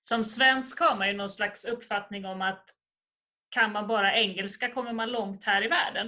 Som 0.02 0.26
svensk 0.26 0.80
har 0.80 0.96
man 0.96 1.08
ju 1.08 1.14
någon 1.14 1.30
slags 1.30 1.66
uppfattning 1.66 2.26
om 2.26 2.42
att 2.42 2.66
kan 3.50 3.72
man 3.72 3.88
bara 3.88 4.16
engelska 4.16 4.72
kommer 4.72 4.94
man 4.94 5.12
långt 5.12 5.44
här 5.44 5.66
i 5.66 5.68
världen. 5.68 6.08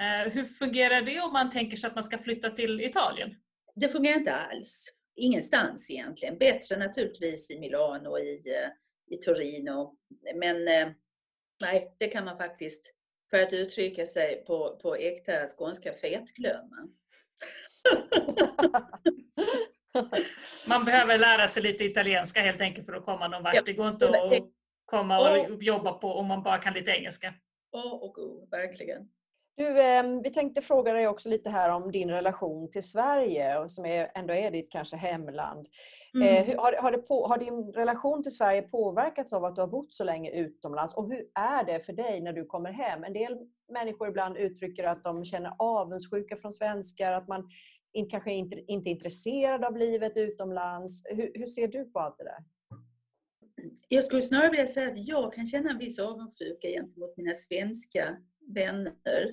Eh, 0.00 0.32
hur 0.32 0.44
fungerar 0.44 1.02
det 1.02 1.20
om 1.20 1.32
man 1.32 1.50
tänker 1.50 1.76
sig 1.76 1.88
att 1.88 1.94
man 1.94 2.04
ska 2.04 2.18
flytta 2.18 2.50
till 2.50 2.80
Italien? 2.80 3.34
Det 3.74 3.88
fungerar 3.88 4.18
inte 4.18 4.34
alls. 4.34 4.98
Ingenstans 5.16 5.90
egentligen. 5.90 6.38
Bättre 6.38 6.76
naturligtvis 6.76 7.50
i 7.50 7.58
Milano, 7.58 8.18
i, 8.18 8.42
eh, 8.46 9.16
i 9.16 9.16
Torino. 9.16 9.96
Men 10.34 10.68
eh, 10.68 10.88
Nej, 11.60 11.94
det 11.98 12.08
kan 12.08 12.24
man 12.24 12.38
faktiskt, 12.38 12.94
för 13.30 13.40
att 13.40 13.52
uttrycka 13.52 14.06
sig 14.06 14.44
på, 14.46 14.78
på 14.82 14.96
äkta 14.96 15.46
skånska, 15.46 15.92
fetglömma. 15.92 16.88
Man 20.66 20.84
behöver 20.84 21.18
lära 21.18 21.48
sig 21.48 21.62
lite 21.62 21.84
italienska 21.84 22.40
helt 22.40 22.60
enkelt 22.60 22.86
för 22.86 22.92
att 22.92 23.04
komma 23.04 23.28
någon 23.28 23.42
vart. 23.42 23.54
Ja, 23.54 23.62
det 23.66 23.72
går 23.72 23.88
inte 23.88 24.08
att 24.08 24.32
komma 24.84 25.30
och 25.30 25.62
jobba 25.62 25.92
på 25.92 26.08
om 26.08 26.26
man 26.26 26.42
bara 26.42 26.58
kan 26.58 26.74
lite 26.74 26.90
engelska. 26.90 27.34
A 27.72 27.82
och 27.82 28.18
O, 28.18 28.48
verkligen. 28.50 29.08
Du, 29.60 29.80
ehm, 29.80 30.22
vi 30.22 30.30
tänkte 30.30 30.60
fråga 30.60 30.92
dig 30.92 31.08
också 31.08 31.28
lite 31.28 31.50
här 31.50 31.70
om 31.70 31.92
din 31.92 32.10
relation 32.10 32.70
till 32.70 32.82
Sverige 32.82 33.68
som 33.68 33.86
är, 33.86 34.10
ändå 34.14 34.34
är 34.34 34.50
ditt 34.50 34.72
kanske 34.72 34.96
hemland. 34.96 35.66
Mm. 36.14 36.26
Eh, 36.28 36.60
har, 36.60 36.72
har, 36.82 36.92
på, 36.92 37.26
har, 37.26 37.38
din 37.38 37.72
relation 37.72 38.22
till 38.22 38.32
Sverige 38.32 38.62
påverkats 38.62 39.32
av 39.32 39.44
att 39.44 39.54
du 39.54 39.60
har 39.60 39.68
bott 39.68 39.94
så 39.94 40.04
länge 40.04 40.30
utomlands? 40.30 40.94
Och 40.94 41.12
hur 41.12 41.26
är 41.34 41.64
det 41.64 41.80
för 41.80 41.92
dig 41.92 42.20
när 42.20 42.32
du 42.32 42.44
kommer 42.44 42.72
hem? 42.72 43.04
En 43.04 43.12
del 43.12 43.38
människor 43.72 44.08
ibland 44.08 44.36
uttrycker 44.36 44.84
att 44.84 45.04
de 45.04 45.24
känner 45.24 45.52
avundsjuka 45.58 46.36
från 46.36 46.52
svenskar, 46.52 47.12
att 47.12 47.28
man 47.28 47.48
in, 47.92 48.08
kanske 48.08 48.32
inte, 48.32 48.56
inte 48.66 48.90
är 48.90 48.92
intresserad 48.92 49.64
av 49.64 49.76
livet 49.76 50.16
utomlands. 50.16 51.06
Hur, 51.10 51.30
hur 51.34 51.46
ser 51.46 51.68
du 51.68 51.84
på 51.84 52.00
allt 52.00 52.18
det 52.18 52.24
där? 52.24 52.44
Jag 53.88 54.04
skulle 54.04 54.22
snarare 54.22 54.50
vilja 54.50 54.66
säga 54.66 54.90
att 54.90 55.08
jag 55.08 55.32
kan 55.32 55.46
känna 55.46 55.70
en 55.70 55.78
viss 55.78 55.98
avundsjuka 55.98 56.68
gentemot 56.68 57.16
mina 57.16 57.34
svenska 57.34 58.16
vänner. 58.54 59.30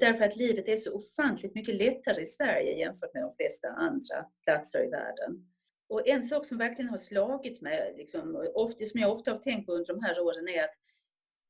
Därför 0.00 0.24
att 0.24 0.36
livet 0.36 0.68
är 0.68 0.76
så 0.76 0.94
ofantligt 0.94 1.54
mycket 1.54 1.74
lättare 1.74 2.22
i 2.22 2.26
Sverige 2.26 2.78
jämfört 2.78 3.14
med 3.14 3.22
de 3.22 3.32
flesta 3.36 3.68
andra 3.68 4.26
platser 4.44 4.86
i 4.86 4.90
världen. 4.90 5.46
Och 5.88 6.08
en 6.08 6.22
sak 6.22 6.46
som 6.46 6.58
verkligen 6.58 6.88
har 6.88 6.98
slagit 6.98 7.60
mig, 7.60 7.94
liksom, 7.96 8.50
ofta, 8.54 8.84
som 8.84 9.00
jag 9.00 9.12
ofta 9.12 9.30
har 9.30 9.38
tänkt 9.38 9.66
på 9.66 9.72
under 9.72 9.94
de 9.94 10.02
här 10.02 10.20
åren, 10.20 10.48
är 10.48 10.64
att 10.64 10.74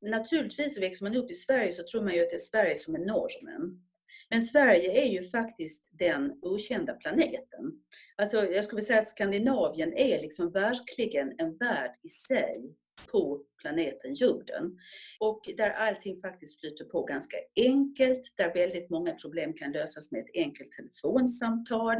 naturligtvis 0.01 0.79
växer 0.79 1.05
man 1.05 1.17
upp 1.17 1.31
i 1.31 1.35
Sverige 1.35 1.73
så 1.73 1.83
tror 1.83 2.03
man 2.03 2.15
ju 2.15 2.23
att 2.23 2.31
det 2.31 2.37
är 2.37 2.39
Sverige 2.39 2.77
som 2.77 2.95
är 2.95 2.99
normen. 2.99 3.87
Men 4.31 4.43
Sverige 4.43 5.03
är 5.03 5.07
ju 5.07 5.25
faktiskt 5.25 5.89
den 5.91 6.39
okända 6.43 6.93
planeten. 6.93 7.83
Alltså 8.17 8.47
jag 8.47 8.65
skulle 8.65 8.83
säga 8.83 9.01
att 9.01 9.09
Skandinavien 9.09 9.93
är 9.93 10.21
liksom 10.21 10.51
verkligen 10.51 11.35
en 11.39 11.57
värld 11.57 11.95
i 12.03 12.09
sig 12.09 12.77
på 13.13 13.45
planeten 13.61 14.15
jorden. 14.15 14.79
Och 15.21 15.41
där 15.57 15.71
allting 15.71 16.21
faktiskt 16.21 16.61
flyter 16.61 16.85
på 16.85 17.03
ganska 17.03 17.37
enkelt, 17.57 18.35
där 18.37 18.55
väldigt 18.55 18.91
många 18.91 19.15
problem 19.15 19.55
kan 19.55 19.73
lösas 19.73 20.13
med 20.13 20.21
ett 20.21 20.35
enkelt 20.35 20.73
telefonsamtal, 20.73 21.97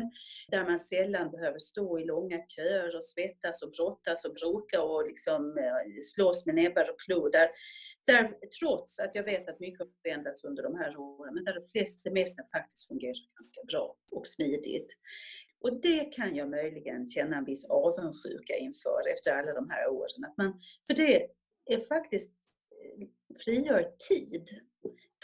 där 0.49 0.65
man 0.65 0.79
sällan 0.79 1.31
behöver 1.31 1.59
stå 1.59 1.99
i 1.99 2.05
långa 2.05 2.39
köer 2.49 2.97
och 2.97 3.05
svettas 3.05 3.63
och 3.63 3.71
brottas 3.71 4.25
och 4.25 4.35
bråka 4.35 4.83
och 4.83 5.07
liksom 5.07 5.55
slås 6.03 6.31
slåss 6.31 6.47
med 6.47 6.55
näbbar 6.55 6.91
och 6.91 7.01
klor. 7.01 7.31
Där, 7.31 7.49
där, 8.07 8.35
trots 8.61 9.01
att 9.01 9.15
jag 9.15 9.25
vet 9.25 9.49
att 9.49 9.61
mycket 9.61 9.79
har 9.79 9.89
förändrats 10.03 10.45
under 10.45 10.63
de 10.63 10.75
här 10.75 10.97
åren, 10.97 11.35
men 11.35 11.45
där 11.45 11.55
det, 11.55 11.71
flesta, 11.73 12.01
det 12.05 12.11
mesta 12.11 12.43
faktiskt 12.55 12.89
fungerar 12.89 13.21
ganska 13.39 13.61
bra 13.71 13.97
och 14.11 14.27
smidigt. 14.27 14.93
Och 15.61 15.81
det 15.81 16.05
kan 16.05 16.37
jag 16.37 16.51
möjligen 16.51 17.09
känna 17.09 17.37
en 17.37 17.45
viss 17.45 17.65
avundsjuka 17.65 18.57
inför 18.57 19.03
efter 19.13 19.31
alla 19.31 19.53
de 19.53 19.71
här 19.71 19.89
åren. 19.89 20.25
Att 20.29 20.37
man, 20.37 20.61
för 20.87 20.95
det 20.95 21.27
är 21.75 21.81
faktiskt 21.81 22.35
eh, 22.71 23.07
frigör 23.45 23.93
tid. 24.09 24.49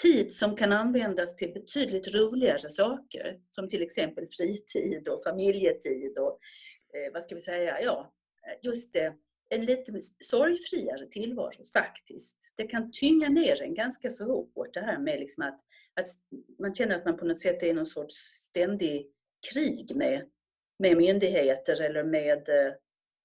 Tid 0.02 0.32
som 0.32 0.56
kan 0.56 0.72
användas 0.72 1.36
till 1.36 1.52
betydligt 1.52 2.14
roligare 2.14 2.70
saker, 2.70 3.40
som 3.50 3.68
till 3.68 3.82
exempel 3.82 4.26
fritid 4.30 5.08
och 5.08 5.22
familjetid 5.24 6.18
och 6.18 6.38
eh, 6.94 7.12
vad 7.12 7.22
ska 7.22 7.34
vi 7.34 7.40
säga, 7.40 7.82
ja, 7.82 8.12
just 8.62 8.92
det, 8.92 9.14
en 9.48 9.64
lite 9.64 9.92
sorgfriare 10.20 11.06
tillvaro 11.06 11.64
faktiskt. 11.72 12.36
Det 12.56 12.66
kan 12.66 12.90
tynga 12.92 13.28
ner 13.28 13.62
en 13.62 13.74
ganska 13.74 14.10
så 14.10 14.24
hårt 14.24 14.74
det 14.74 14.80
här 14.80 14.98
med 14.98 15.20
liksom 15.20 15.42
att, 15.42 15.60
att 15.94 16.06
man 16.58 16.74
känner 16.74 16.96
att 16.96 17.04
man 17.04 17.16
på 17.16 17.24
något 17.24 17.40
sätt 17.40 17.62
är 17.62 17.66
i 17.66 17.72
någon 17.72 17.86
sorts 17.86 18.14
ständig 18.14 19.06
krig 19.52 19.96
med, 19.96 20.28
med 20.78 20.96
myndigheter 20.96 21.80
eller 21.80 22.04
med, 22.04 22.48
eh, 22.48 22.72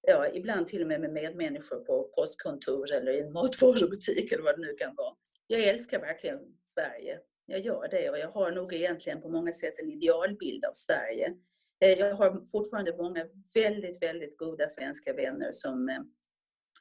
ja, 0.01 0.27
ibland 0.33 0.67
till 0.67 0.81
och 0.81 0.87
med 0.87 1.01
med 1.01 1.13
medmänniskor 1.13 1.79
på 1.79 2.11
postkontor 2.15 2.91
eller 2.91 3.11
i 3.11 3.19
en 3.19 3.33
matvarubutik 3.33 4.31
eller 4.31 4.43
vad 4.43 4.55
det 4.55 4.67
nu 4.67 4.73
kan 4.73 4.95
vara. 4.95 5.15
Jag 5.47 5.63
älskar 5.63 5.99
verkligen 5.99 6.39
Sverige. 6.63 7.19
Jag 7.45 7.59
gör 7.59 7.87
det 7.91 8.09
och 8.09 8.17
jag 8.17 8.29
har 8.29 8.51
nog 8.51 8.73
egentligen 8.73 9.21
på 9.21 9.29
många 9.29 9.53
sätt 9.53 9.79
en 9.79 9.91
idealbild 9.91 10.65
av 10.65 10.73
Sverige. 10.73 11.33
Eh, 11.79 11.99
jag 11.99 12.15
har 12.15 12.45
fortfarande 12.51 12.97
många 12.97 13.27
väldigt, 13.53 14.03
väldigt 14.03 14.37
goda 14.37 14.67
svenska 14.67 15.13
vänner 15.13 15.49
som, 15.51 15.89
eh, 15.89 16.01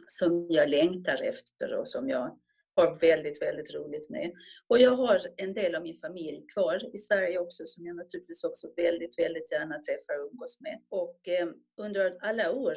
som 0.08 0.46
jag 0.50 0.68
längtar 0.68 1.22
efter 1.22 1.74
och 1.74 1.88
som 1.88 2.08
jag 2.08 2.38
har 2.74 2.98
väldigt, 3.00 3.42
väldigt 3.42 3.74
roligt 3.74 4.10
med. 4.10 4.32
Och 4.68 4.78
jag 4.78 4.90
har 4.90 5.20
en 5.36 5.54
del 5.54 5.74
av 5.74 5.82
min 5.82 5.96
familj 5.96 6.46
kvar 6.54 6.94
i 6.94 6.98
Sverige 6.98 7.38
också 7.38 7.62
som 7.66 7.86
jag 7.86 7.96
naturligtvis 7.96 8.44
också 8.44 8.72
väldigt, 8.76 9.18
väldigt 9.18 9.52
gärna 9.52 9.78
träffar 9.78 10.20
och 10.20 10.30
umgås 10.32 10.60
med. 10.60 10.82
Och 10.88 11.28
eh, 11.28 11.48
under 11.76 12.16
alla 12.20 12.52
år 12.52 12.74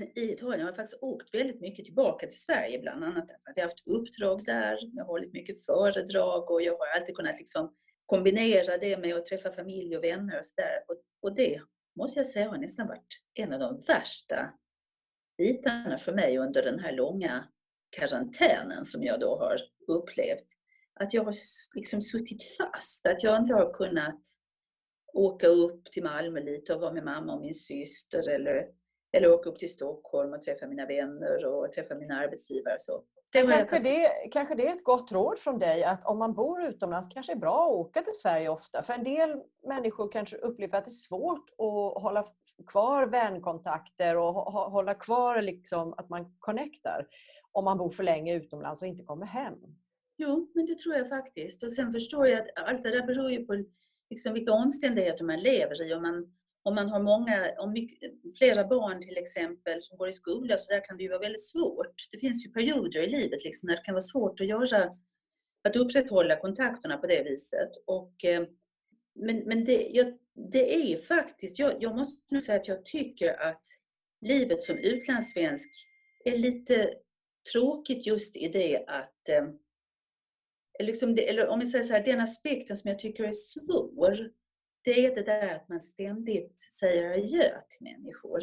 i 0.00 0.32
Italien 0.32 0.60
har 0.60 0.68
jag 0.68 0.76
faktiskt 0.76 1.02
åkt 1.02 1.34
väldigt 1.34 1.60
mycket 1.60 1.84
tillbaka 1.84 2.26
till 2.26 2.40
Sverige 2.40 2.78
bland 2.78 3.04
annat 3.04 3.28
därför 3.28 3.50
att 3.50 3.56
jag 3.56 3.64
har 3.64 3.68
haft 3.68 3.86
uppdrag 3.86 4.44
där, 4.44 4.78
jag 4.96 5.04
har 5.04 5.08
hållit 5.08 5.32
mycket 5.32 5.66
föredrag 5.66 6.50
och 6.50 6.62
jag 6.62 6.78
har 6.78 7.00
alltid 7.00 7.16
kunnat 7.16 7.38
liksom 7.38 7.74
kombinera 8.06 8.76
det 8.76 8.96
med 8.96 9.14
att 9.14 9.26
träffa 9.26 9.50
familj 9.50 9.96
och 9.96 10.04
vänner 10.04 10.38
och 10.38 10.46
sådär. 10.46 10.84
Och, 10.88 10.96
och 11.22 11.34
det 11.34 11.60
måste 11.96 12.18
jag 12.18 12.26
säga 12.26 12.48
har 12.48 12.58
nästan 12.58 12.86
varit 12.86 13.20
en 13.34 13.52
av 13.52 13.60
de 13.60 13.80
värsta 13.88 14.52
bitarna 15.38 15.96
för 15.96 16.12
mig 16.12 16.38
under 16.38 16.62
den 16.62 16.78
här 16.78 16.92
långa 16.92 17.44
karantänen 17.90 18.84
som 18.84 19.02
jag 19.02 19.20
då 19.20 19.38
har 19.38 19.60
upplevt. 19.88 20.46
Att 20.94 21.14
jag 21.14 21.24
har 21.24 21.34
liksom 21.74 22.02
suttit 22.02 22.42
fast, 22.42 23.06
att 23.06 23.22
jag 23.22 23.40
inte 23.40 23.54
har 23.54 23.72
kunnat 23.72 24.20
åka 25.12 25.46
upp 25.46 25.92
till 25.92 26.02
Malmö 26.02 26.40
lite 26.40 26.74
och 26.74 26.80
vara 26.80 26.92
med 26.92 27.04
mamma 27.04 27.34
och 27.34 27.40
min 27.40 27.54
syster 27.54 28.28
eller, 28.28 28.66
eller 29.12 29.32
åka 29.32 29.50
upp 29.50 29.58
till 29.58 29.72
Stockholm 29.72 30.32
och 30.32 30.42
träffa 30.42 30.66
mina 30.66 30.86
vänner 30.86 31.46
och 31.46 31.72
träffa 31.72 31.94
mina 31.94 32.20
arbetsgivare. 32.20 32.76
Så 32.78 33.02
det 33.32 33.46
kanske, 33.46 33.78
det, 33.78 34.08
kanske 34.32 34.54
det 34.54 34.66
är 34.66 34.72
ett 34.72 34.84
gott 34.84 35.12
råd 35.12 35.38
från 35.38 35.58
dig 35.58 35.84
att 35.84 36.06
om 36.06 36.18
man 36.18 36.34
bor 36.34 36.62
utomlands 36.62 37.08
kanske 37.08 37.32
det 37.32 37.36
är 37.36 37.40
bra 37.40 37.66
att 37.66 37.72
åka 37.72 38.02
till 38.02 38.16
Sverige 38.22 38.48
ofta. 38.48 38.82
För 38.82 38.92
en 38.92 39.04
del 39.04 39.42
människor 39.66 40.12
kanske 40.12 40.36
upplever 40.36 40.78
att 40.78 40.84
det 40.84 40.88
är 40.88 40.92
svårt 40.92 41.50
att 41.50 42.02
hålla 42.02 42.24
kvar 42.66 43.06
vänkontakter 43.06 44.16
och 44.16 44.34
hålla 44.52 44.94
kvar 44.94 45.42
liksom 45.42 45.94
att 45.96 46.08
man 46.08 46.36
connectar 46.38 47.06
om 47.52 47.64
man 47.64 47.78
bor 47.78 47.90
för 47.90 48.02
länge 48.02 48.34
utomlands 48.34 48.82
och 48.82 48.88
inte 48.88 49.04
kommer 49.04 49.26
hem. 49.26 49.54
Jo, 50.16 50.50
men 50.54 50.66
det 50.66 50.78
tror 50.78 50.94
jag 50.94 51.08
faktiskt. 51.08 51.62
Och 51.62 51.72
sen 51.72 51.92
förstår 51.92 52.28
jag 52.28 52.40
att 52.40 52.68
allt 52.68 52.82
det 52.82 52.90
där 52.90 53.06
beror 53.06 53.30
ju 53.30 53.46
på 53.46 53.64
liksom 54.10 54.32
vilka 54.34 54.52
omständigheter 54.52 55.24
man 55.24 55.40
lever 55.40 55.82
i. 55.82 55.94
Om 55.94 56.02
man, 56.02 56.34
om 56.62 56.74
man 56.74 56.88
har 56.88 57.00
många, 57.00 57.54
om 57.58 57.72
mycket, 57.72 58.12
flera 58.38 58.64
barn 58.64 59.02
till 59.02 59.16
exempel 59.16 59.82
som 59.82 59.98
går 59.98 60.08
i 60.08 60.12
skola 60.12 60.58
så 60.58 60.72
där 60.72 60.84
kan 60.84 60.96
det 60.96 61.02
ju 61.02 61.08
vara 61.08 61.18
väldigt 61.18 61.46
svårt. 61.46 61.94
Det 62.12 62.18
finns 62.18 62.46
ju 62.46 62.52
perioder 62.52 63.02
i 63.02 63.06
livet 63.06 63.44
liksom, 63.44 63.66
när 63.66 63.76
det 63.76 63.82
kan 63.82 63.94
vara 63.94 64.02
svårt 64.02 64.40
att 64.40 64.46
göra, 64.46 64.96
att 65.68 65.76
upprätthålla 65.76 66.36
kontakterna 66.36 66.96
på 66.96 67.06
det 67.06 67.22
viset. 67.22 67.70
Och, 67.86 68.24
eh, 68.24 68.44
men 69.14 69.38
men 69.38 69.64
det, 69.64 69.88
jag, 69.90 70.18
det 70.52 70.92
är 70.92 70.96
faktiskt, 70.96 71.58
jag, 71.58 71.76
jag 71.80 71.96
måste 71.96 72.34
nog 72.34 72.42
säga 72.42 72.60
att 72.60 72.68
jag 72.68 72.84
tycker 72.84 73.42
att 73.42 73.62
livet 74.20 74.64
som 74.64 74.78
utlandssvensk 74.78 75.70
är 76.24 76.38
lite 76.38 76.94
tråkigt 77.52 78.06
just 78.06 78.36
i 78.36 78.48
det 78.48 78.84
att 78.86 79.28
eh, 79.28 79.46
liksom 80.82 81.14
det, 81.14 81.28
eller 81.28 81.48
om 81.48 81.60
vi 81.60 81.66
säger 81.66 81.84
så 81.84 81.92
här, 81.92 82.04
den 82.04 82.20
aspekten 82.20 82.76
som 82.76 82.90
jag 82.90 82.98
tycker 82.98 83.24
är 83.24 83.32
svår, 83.32 84.30
det 84.84 85.06
är 85.06 85.14
det 85.14 85.22
där 85.22 85.54
att 85.54 85.68
man 85.68 85.80
ständigt 85.80 86.60
säger 86.80 87.10
adjö 87.10 87.50
till 87.68 87.84
människor. 87.84 88.40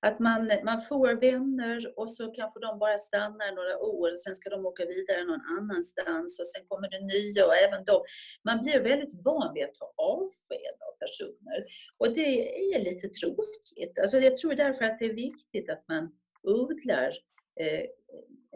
Att 0.00 0.18
man, 0.18 0.50
man 0.64 0.80
får 0.80 1.20
vänner 1.20 1.98
och 1.98 2.12
så 2.12 2.30
kanske 2.30 2.60
de 2.60 2.78
bara 2.78 2.98
stannar 2.98 3.54
några 3.54 3.78
år, 3.78 4.12
och 4.12 4.20
sen 4.20 4.34
ska 4.34 4.50
de 4.50 4.66
åka 4.66 4.84
vidare 4.84 5.24
någon 5.24 5.40
annanstans 5.58 6.40
och 6.40 6.46
sen 6.46 6.62
kommer 6.68 6.90
det 6.90 7.00
nya 7.00 7.46
och 7.46 7.56
även 7.56 7.84
då. 7.84 8.04
Man 8.44 8.62
blir 8.62 8.80
väldigt 8.80 9.24
van 9.24 9.54
vid 9.54 9.64
att 9.64 9.74
ta 9.74 9.92
avsked 9.96 10.76
av 10.88 10.92
personer 10.98 11.64
och 11.98 12.14
det 12.14 12.48
är 12.74 12.84
lite 12.84 13.08
tråkigt. 13.08 13.98
Alltså 14.00 14.18
jag 14.18 14.36
tror 14.36 14.54
därför 14.54 14.84
att 14.84 14.98
det 14.98 15.04
är 15.04 15.14
viktigt 15.14 15.70
att 15.70 15.84
man 15.88 16.12
odlar 16.42 17.12
eh, 17.60 17.84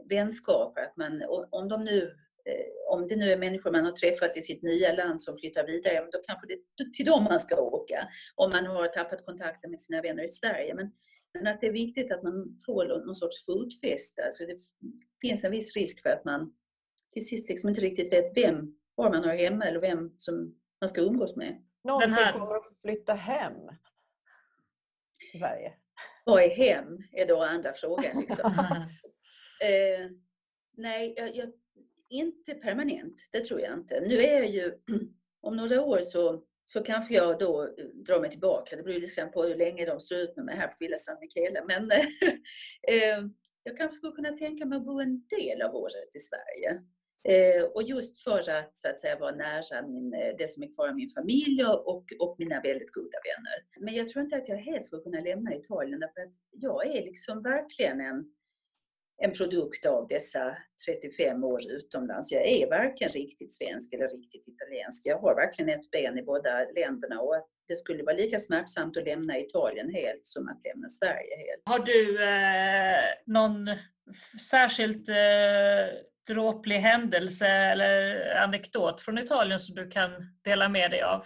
vänskaper. 0.08 0.82
Att 0.82 0.96
man, 0.96 1.22
om, 1.50 1.68
de 1.68 1.84
nu, 1.84 2.16
om 2.90 3.08
det 3.08 3.16
nu 3.16 3.30
är 3.30 3.38
människor 3.38 3.72
man 3.72 3.84
har 3.84 3.92
träffat 3.92 4.36
i 4.36 4.42
sitt 4.42 4.62
nya 4.62 4.92
land 4.92 5.22
som 5.22 5.36
flyttar 5.36 5.66
vidare, 5.66 6.08
då 6.12 6.18
kanske 6.26 6.46
det 6.46 6.54
är 6.54 6.90
till 6.90 7.06
dem 7.06 7.24
man 7.24 7.40
ska 7.40 7.60
åka. 7.60 8.08
Om 8.34 8.50
man 8.50 8.66
har 8.66 8.88
tappat 8.88 9.26
kontakten 9.26 9.70
med 9.70 9.80
sina 9.80 10.02
vänner 10.02 10.24
i 10.24 10.28
Sverige. 10.28 10.74
Men, 10.74 10.92
men 11.34 11.46
att 11.46 11.60
det 11.60 11.66
är 11.66 11.72
viktigt 11.72 12.12
att 12.12 12.22
man 12.22 12.56
får 12.66 13.06
någon 13.06 13.14
sorts 13.14 13.46
fotfäste. 13.46 14.24
Alltså 14.24 14.46
det 14.46 14.56
finns 15.20 15.44
en 15.44 15.50
viss 15.50 15.76
risk 15.76 16.02
för 16.02 16.10
att 16.10 16.24
man 16.24 16.54
till 17.12 17.26
sist 17.26 17.48
liksom 17.48 17.68
inte 17.68 17.80
riktigt 17.80 18.12
vet 18.12 18.36
vem, 18.36 18.74
var 18.94 19.10
man 19.10 19.24
har 19.24 19.34
hemma 19.34 19.64
eller 19.64 19.80
vem 19.80 20.14
som 20.18 20.54
man 20.80 20.88
ska 20.88 21.00
umgås 21.00 21.36
med. 21.36 21.64
Någon 21.84 22.00
Den 22.00 22.10
här... 22.10 22.32
som 22.32 22.40
kommer 22.40 22.56
att 22.56 22.80
flytta 22.80 23.14
hem 23.14 23.52
till 25.30 25.40
Sverige? 25.40 25.72
Vad 26.24 26.42
är 26.42 26.50
hem? 26.50 26.98
är 27.12 27.26
då 27.26 27.42
andra 27.42 27.72
frågan. 27.72 28.20
Liksom. 28.20 28.52
Eh, 29.60 30.10
nej, 30.76 31.14
jag, 31.16 31.36
jag, 31.36 31.52
inte 32.10 32.54
permanent. 32.54 33.14
Det 33.32 33.40
tror 33.40 33.60
jag 33.60 33.72
inte. 33.72 34.00
Nu 34.00 34.14
är 34.22 34.34
jag 34.34 34.50
ju, 34.50 34.72
om 35.40 35.56
några 35.56 35.82
år 35.82 36.00
så 36.00 36.44
så 36.64 36.80
kanske 36.80 37.14
jag 37.14 37.38
då 37.38 37.62
eh, 37.62 37.84
drar 37.84 38.20
mig 38.20 38.30
tillbaka. 38.30 38.76
Det 38.76 38.82
beror 38.82 39.00
lite 39.00 39.20
grann 39.20 39.32
på 39.32 39.42
hur 39.42 39.54
länge 39.54 39.86
de 39.86 40.00
står 40.00 40.18
ut 40.18 40.36
med 40.36 40.44
mig 40.44 40.56
här 40.56 40.68
på 40.68 40.76
Villa 40.80 40.96
San 40.96 41.16
Michele. 41.20 41.64
Men 41.66 41.90
eh, 42.88 43.28
jag 43.62 43.76
kanske 43.76 43.96
skulle 43.96 44.12
kunna 44.12 44.32
tänka 44.32 44.64
mig 44.66 44.76
att 44.76 44.84
bo 44.84 45.00
en 45.00 45.26
del 45.26 45.62
av 45.62 45.74
året 45.74 46.16
i 46.16 46.18
Sverige. 46.18 46.80
Eh, 47.28 47.64
och 47.64 47.82
just 47.82 48.24
för 48.24 48.50
att, 48.50 48.78
så 48.78 48.88
att 48.88 49.00
säga, 49.00 49.18
vara 49.18 49.34
nära 49.34 49.86
min, 49.86 50.14
eh, 50.14 50.34
det 50.38 50.50
som 50.50 50.62
är 50.62 50.74
kvar 50.74 50.88
av 50.88 50.96
min 50.96 51.10
familj 51.10 51.64
och, 51.64 52.06
och 52.20 52.36
mina 52.38 52.60
väldigt 52.60 52.92
goda 52.92 53.18
vänner. 53.28 53.84
Men 53.84 53.94
jag 53.94 54.08
tror 54.08 54.24
inte 54.24 54.36
att 54.36 54.48
jag 54.48 54.56
helt 54.56 54.84
skulle 54.86 55.02
kunna 55.02 55.20
lämna 55.20 55.54
Italien 55.54 56.00
därför 56.00 56.20
att 56.20 56.34
jag 56.50 56.86
är 56.86 57.04
liksom 57.04 57.42
verkligen 57.42 58.00
en, 58.00 58.24
en 59.22 59.32
produkt 59.32 59.86
av 59.86 60.06
dessa 60.08 60.56
35 60.86 61.44
år 61.44 61.60
utomlands. 61.70 62.32
Jag 62.32 62.48
är 62.48 62.70
varken 62.70 63.08
riktigt 63.08 63.54
svensk 63.54 63.92
eller 63.92 64.08
riktigt 64.08 64.48
italiensk. 64.48 65.06
Jag 65.06 65.18
har 65.18 65.34
verkligen 65.34 65.80
ett 65.80 65.90
ben 65.90 66.18
i 66.18 66.22
båda 66.22 66.64
länderna 66.76 67.20
och 67.20 67.48
det 67.68 67.76
skulle 67.76 68.02
vara 68.02 68.16
lika 68.16 68.38
smärtsamt 68.38 68.96
att 68.96 69.04
lämna 69.04 69.38
Italien 69.38 69.94
helt 69.94 70.26
som 70.26 70.48
att 70.48 70.60
lämna 70.64 70.88
Sverige 70.88 71.36
helt. 71.36 71.62
Har 71.64 71.78
du 71.78 72.24
eh, 72.24 73.04
någon 73.26 73.70
särskilt 74.50 75.08
eh, 75.08 75.14
dråplig 76.28 76.78
händelse 76.78 77.46
eller 77.46 78.34
anekdot 78.36 79.00
från 79.00 79.18
Italien 79.18 79.58
som 79.58 79.74
du 79.74 79.90
kan 79.90 80.10
dela 80.44 80.68
med 80.68 80.90
dig 80.90 81.02
av? 81.02 81.24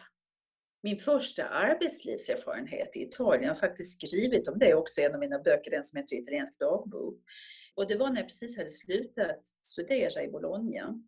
Min 0.82 0.98
första 0.98 1.44
arbetslivserfarenhet 1.44 2.96
i 2.96 3.02
Italien, 3.02 3.42
jag 3.42 3.50
har 3.50 3.60
faktiskt 3.60 4.00
skrivit 4.00 4.48
om 4.48 4.58
det 4.58 4.74
också 4.74 5.00
i 5.00 5.04
en 5.04 5.14
av 5.14 5.20
mina 5.20 5.38
böcker, 5.38 5.70
den 5.70 5.84
som 5.84 5.96
heter 5.96 6.16
Italiensk 6.16 6.58
dagbok. 6.58 7.22
Och 7.78 7.86
det 7.86 7.96
var 7.96 8.10
när 8.10 8.20
jag 8.20 8.28
precis 8.28 8.56
hade 8.56 8.70
slutat 8.70 9.40
studera 9.62 10.22
i 10.22 10.28
Bologna. 10.28 11.02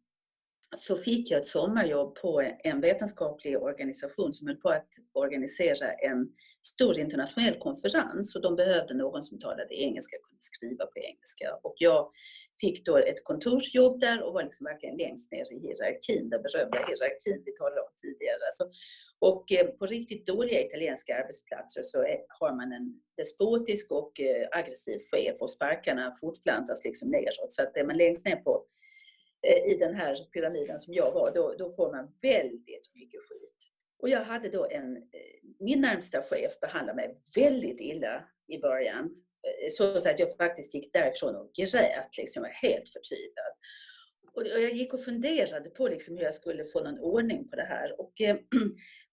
Så 0.77 0.97
fick 0.97 1.31
jag 1.31 1.41
ett 1.41 1.47
sommarjobb 1.47 2.15
på 2.15 2.43
en 2.65 2.81
vetenskaplig 2.81 3.63
organisation 3.63 4.33
som 4.33 4.47
höll 4.47 4.57
på 4.57 4.69
att 4.69 4.89
organisera 5.13 5.93
en 5.93 6.29
stor 6.63 6.99
internationell 6.99 7.59
konferens 7.59 8.37
och 8.37 8.43
de 8.43 8.57
behövde 8.57 8.95
någon 8.95 9.23
som 9.23 9.41
talade 9.41 9.75
engelska 9.75 10.17
och 10.17 10.29
kunde 10.29 10.43
skriva 10.43 10.87
på 10.87 10.99
engelska. 10.99 11.59
Och 11.63 11.75
jag 11.77 12.11
fick 12.61 12.87
då 12.87 12.97
ett 12.97 13.25
kontorsjobb 13.25 14.01
där 14.01 14.23
och 14.23 14.33
var 14.35 14.43
liksom 14.43 14.65
verkligen 14.65 14.97
längst 14.97 15.33
ner 15.33 15.53
i 15.53 15.59
hierarkin, 15.59 16.31
den 16.31 16.43
berömda 16.43 16.79
hierarkin 16.79 17.43
vi 17.47 17.53
talade 17.53 17.81
om 17.81 17.93
tidigare. 18.03 18.47
Så, 18.53 18.65
och 19.21 19.53
eh, 19.53 19.67
på 19.67 19.87
riktigt 19.87 20.27
dåliga 20.27 20.61
italienska 20.61 21.17
arbetsplatser 21.17 21.83
så 21.83 21.99
har 22.29 22.57
man 22.57 22.73
en 22.73 23.03
despotisk 23.17 23.93
och 23.93 24.21
eh, 24.21 24.49
aggressiv 24.51 24.99
chef 25.13 25.37
och 25.41 25.51
sparkarna 25.51 26.15
fortplantas 26.21 26.85
liksom 26.85 27.11
neråt. 27.11 27.53
Så 27.53 27.63
att 27.63 27.77
är 27.77 27.85
man 27.85 27.97
längst 27.97 28.25
ner 28.25 28.37
på, 28.37 28.65
eh, 29.47 29.73
i 29.73 29.77
den 29.79 29.95
här 29.95 30.17
pyramiden 30.33 30.79
som 30.79 30.95
jag 30.95 31.13
var, 31.13 31.33
då, 31.35 31.55
då 31.59 31.71
får 31.71 31.93
man 31.93 32.17
väldigt 32.23 32.95
mycket 32.95 33.21
skit. 33.21 33.57
Och 34.03 34.09
jag 34.09 34.25
hade 34.25 34.49
då 34.49 34.69
en, 34.71 34.97
min 35.59 35.81
närmsta 35.81 36.23
chef 36.23 36.61
behandlade 36.61 36.97
mig 36.97 37.21
väldigt 37.37 37.81
illa 37.81 38.25
i 38.47 38.59
början. 38.59 39.11
Så 39.73 39.97
att 39.97 40.19
jag 40.19 40.37
faktiskt 40.37 40.75
gick 40.75 40.93
därifrån 40.93 41.37
och 41.37 41.53
grät, 41.55 42.17
liksom, 42.19 42.43
var 42.43 42.51
helt 42.51 42.89
förtvivlad. 42.89 43.53
Och 44.33 44.47
jag 44.47 44.73
gick 44.73 44.95
och 44.95 45.05
funderade 45.05 45.71
på 45.71 45.89
liksom 45.89 46.17
hur 46.17 46.25
jag 46.25 46.35
skulle 46.35 46.65
få 46.65 46.83
någon 46.83 46.99
ordning 46.99 47.49
på 47.49 47.57
det 47.57 47.63
här. 47.63 48.01
Och, 48.01 48.21
eh, 48.21 48.37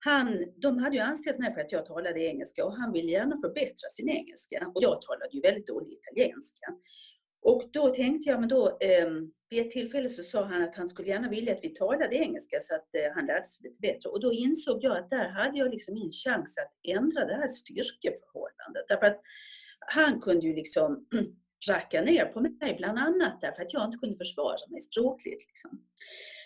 han, 0.08 0.46
de 0.56 0.78
hade 0.78 0.96
ju 0.96 1.02
anställt 1.02 1.40
mig 1.40 1.54
för 1.54 1.62
att 1.62 1.72
jag 1.72 1.86
talade 1.86 2.20
engelska 2.20 2.66
och 2.66 2.78
han 2.78 2.92
ville 2.92 3.12
gärna 3.12 3.38
förbättra 3.42 3.90
sin 3.92 4.10
engelska. 4.10 4.72
Och 4.76 4.84
jag 4.84 5.02
talade 5.02 5.30
ju 5.32 5.42
väldigt 5.42 5.68
dålig 5.68 5.92
italienska. 5.92 6.68
Och 7.42 7.64
då 7.74 7.90
tänkte 7.90 8.30
jag, 8.30 8.40
men 8.40 8.50
då, 8.50 8.68
eh, 8.68 9.10
vid 9.50 9.66
ett 9.66 9.72
tillfälle 9.72 10.10
så 10.10 10.24
sa 10.24 10.44
han 10.44 10.64
att 10.64 10.76
han 10.76 10.90
skulle 10.90 11.08
gärna 11.08 11.30
vilja 11.30 11.54
att 11.54 11.64
vi 11.64 11.70
talade 11.70 12.16
engelska 12.16 12.58
så 12.62 12.76
att 12.76 12.96
eh, 12.96 13.14
han 13.16 13.26
lärde 13.26 13.46
sig 13.46 13.70
lite 13.70 13.82
bättre. 13.82 14.10
Och 14.10 14.20
då 14.20 14.34
insåg 14.34 14.84
jag 14.84 14.98
att 14.98 15.10
där 15.10 15.30
hade 15.30 15.58
jag 15.58 15.70
liksom 15.70 15.94
min 15.94 16.12
chans 16.12 16.58
att 16.58 16.96
ändra 16.96 17.26
det 17.26 17.36
här 17.36 17.48
styrkeförhållandet. 17.48 18.86
Därför 18.88 19.06
att 19.06 19.22
han 19.80 20.22
kunde 20.22 20.48
ju 20.48 20.56
liksom 20.56 21.08
racka 21.70 22.02
ner 22.02 22.26
på 22.26 22.42
mig, 22.42 22.76
bland 22.78 23.00
annat 23.00 23.42
därför 23.42 23.62
att 23.62 23.74
jag 23.74 23.86
inte 23.86 23.98
kunde 23.98 24.16
försvara 24.16 24.58
mig 24.70 24.82
språkligt. 24.82 25.48
Liksom. 25.48 25.82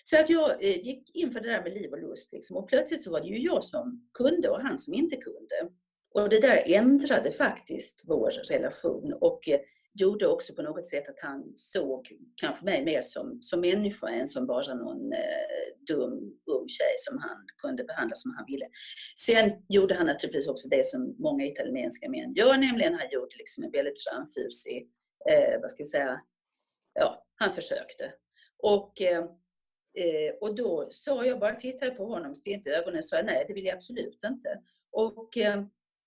Så 0.04 0.20
att 0.20 0.30
jag 0.30 0.64
eh, 0.64 0.78
gick 0.78 1.16
in 1.16 1.32
för 1.32 1.40
det 1.40 1.50
där 1.50 1.64
med 1.64 1.74
liv 1.74 1.92
och 1.92 2.02
lust. 2.02 2.34
Liksom. 2.34 2.58
Och 2.58 2.70
plötsligt 2.70 3.04
så 3.04 3.12
var 3.12 3.22
det 3.22 3.28
ju 3.28 3.38
jag 3.38 3.64
som 3.64 4.10
kunde 4.14 4.50
och 4.50 4.62
han 4.62 4.80
som 4.80 4.94
inte 4.94 5.16
kunde. 5.16 5.74
Och 6.14 6.30
det 6.30 6.40
där 6.40 6.64
ändrade 6.66 7.32
faktiskt 7.32 8.04
vår 8.08 8.32
relation 8.50 9.14
och 9.14 9.50
eh, 9.50 9.60
gjorde 9.94 10.28
också 10.28 10.54
på 10.54 10.62
något 10.62 10.86
sätt 10.86 11.10
att 11.10 11.20
han 11.20 11.52
såg 11.56 12.08
kanske 12.36 12.66
mig 12.66 12.86
mer 12.86 13.02
som, 13.02 13.42
som 13.42 13.62
människa 13.62 14.08
än 14.08 14.28
som 14.28 14.48
bara 14.48 14.74
någon 14.74 15.14
eh, 15.14 15.86
dum 15.88 16.14
ung 16.46 16.68
tjej 16.68 16.96
som 16.98 17.18
han 17.18 17.38
kunde 17.58 17.84
behandla 17.84 18.16
som 18.16 18.34
han 18.38 18.46
ville. 18.48 18.66
Sen 19.16 19.52
gjorde 19.70 19.94
han 19.96 20.06
naturligtvis 20.06 20.48
också 20.48 20.68
det 20.70 20.88
som 20.88 21.16
många 21.20 21.46
italienska 21.46 22.10
män 22.10 22.34
gör, 22.34 22.58
nämligen 22.58 22.94
han 22.94 23.10
gjorde 23.12 23.36
liksom 23.38 23.64
en 23.64 23.72
väldigt 23.72 24.04
framfusig, 24.04 24.90
eh, 25.30 25.62
vad 25.62 25.72
ska 25.72 25.84
vi 25.84 25.90
säga, 25.90 26.22
ja, 26.94 27.26
han 27.36 27.54
försökte. 27.54 28.14
Och, 28.58 29.02
eh, 29.02 29.24
eh, 29.94 30.34
och 30.42 30.56
då 30.56 30.88
sa 30.92 31.26
jag 31.26 31.40
bara, 31.40 31.56
tittade 31.56 31.92
på 31.92 32.06
honom, 32.06 32.36
stint 32.36 32.68
i 32.68 32.70
ögonen 32.70 32.98
och 32.98 33.06
sa 33.06 33.22
nej, 33.22 33.46
det 33.48 33.54
vill 33.54 33.66
jag 33.66 33.76
absolut 33.76 34.20
inte. 34.26 34.62
Och, 34.92 35.38
eh, 35.38 35.64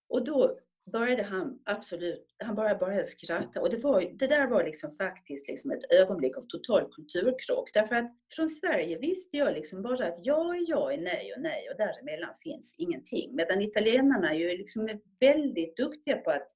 och 0.09 0.25
då 0.25 0.59
började 0.93 1.23
han 1.23 1.63
absolut, 1.65 2.35
han 2.39 2.55
bara 2.55 2.75
började 2.75 3.05
skratta. 3.05 3.61
Och 3.61 3.71
det, 3.71 3.77
var, 3.77 4.01
det 4.01 4.27
där 4.27 4.49
var 4.49 4.65
liksom 4.65 4.91
faktiskt 4.91 5.49
liksom 5.49 5.71
ett 5.71 5.93
ögonblick 5.93 6.37
av 6.37 6.43
total 6.43 6.93
kulturkrock. 6.93 7.71
Därför 7.75 7.95
att 7.95 8.17
från 8.37 8.49
Sverige 8.49 8.99
visste 8.99 9.37
jag 9.37 9.55
liksom 9.55 9.83
bara 9.83 10.07
att 10.07 10.19
ja 10.23 10.55
är 10.55 10.71
ja 10.71 10.93
är 10.93 10.99
nej 10.99 11.35
och 11.37 11.43
nej 11.43 11.71
och 11.71 11.77
däremellan 11.77 12.35
finns 12.43 12.77
ingenting. 12.79 13.37
Medan 13.37 13.63
italienarna 13.63 14.35
är 14.35 14.39
ju 14.39 14.57
liksom 14.57 15.01
väldigt 15.21 15.77
duktiga 15.77 16.17
på 16.17 16.31
att, 16.31 16.49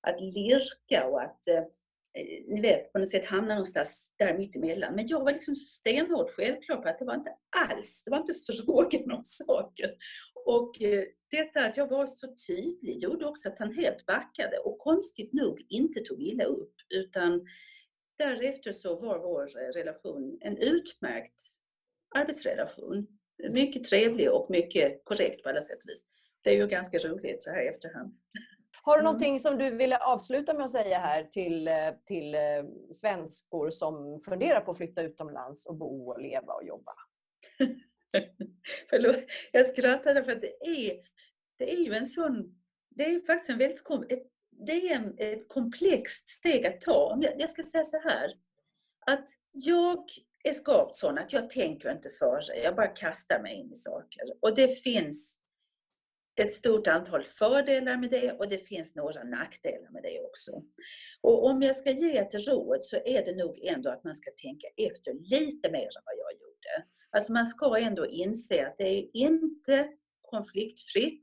att 0.00 0.20
lirka 0.20 1.06
och 1.06 1.22
att 1.22 1.48
eh, 1.48 1.64
Eh, 2.16 2.44
ni 2.46 2.60
vet, 2.60 2.92
på 2.92 2.98
något 2.98 3.08
sätt 3.08 3.26
hamna 3.26 3.54
någonstans 3.54 4.14
där 4.18 4.38
mittemellan. 4.38 4.94
Men 4.94 5.06
jag 5.06 5.24
var 5.24 5.32
liksom 5.32 5.56
stenhårt 5.56 6.30
självklar 6.30 6.76
på 6.76 6.88
att 6.88 6.98
det 6.98 7.04
var 7.04 7.14
inte 7.14 7.34
alls, 7.68 8.02
det 8.04 8.10
var 8.10 8.18
inte 8.18 8.34
frågan 8.46 9.12
om 9.12 9.24
saken. 9.24 9.90
Och 10.44 10.82
eh, 10.82 11.04
detta 11.30 11.64
att 11.64 11.76
jag 11.76 11.88
var 11.88 12.06
så 12.06 12.34
tydlig 12.46 13.02
gjorde 13.02 13.26
också 13.26 13.48
att 13.48 13.58
han 13.58 13.74
helt 13.74 14.06
backade 14.06 14.58
och 14.58 14.78
konstigt 14.78 15.32
nog 15.32 15.66
inte 15.68 16.00
tog 16.00 16.22
illa 16.22 16.44
upp 16.44 16.74
utan 16.94 17.46
därefter 18.18 18.72
så 18.72 18.96
var 18.96 19.18
vår 19.18 19.72
relation 19.72 20.38
en 20.40 20.56
utmärkt 20.56 21.42
arbetsrelation. 22.14 23.06
Mycket 23.50 23.84
trevlig 23.84 24.30
och 24.32 24.50
mycket 24.50 25.04
korrekt 25.04 25.42
på 25.42 25.48
alla 25.48 25.62
sätt 25.62 25.82
och 25.82 25.88
vis. 25.88 26.06
Det 26.42 26.50
är 26.50 26.56
ju 26.56 26.66
ganska 26.66 26.98
roligt 26.98 27.42
så 27.42 27.50
här 27.50 27.64
i 27.64 27.68
efterhand. 27.68 28.14
Har 28.86 28.96
du 28.96 29.00
mm. 29.00 29.04
någonting 29.04 29.40
som 29.40 29.58
du 29.58 29.76
ville 29.76 29.98
avsluta 29.98 30.54
med 30.54 30.64
att 30.64 30.70
säga 30.70 30.98
här 30.98 31.24
till, 31.24 31.70
till 32.04 32.34
eh, 32.34 32.40
svenskor 32.92 33.70
som 33.70 34.20
funderar 34.20 34.60
på 34.60 34.70
att 34.70 34.76
flytta 34.76 35.02
utomlands 35.02 35.66
och 35.66 35.76
bo, 35.76 36.10
och 36.10 36.20
leva 36.20 36.52
och 36.52 36.64
jobba? 36.64 36.92
Förlåt, 38.90 39.16
jag 39.52 39.66
skrattade 39.66 40.24
för 40.24 40.32
att 40.32 40.40
det 40.40 40.66
är, 40.66 40.96
det 41.58 41.72
är 41.72 41.84
ju 41.84 41.94
en 41.94 42.06
sån... 42.06 42.54
Det 42.90 43.04
är 43.04 43.26
faktiskt 43.26 43.50
en 43.50 43.58
väldigt 43.58 43.82
ett, 44.08 44.26
det 44.50 44.72
är 44.72 44.94
en, 44.94 45.14
ett 45.18 45.48
komplext 45.48 46.28
steg 46.28 46.66
att 46.66 46.80
ta. 46.80 47.18
Jag, 47.20 47.40
jag 47.40 47.50
ska 47.50 47.62
säga 47.62 47.84
så 47.84 48.00
här, 48.00 48.32
att 49.06 49.28
jag 49.52 50.04
är 50.44 50.52
skapt 50.52 50.96
sån 50.96 51.18
att 51.18 51.32
jag 51.32 51.50
tänker 51.50 51.92
inte 51.92 52.08
före, 52.08 52.56
jag 52.64 52.76
bara 52.76 52.86
kastar 52.88 53.42
mig 53.42 53.54
in 53.54 53.72
i 53.72 53.76
saker. 53.76 54.22
Och 54.40 54.54
det 54.54 54.82
finns 54.82 55.45
ett 56.36 56.52
stort 56.52 56.86
antal 56.86 57.22
fördelar 57.22 57.96
med 57.96 58.10
det 58.10 58.32
och 58.32 58.48
det 58.48 58.58
finns 58.58 58.96
några 58.96 59.24
nackdelar 59.24 59.90
med 59.90 60.02
det 60.02 60.20
också. 60.20 60.62
Och 61.20 61.44
om 61.44 61.62
jag 61.62 61.76
ska 61.76 61.90
ge 61.90 62.18
ett 62.18 62.48
råd 62.48 62.78
så 62.82 62.96
är 62.96 63.24
det 63.24 63.36
nog 63.36 63.58
ändå 63.62 63.90
att 63.90 64.04
man 64.04 64.14
ska 64.14 64.30
tänka 64.30 64.66
efter 64.76 65.14
lite 65.14 65.70
mer 65.70 65.86
än 65.96 66.04
vad 66.04 66.16
jag 66.18 66.32
gjorde. 66.32 66.86
Alltså 67.10 67.32
man 67.32 67.46
ska 67.46 67.78
ändå 67.78 68.06
inse 68.06 68.66
att 68.66 68.76
det 68.78 68.88
är 68.88 69.16
inte 69.16 69.88
konfliktfritt. 70.22 71.22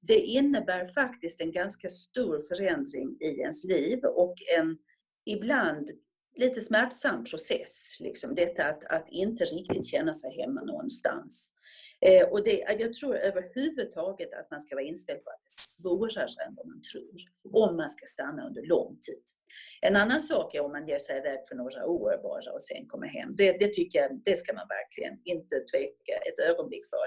Det 0.00 0.18
innebär 0.18 0.86
faktiskt 0.86 1.40
en 1.40 1.52
ganska 1.52 1.88
stor 1.88 2.38
förändring 2.48 3.16
i 3.20 3.40
ens 3.40 3.64
liv 3.64 4.04
och 4.04 4.34
en 4.58 4.78
ibland 5.24 5.90
lite 6.36 6.60
smärtsam 6.60 7.24
process. 7.24 7.96
Liksom 8.00 8.34
detta 8.34 8.64
att, 8.64 8.84
att 8.84 9.08
inte 9.08 9.44
riktigt 9.44 9.86
känna 9.86 10.14
sig 10.14 10.36
hemma 10.40 10.60
någonstans. 10.62 11.54
Eh, 12.06 12.28
och 12.28 12.44
det, 12.44 12.76
jag 12.78 12.92
tror 12.92 13.16
överhuvudtaget 13.16 14.32
att 14.32 14.50
man 14.50 14.60
ska 14.60 14.74
vara 14.74 14.84
inställd 14.84 15.24
på 15.24 15.30
att 15.30 15.40
det 15.42 15.48
är 15.48 15.82
svårare 15.82 16.46
än 16.46 16.54
vad 16.54 16.66
man 16.66 16.82
tror, 16.92 17.14
om 17.68 17.76
man 17.76 17.88
ska 17.88 18.06
stanna 18.06 18.46
under 18.46 18.62
lång 18.62 18.98
tid. 19.00 19.22
En 19.80 19.96
annan 19.96 20.20
sak 20.20 20.54
är 20.54 20.60
om 20.60 20.72
man 20.72 20.88
ger 20.88 20.98
sig 20.98 21.18
iväg 21.18 21.38
för 21.48 21.56
några 21.56 21.86
år 21.86 22.20
bara 22.22 22.52
och 22.52 22.62
sen 22.62 22.86
kommer 22.86 23.06
hem. 23.06 23.36
Det, 23.36 23.52
det 23.52 23.74
tycker 23.74 23.98
jag, 23.98 24.20
det 24.24 24.36
ska 24.36 24.52
man 24.52 24.68
verkligen 24.68 25.20
inte 25.24 25.56
tveka 25.60 26.12
ett 26.28 26.38
ögonblick 26.38 26.86
för. 26.86 27.06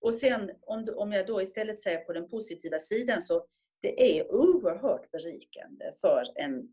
Och 0.00 0.14
sen 0.14 0.50
om, 0.60 0.88
om 0.96 1.12
jag 1.12 1.26
då 1.26 1.42
istället 1.42 1.80
säger 1.80 1.98
på 1.98 2.12
den 2.12 2.28
positiva 2.28 2.78
sidan 2.78 3.22
så 3.22 3.46
det 3.82 4.18
är 4.18 4.34
oerhört 4.34 5.10
berikande 5.10 5.92
för 6.00 6.24
en 6.34 6.68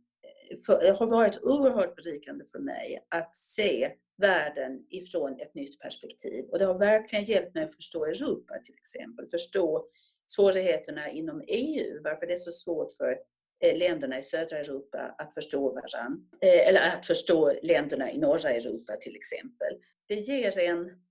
för, 0.65 0.93
har 0.93 1.07
varit 1.07 1.43
oerhört 1.43 1.95
berikande 1.95 2.45
för 2.45 2.59
mig 2.59 3.07
att 3.09 3.35
se 3.35 3.91
världen 4.17 4.85
ifrån 4.89 5.39
ett 5.39 5.55
nytt 5.55 5.79
perspektiv. 5.79 6.45
Och 6.45 6.59
det 6.59 6.65
har 6.65 6.79
verkligen 6.79 7.25
hjälpt 7.25 7.55
mig 7.55 7.63
att 7.63 7.75
förstå 7.75 8.05
Europa 8.05 8.53
till 8.63 8.75
exempel, 8.75 9.29
förstå 9.29 9.85
svårigheterna 10.27 11.09
inom 11.09 11.43
EU, 11.47 12.01
varför 12.03 12.27
det 12.27 12.33
är 12.33 12.37
så 12.37 12.51
svårt 12.51 12.91
för 12.91 13.17
eh, 13.63 13.77
länderna 13.77 14.17
i 14.17 14.21
södra 14.21 14.57
Europa 14.57 15.15
att 15.17 15.33
förstå 15.33 15.73
varandra. 15.73 16.27
Eh, 16.41 16.67
eller 16.67 16.81
att 16.81 17.07
förstå 17.07 17.53
länderna 17.63 18.11
i 18.11 18.17
norra 18.17 18.49
Europa 18.49 18.95
till 19.01 19.15
exempel. 19.15 19.77
Det 20.07 20.15
ger 20.15 20.57
en, 20.57 21.01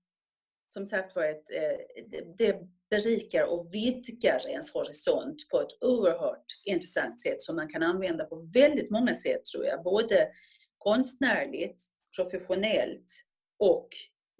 som 0.67 0.85
sagt 0.85 1.15
var, 1.15 1.23
ett, 1.23 1.51
eh, 1.51 2.03
det 2.37 2.59
berikar 2.91 3.43
och 3.43 3.73
vidgar 3.73 4.47
ens 4.47 4.73
horisont 4.73 5.49
på 5.49 5.61
ett 5.61 5.83
oerhört 5.83 6.45
intressant 6.65 7.21
sätt 7.21 7.41
som 7.41 7.55
man 7.55 7.69
kan 7.69 7.83
använda 7.83 8.25
på 8.25 8.35
väldigt 8.53 8.89
många 8.89 9.13
sätt 9.13 9.45
tror 9.45 9.65
jag. 9.65 9.83
Både 9.83 10.29
konstnärligt, 10.77 11.83
professionellt 12.15 13.11
och 13.59 13.89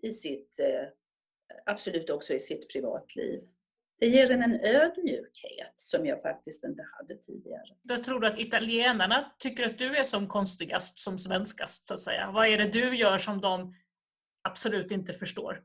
i 0.01 0.11
sitt, 0.11 0.59
eh, 0.59 0.87
absolut 1.65 2.09
också 2.09 2.33
i 2.33 2.39
sitt 2.39 2.73
privatliv. 2.73 3.41
Det 3.99 4.07
ger 4.07 4.31
en 4.31 4.43
en 4.43 4.59
ödmjukhet 4.61 5.73
som 5.75 6.05
jag 6.05 6.21
faktiskt 6.21 6.63
inte 6.63 6.83
hade 6.97 7.21
tidigare. 7.21 7.75
Jag 7.81 8.03
tror 8.03 8.19
du 8.19 8.27
att 8.27 8.39
italienarna 8.39 9.31
tycker 9.39 9.69
att 9.69 9.77
du 9.77 9.97
är 9.97 10.03
som 10.03 10.27
konstigast 10.27 10.99
som 10.99 11.19
svenskast, 11.19 11.87
så 11.87 11.93
att 11.93 11.99
säga? 11.99 12.31
Vad 12.31 12.47
är 12.47 12.57
det 12.57 12.67
du 12.67 12.97
gör 12.97 13.17
som 13.17 13.41
de 13.41 13.75
absolut 14.41 14.91
inte 14.91 15.13
förstår? 15.13 15.63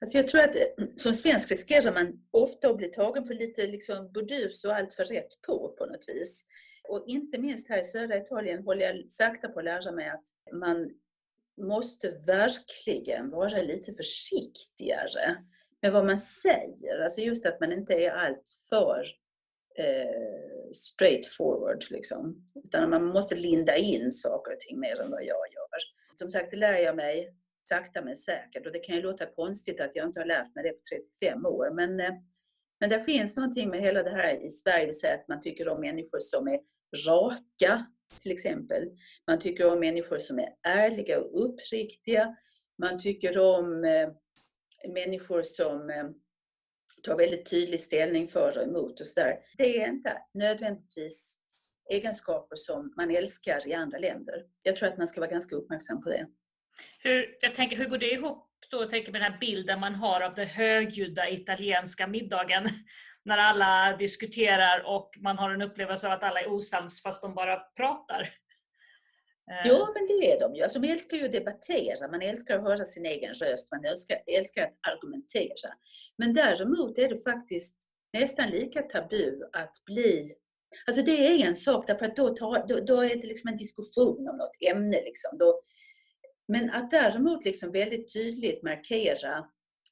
Alltså 0.00 0.18
jag 0.18 0.28
tror 0.28 0.40
att 0.40 0.56
eh, 0.56 0.62
mm, 0.78 0.96
som 0.96 1.14
svensk 1.14 1.50
riskerar 1.50 1.92
man 1.92 2.12
ofta 2.30 2.68
att 2.68 2.76
bli 2.76 2.88
tagen 2.88 3.24
för 3.24 3.34
lite 3.34 3.66
liksom 3.66 4.12
burdus 4.12 4.64
och 4.64 4.76
allt 4.76 4.94
för 4.94 5.04
rätt 5.04 5.40
på, 5.46 5.74
på 5.78 5.86
något 5.86 6.08
vis. 6.08 6.46
Och 6.88 7.04
inte 7.06 7.38
minst 7.38 7.68
här 7.68 7.80
i 7.80 7.84
södra 7.84 8.16
Italien 8.16 8.64
håller 8.64 8.82
jag 8.82 9.10
sakta 9.10 9.48
på 9.48 9.58
att 9.58 9.64
lära 9.64 9.92
mig 9.92 10.08
att 10.08 10.24
man 10.52 10.90
måste 11.60 12.10
verkligen 12.26 13.30
vara 13.30 13.62
lite 13.62 13.94
försiktigare 13.94 15.36
med 15.82 15.92
vad 15.92 16.06
man 16.06 16.18
säger. 16.18 17.00
Alltså 17.00 17.20
just 17.20 17.46
att 17.46 17.60
man 17.60 17.72
inte 17.72 17.94
är 17.94 18.10
alltför 18.10 19.06
eh, 19.78 20.70
straight 20.72 21.26
forward. 21.26 21.84
Liksom. 21.90 22.50
Utan 22.64 22.90
man 22.90 23.04
måste 23.04 23.34
linda 23.34 23.76
in 23.76 24.12
saker 24.12 24.52
och 24.52 24.60
ting 24.60 24.80
mer 24.80 25.00
än 25.00 25.10
vad 25.10 25.22
jag 25.22 25.52
gör. 25.52 25.64
Som 26.18 26.30
sagt, 26.30 26.50
det 26.50 26.56
lär 26.56 26.78
jag 26.78 26.96
mig 26.96 27.34
sakta 27.68 28.02
men 28.02 28.16
säkert. 28.16 28.66
Och 28.66 28.72
det 28.72 28.78
kan 28.78 28.96
ju 28.96 29.02
låta 29.02 29.26
konstigt 29.26 29.80
att 29.80 29.90
jag 29.94 30.06
inte 30.06 30.20
har 30.20 30.26
lärt 30.26 30.54
mig 30.54 30.64
det 30.64 30.70
på 30.70 30.80
35 31.20 31.46
år. 31.46 31.70
Men, 31.74 32.00
eh, 32.00 32.12
men 32.80 32.90
det 32.90 33.02
finns 33.02 33.36
någonting 33.36 33.70
med 33.70 33.80
hela 33.80 34.02
det 34.02 34.10
här 34.10 34.44
i 34.46 34.50
Sverige, 34.50 34.92
det 35.02 35.14
att 35.14 35.28
man 35.28 35.40
tycker 35.40 35.68
om 35.68 35.80
människor 35.80 36.18
som 36.20 36.48
är 36.48 36.60
raka, 37.06 37.86
till 38.22 38.32
exempel. 38.32 38.90
Man 39.26 39.40
tycker 39.40 39.72
om 39.72 39.80
människor 39.80 40.18
som 40.18 40.38
är 40.38 40.48
ärliga 40.62 41.20
och 41.20 41.44
uppriktiga. 41.44 42.36
Man 42.78 42.98
tycker 42.98 43.38
om 43.38 43.84
eh, 43.84 44.08
människor 44.92 45.42
som 45.42 45.90
eh, 45.90 46.04
tar 47.02 47.16
väldigt 47.16 47.50
tydlig 47.50 47.80
ställning 47.80 48.28
för 48.28 48.58
och 48.58 48.64
emot 48.64 49.00
och 49.00 49.06
sådär. 49.06 49.38
Det 49.56 49.82
är 49.82 49.88
inte 49.88 50.16
nödvändigtvis 50.34 51.38
egenskaper 51.90 52.56
som 52.56 52.92
man 52.96 53.10
älskar 53.10 53.68
i 53.68 53.74
andra 53.74 53.98
länder. 53.98 54.46
Jag 54.62 54.76
tror 54.76 54.88
att 54.88 54.98
man 54.98 55.08
ska 55.08 55.20
vara 55.20 55.30
ganska 55.30 55.56
uppmärksam 55.56 56.02
på 56.02 56.08
det. 56.08 56.26
Hur, 56.98 57.36
jag 57.40 57.54
tänker, 57.54 57.76
hur 57.76 57.88
går 57.88 57.98
det 57.98 58.12
ihop 58.12 58.48
då, 58.70 58.82
jag 58.82 58.90
tänker 58.90 59.12
med 59.12 59.20
den 59.20 59.32
här 59.32 59.38
bilden 59.38 59.80
man 59.80 59.94
har 59.94 60.20
av 60.20 60.34
den 60.34 60.46
högljudda 60.46 61.30
italienska 61.30 62.06
middagen? 62.06 62.68
När 63.24 63.38
alla 63.38 63.96
diskuterar 63.96 64.82
och 64.86 65.10
man 65.20 65.38
har 65.38 65.50
en 65.50 65.62
upplevelse 65.62 66.06
av 66.06 66.12
att 66.12 66.22
alla 66.22 66.40
är 66.40 66.52
osams 66.52 67.02
fast 67.02 67.22
de 67.22 67.34
bara 67.34 67.56
pratar. 67.56 68.20
Eh. 69.50 69.62
Jo 69.64 69.76
men 69.94 70.06
det 70.06 70.32
är 70.32 70.40
de 70.40 70.54
ju. 70.54 70.62
Alltså, 70.62 70.78
de 70.78 70.88
älskar 70.92 71.16
ju 71.16 71.24
att 71.24 71.32
debattera, 71.32 72.10
man 72.10 72.22
älskar 72.22 72.56
att 72.56 72.62
höra 72.62 72.84
sin 72.84 73.06
egen 73.06 73.34
röst, 73.34 73.70
man 73.70 73.84
älskar, 73.84 74.22
älskar 74.26 74.62
att 74.62 74.92
argumentera. 74.92 75.70
Men 76.18 76.34
däremot 76.34 76.98
är 76.98 77.08
det 77.08 77.22
faktiskt 77.22 77.76
nästan 78.12 78.50
lika 78.50 78.82
tabu 78.82 79.42
att 79.52 79.84
bli... 79.86 80.30
Alltså 80.86 81.02
det 81.02 81.26
är 81.26 81.46
en 81.46 81.56
sak, 81.56 81.86
därför 81.86 82.06
att 82.06 82.16
då, 82.16 82.28
tar, 82.36 82.66
då, 82.68 82.80
då 82.80 83.04
är 83.04 83.16
det 83.16 83.26
liksom 83.26 83.48
en 83.48 83.56
diskussion 83.56 84.28
om 84.28 84.36
något 84.36 84.56
ämne. 84.70 85.02
Liksom. 85.02 85.38
Då, 85.38 85.62
men 86.48 86.70
att 86.70 86.90
däremot 86.90 87.44
liksom 87.44 87.72
väldigt 87.72 88.12
tydligt 88.12 88.62
markera 88.62 89.46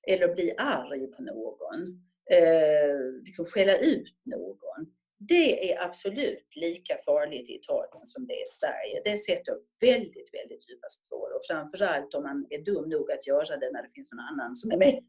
eller 0.09 0.34
bli 0.34 0.55
arg 0.59 1.07
på 1.07 1.22
någon, 1.22 1.82
eh, 2.30 3.24
liksom 3.24 3.44
skälla 3.44 3.78
ut 3.78 4.14
någon, 4.24 4.86
det 5.28 5.72
är 5.72 5.84
absolut 5.84 6.57
lika 6.57 6.96
farligt 7.07 7.50
i 7.50 7.55
Italien 7.55 8.07
som 8.07 8.26
det 8.26 8.34
är 8.34 8.42
i 8.42 8.53
Sverige. 8.61 9.03
Det 9.05 9.16
sätter 9.16 9.55
väldigt, 9.80 10.34
väldigt 10.34 10.70
djupa 10.70 10.88
spår 10.88 11.34
och 11.34 11.42
framförallt 11.48 12.14
om 12.14 12.22
man 12.22 12.46
är 12.50 12.59
dum 12.59 12.88
nog 12.88 13.11
att 13.11 13.26
göra 13.26 13.57
det 13.57 13.70
när 13.72 13.82
det 13.82 13.90
finns 13.94 14.12
någon 14.12 14.20
annan 14.20 14.57
som 14.57 14.70
är 14.70 14.76
med. 14.76 15.05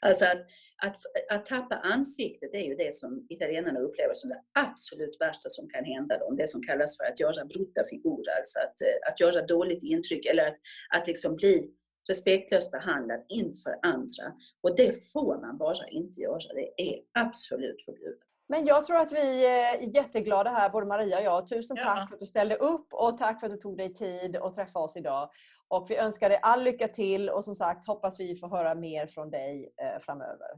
Alltså 0.00 0.24
att, 0.24 0.46
att, 0.82 0.96
att 1.30 1.46
tappa 1.46 1.74
ansiktet 1.74 2.54
är 2.54 2.64
ju 2.68 2.74
det 2.74 2.94
som 2.94 3.26
italienarna 3.28 3.80
upplever 3.80 4.14
som 4.14 4.30
det 4.30 4.42
absolut 4.58 5.16
värsta 5.20 5.48
som 5.48 5.68
kan 5.68 5.84
hända 5.84 6.18
dem. 6.18 6.36
Det 6.36 6.48
som 6.48 6.62
kallas 6.62 6.96
för 6.96 7.04
att 7.04 7.20
göra 7.20 7.44
brutta 7.44 7.84
figurer, 7.90 8.36
alltså 8.38 8.58
att, 8.58 8.76
att 9.12 9.20
göra 9.20 9.46
dåligt 9.46 9.82
intryck 9.82 10.26
eller 10.26 10.46
att, 10.46 10.58
att 10.94 11.06
liksom 11.06 11.36
bli 11.36 11.70
respektlöst 12.08 12.70
behandlad 12.72 13.24
inför 13.28 13.78
andra. 13.82 14.24
Och 14.62 14.76
det 14.76 15.12
får 15.12 15.40
man 15.40 15.58
bara 15.58 15.88
inte 15.88 16.20
göra. 16.20 16.52
Det 16.54 16.82
är 16.82 17.00
absolut 17.18 17.84
förbjudet. 17.84 18.26
Men 18.48 18.66
jag 18.66 18.84
tror 18.84 18.96
att 18.96 19.12
vi 19.12 19.46
är 19.46 19.96
jätteglada 19.96 20.50
här, 20.50 20.70
både 20.70 20.86
Maria 20.86 21.18
och 21.18 21.24
jag. 21.24 21.48
Tusen 21.48 21.76
tack 21.76 21.98
ja. 21.98 22.06
för 22.08 22.14
att 22.14 22.20
du 22.20 22.26
ställde 22.26 22.56
upp 22.56 22.86
och 22.92 23.18
tack 23.18 23.40
för 23.40 23.46
att 23.46 23.52
du 23.52 23.58
tog 23.58 23.76
dig 23.78 23.94
tid 23.94 24.36
att 24.36 24.54
träffa 24.54 24.78
oss 24.78 24.96
idag. 24.96 25.30
Och 25.68 25.90
vi 25.90 25.96
önskar 25.96 26.28
dig 26.28 26.38
all 26.42 26.62
lycka 26.62 26.88
till 26.88 27.30
och 27.30 27.44
som 27.44 27.54
sagt 27.54 27.86
hoppas 27.86 28.20
vi 28.20 28.36
får 28.36 28.48
höra 28.48 28.74
mer 28.74 29.06
från 29.06 29.30
dig 29.30 29.72
eh, 29.82 30.00
framöver. 30.00 30.48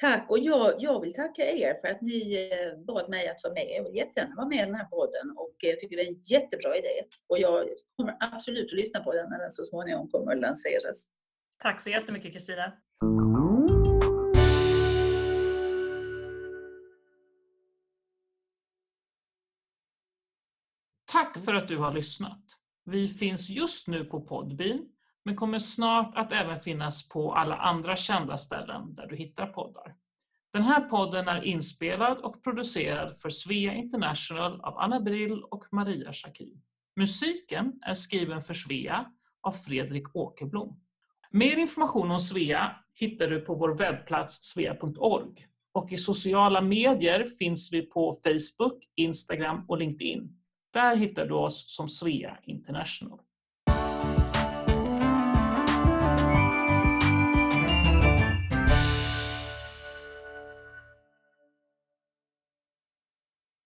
Tack 0.00 0.30
och 0.30 0.38
jag, 0.38 0.74
jag 0.78 1.00
vill 1.00 1.14
tacka 1.14 1.42
er 1.42 1.74
för 1.74 1.88
att 1.88 2.00
ni 2.00 2.50
eh, 2.52 2.84
bad 2.84 3.08
mig 3.10 3.28
att 3.28 3.44
vara 3.44 3.54
med. 3.54 3.66
Jag 3.76 3.84
vill 3.84 3.96
jättegärna 3.96 4.34
vara 4.36 4.48
med 4.48 4.58
i 4.58 4.66
den 4.66 4.74
här 4.74 4.84
podden 4.84 5.36
och 5.36 5.54
jag 5.58 5.80
tycker 5.80 5.96
det 5.96 6.02
är 6.02 6.08
en 6.08 6.20
jättebra 6.20 6.76
idé. 6.76 7.04
Och 7.28 7.38
jag 7.38 7.68
kommer 7.96 8.16
absolut 8.20 8.72
att 8.72 8.78
lyssna 8.78 9.00
på 9.00 9.12
den 9.12 9.30
när 9.30 9.38
den 9.38 9.50
så 9.50 9.64
småningom 9.64 10.08
kommer 10.08 10.32
att 10.32 10.40
lanseras. 10.40 11.08
Tack 11.62 11.80
så 11.80 11.90
jättemycket 11.90 12.32
Kristina. 12.32 12.72
Tack 21.12 21.44
för 21.44 21.54
att 21.54 21.68
du 21.68 21.78
har 21.78 21.92
lyssnat. 21.92 22.63
Vi 22.84 23.08
finns 23.08 23.50
just 23.50 23.88
nu 23.88 24.04
på 24.04 24.20
Podbean, 24.20 24.86
men 25.24 25.36
kommer 25.36 25.58
snart 25.58 26.16
att 26.16 26.32
även 26.32 26.60
finnas 26.60 27.08
på 27.08 27.34
alla 27.34 27.56
andra 27.56 27.96
kända 27.96 28.36
ställen 28.36 28.94
där 28.94 29.06
du 29.06 29.16
hittar 29.16 29.46
poddar. 29.46 29.94
Den 30.52 30.62
här 30.62 30.80
podden 30.80 31.28
är 31.28 31.42
inspelad 31.42 32.18
och 32.18 32.42
producerad 32.42 33.16
för 33.16 33.28
Svea 33.28 33.74
International 33.74 34.60
av 34.60 34.78
Anna 34.78 35.00
Brill 35.00 35.42
och 35.42 35.64
Maria 35.72 36.12
Schackin. 36.12 36.62
Musiken 36.96 37.72
är 37.82 37.94
skriven 37.94 38.42
för 38.42 38.54
Svea 38.54 39.06
av 39.42 39.52
Fredrik 39.52 40.16
Åkerblom. 40.16 40.80
Mer 41.30 41.56
information 41.56 42.10
om 42.10 42.20
Svea 42.20 42.76
hittar 42.94 43.26
du 43.26 43.40
på 43.40 43.54
vår 43.54 43.74
webbplats 43.74 44.34
svea.org 44.34 45.46
och 45.72 45.92
i 45.92 45.98
sociala 45.98 46.60
medier 46.60 47.26
finns 47.38 47.72
vi 47.72 47.82
på 47.82 48.16
Facebook, 48.24 48.84
Instagram 48.94 49.64
och 49.68 49.78
LinkedIn. 49.78 50.43
Där 50.74 50.96
hittar 50.96 51.26
du 51.26 51.34
oss 51.34 51.76
som 51.76 51.88
Svea 51.88 52.38
International. 52.44 53.18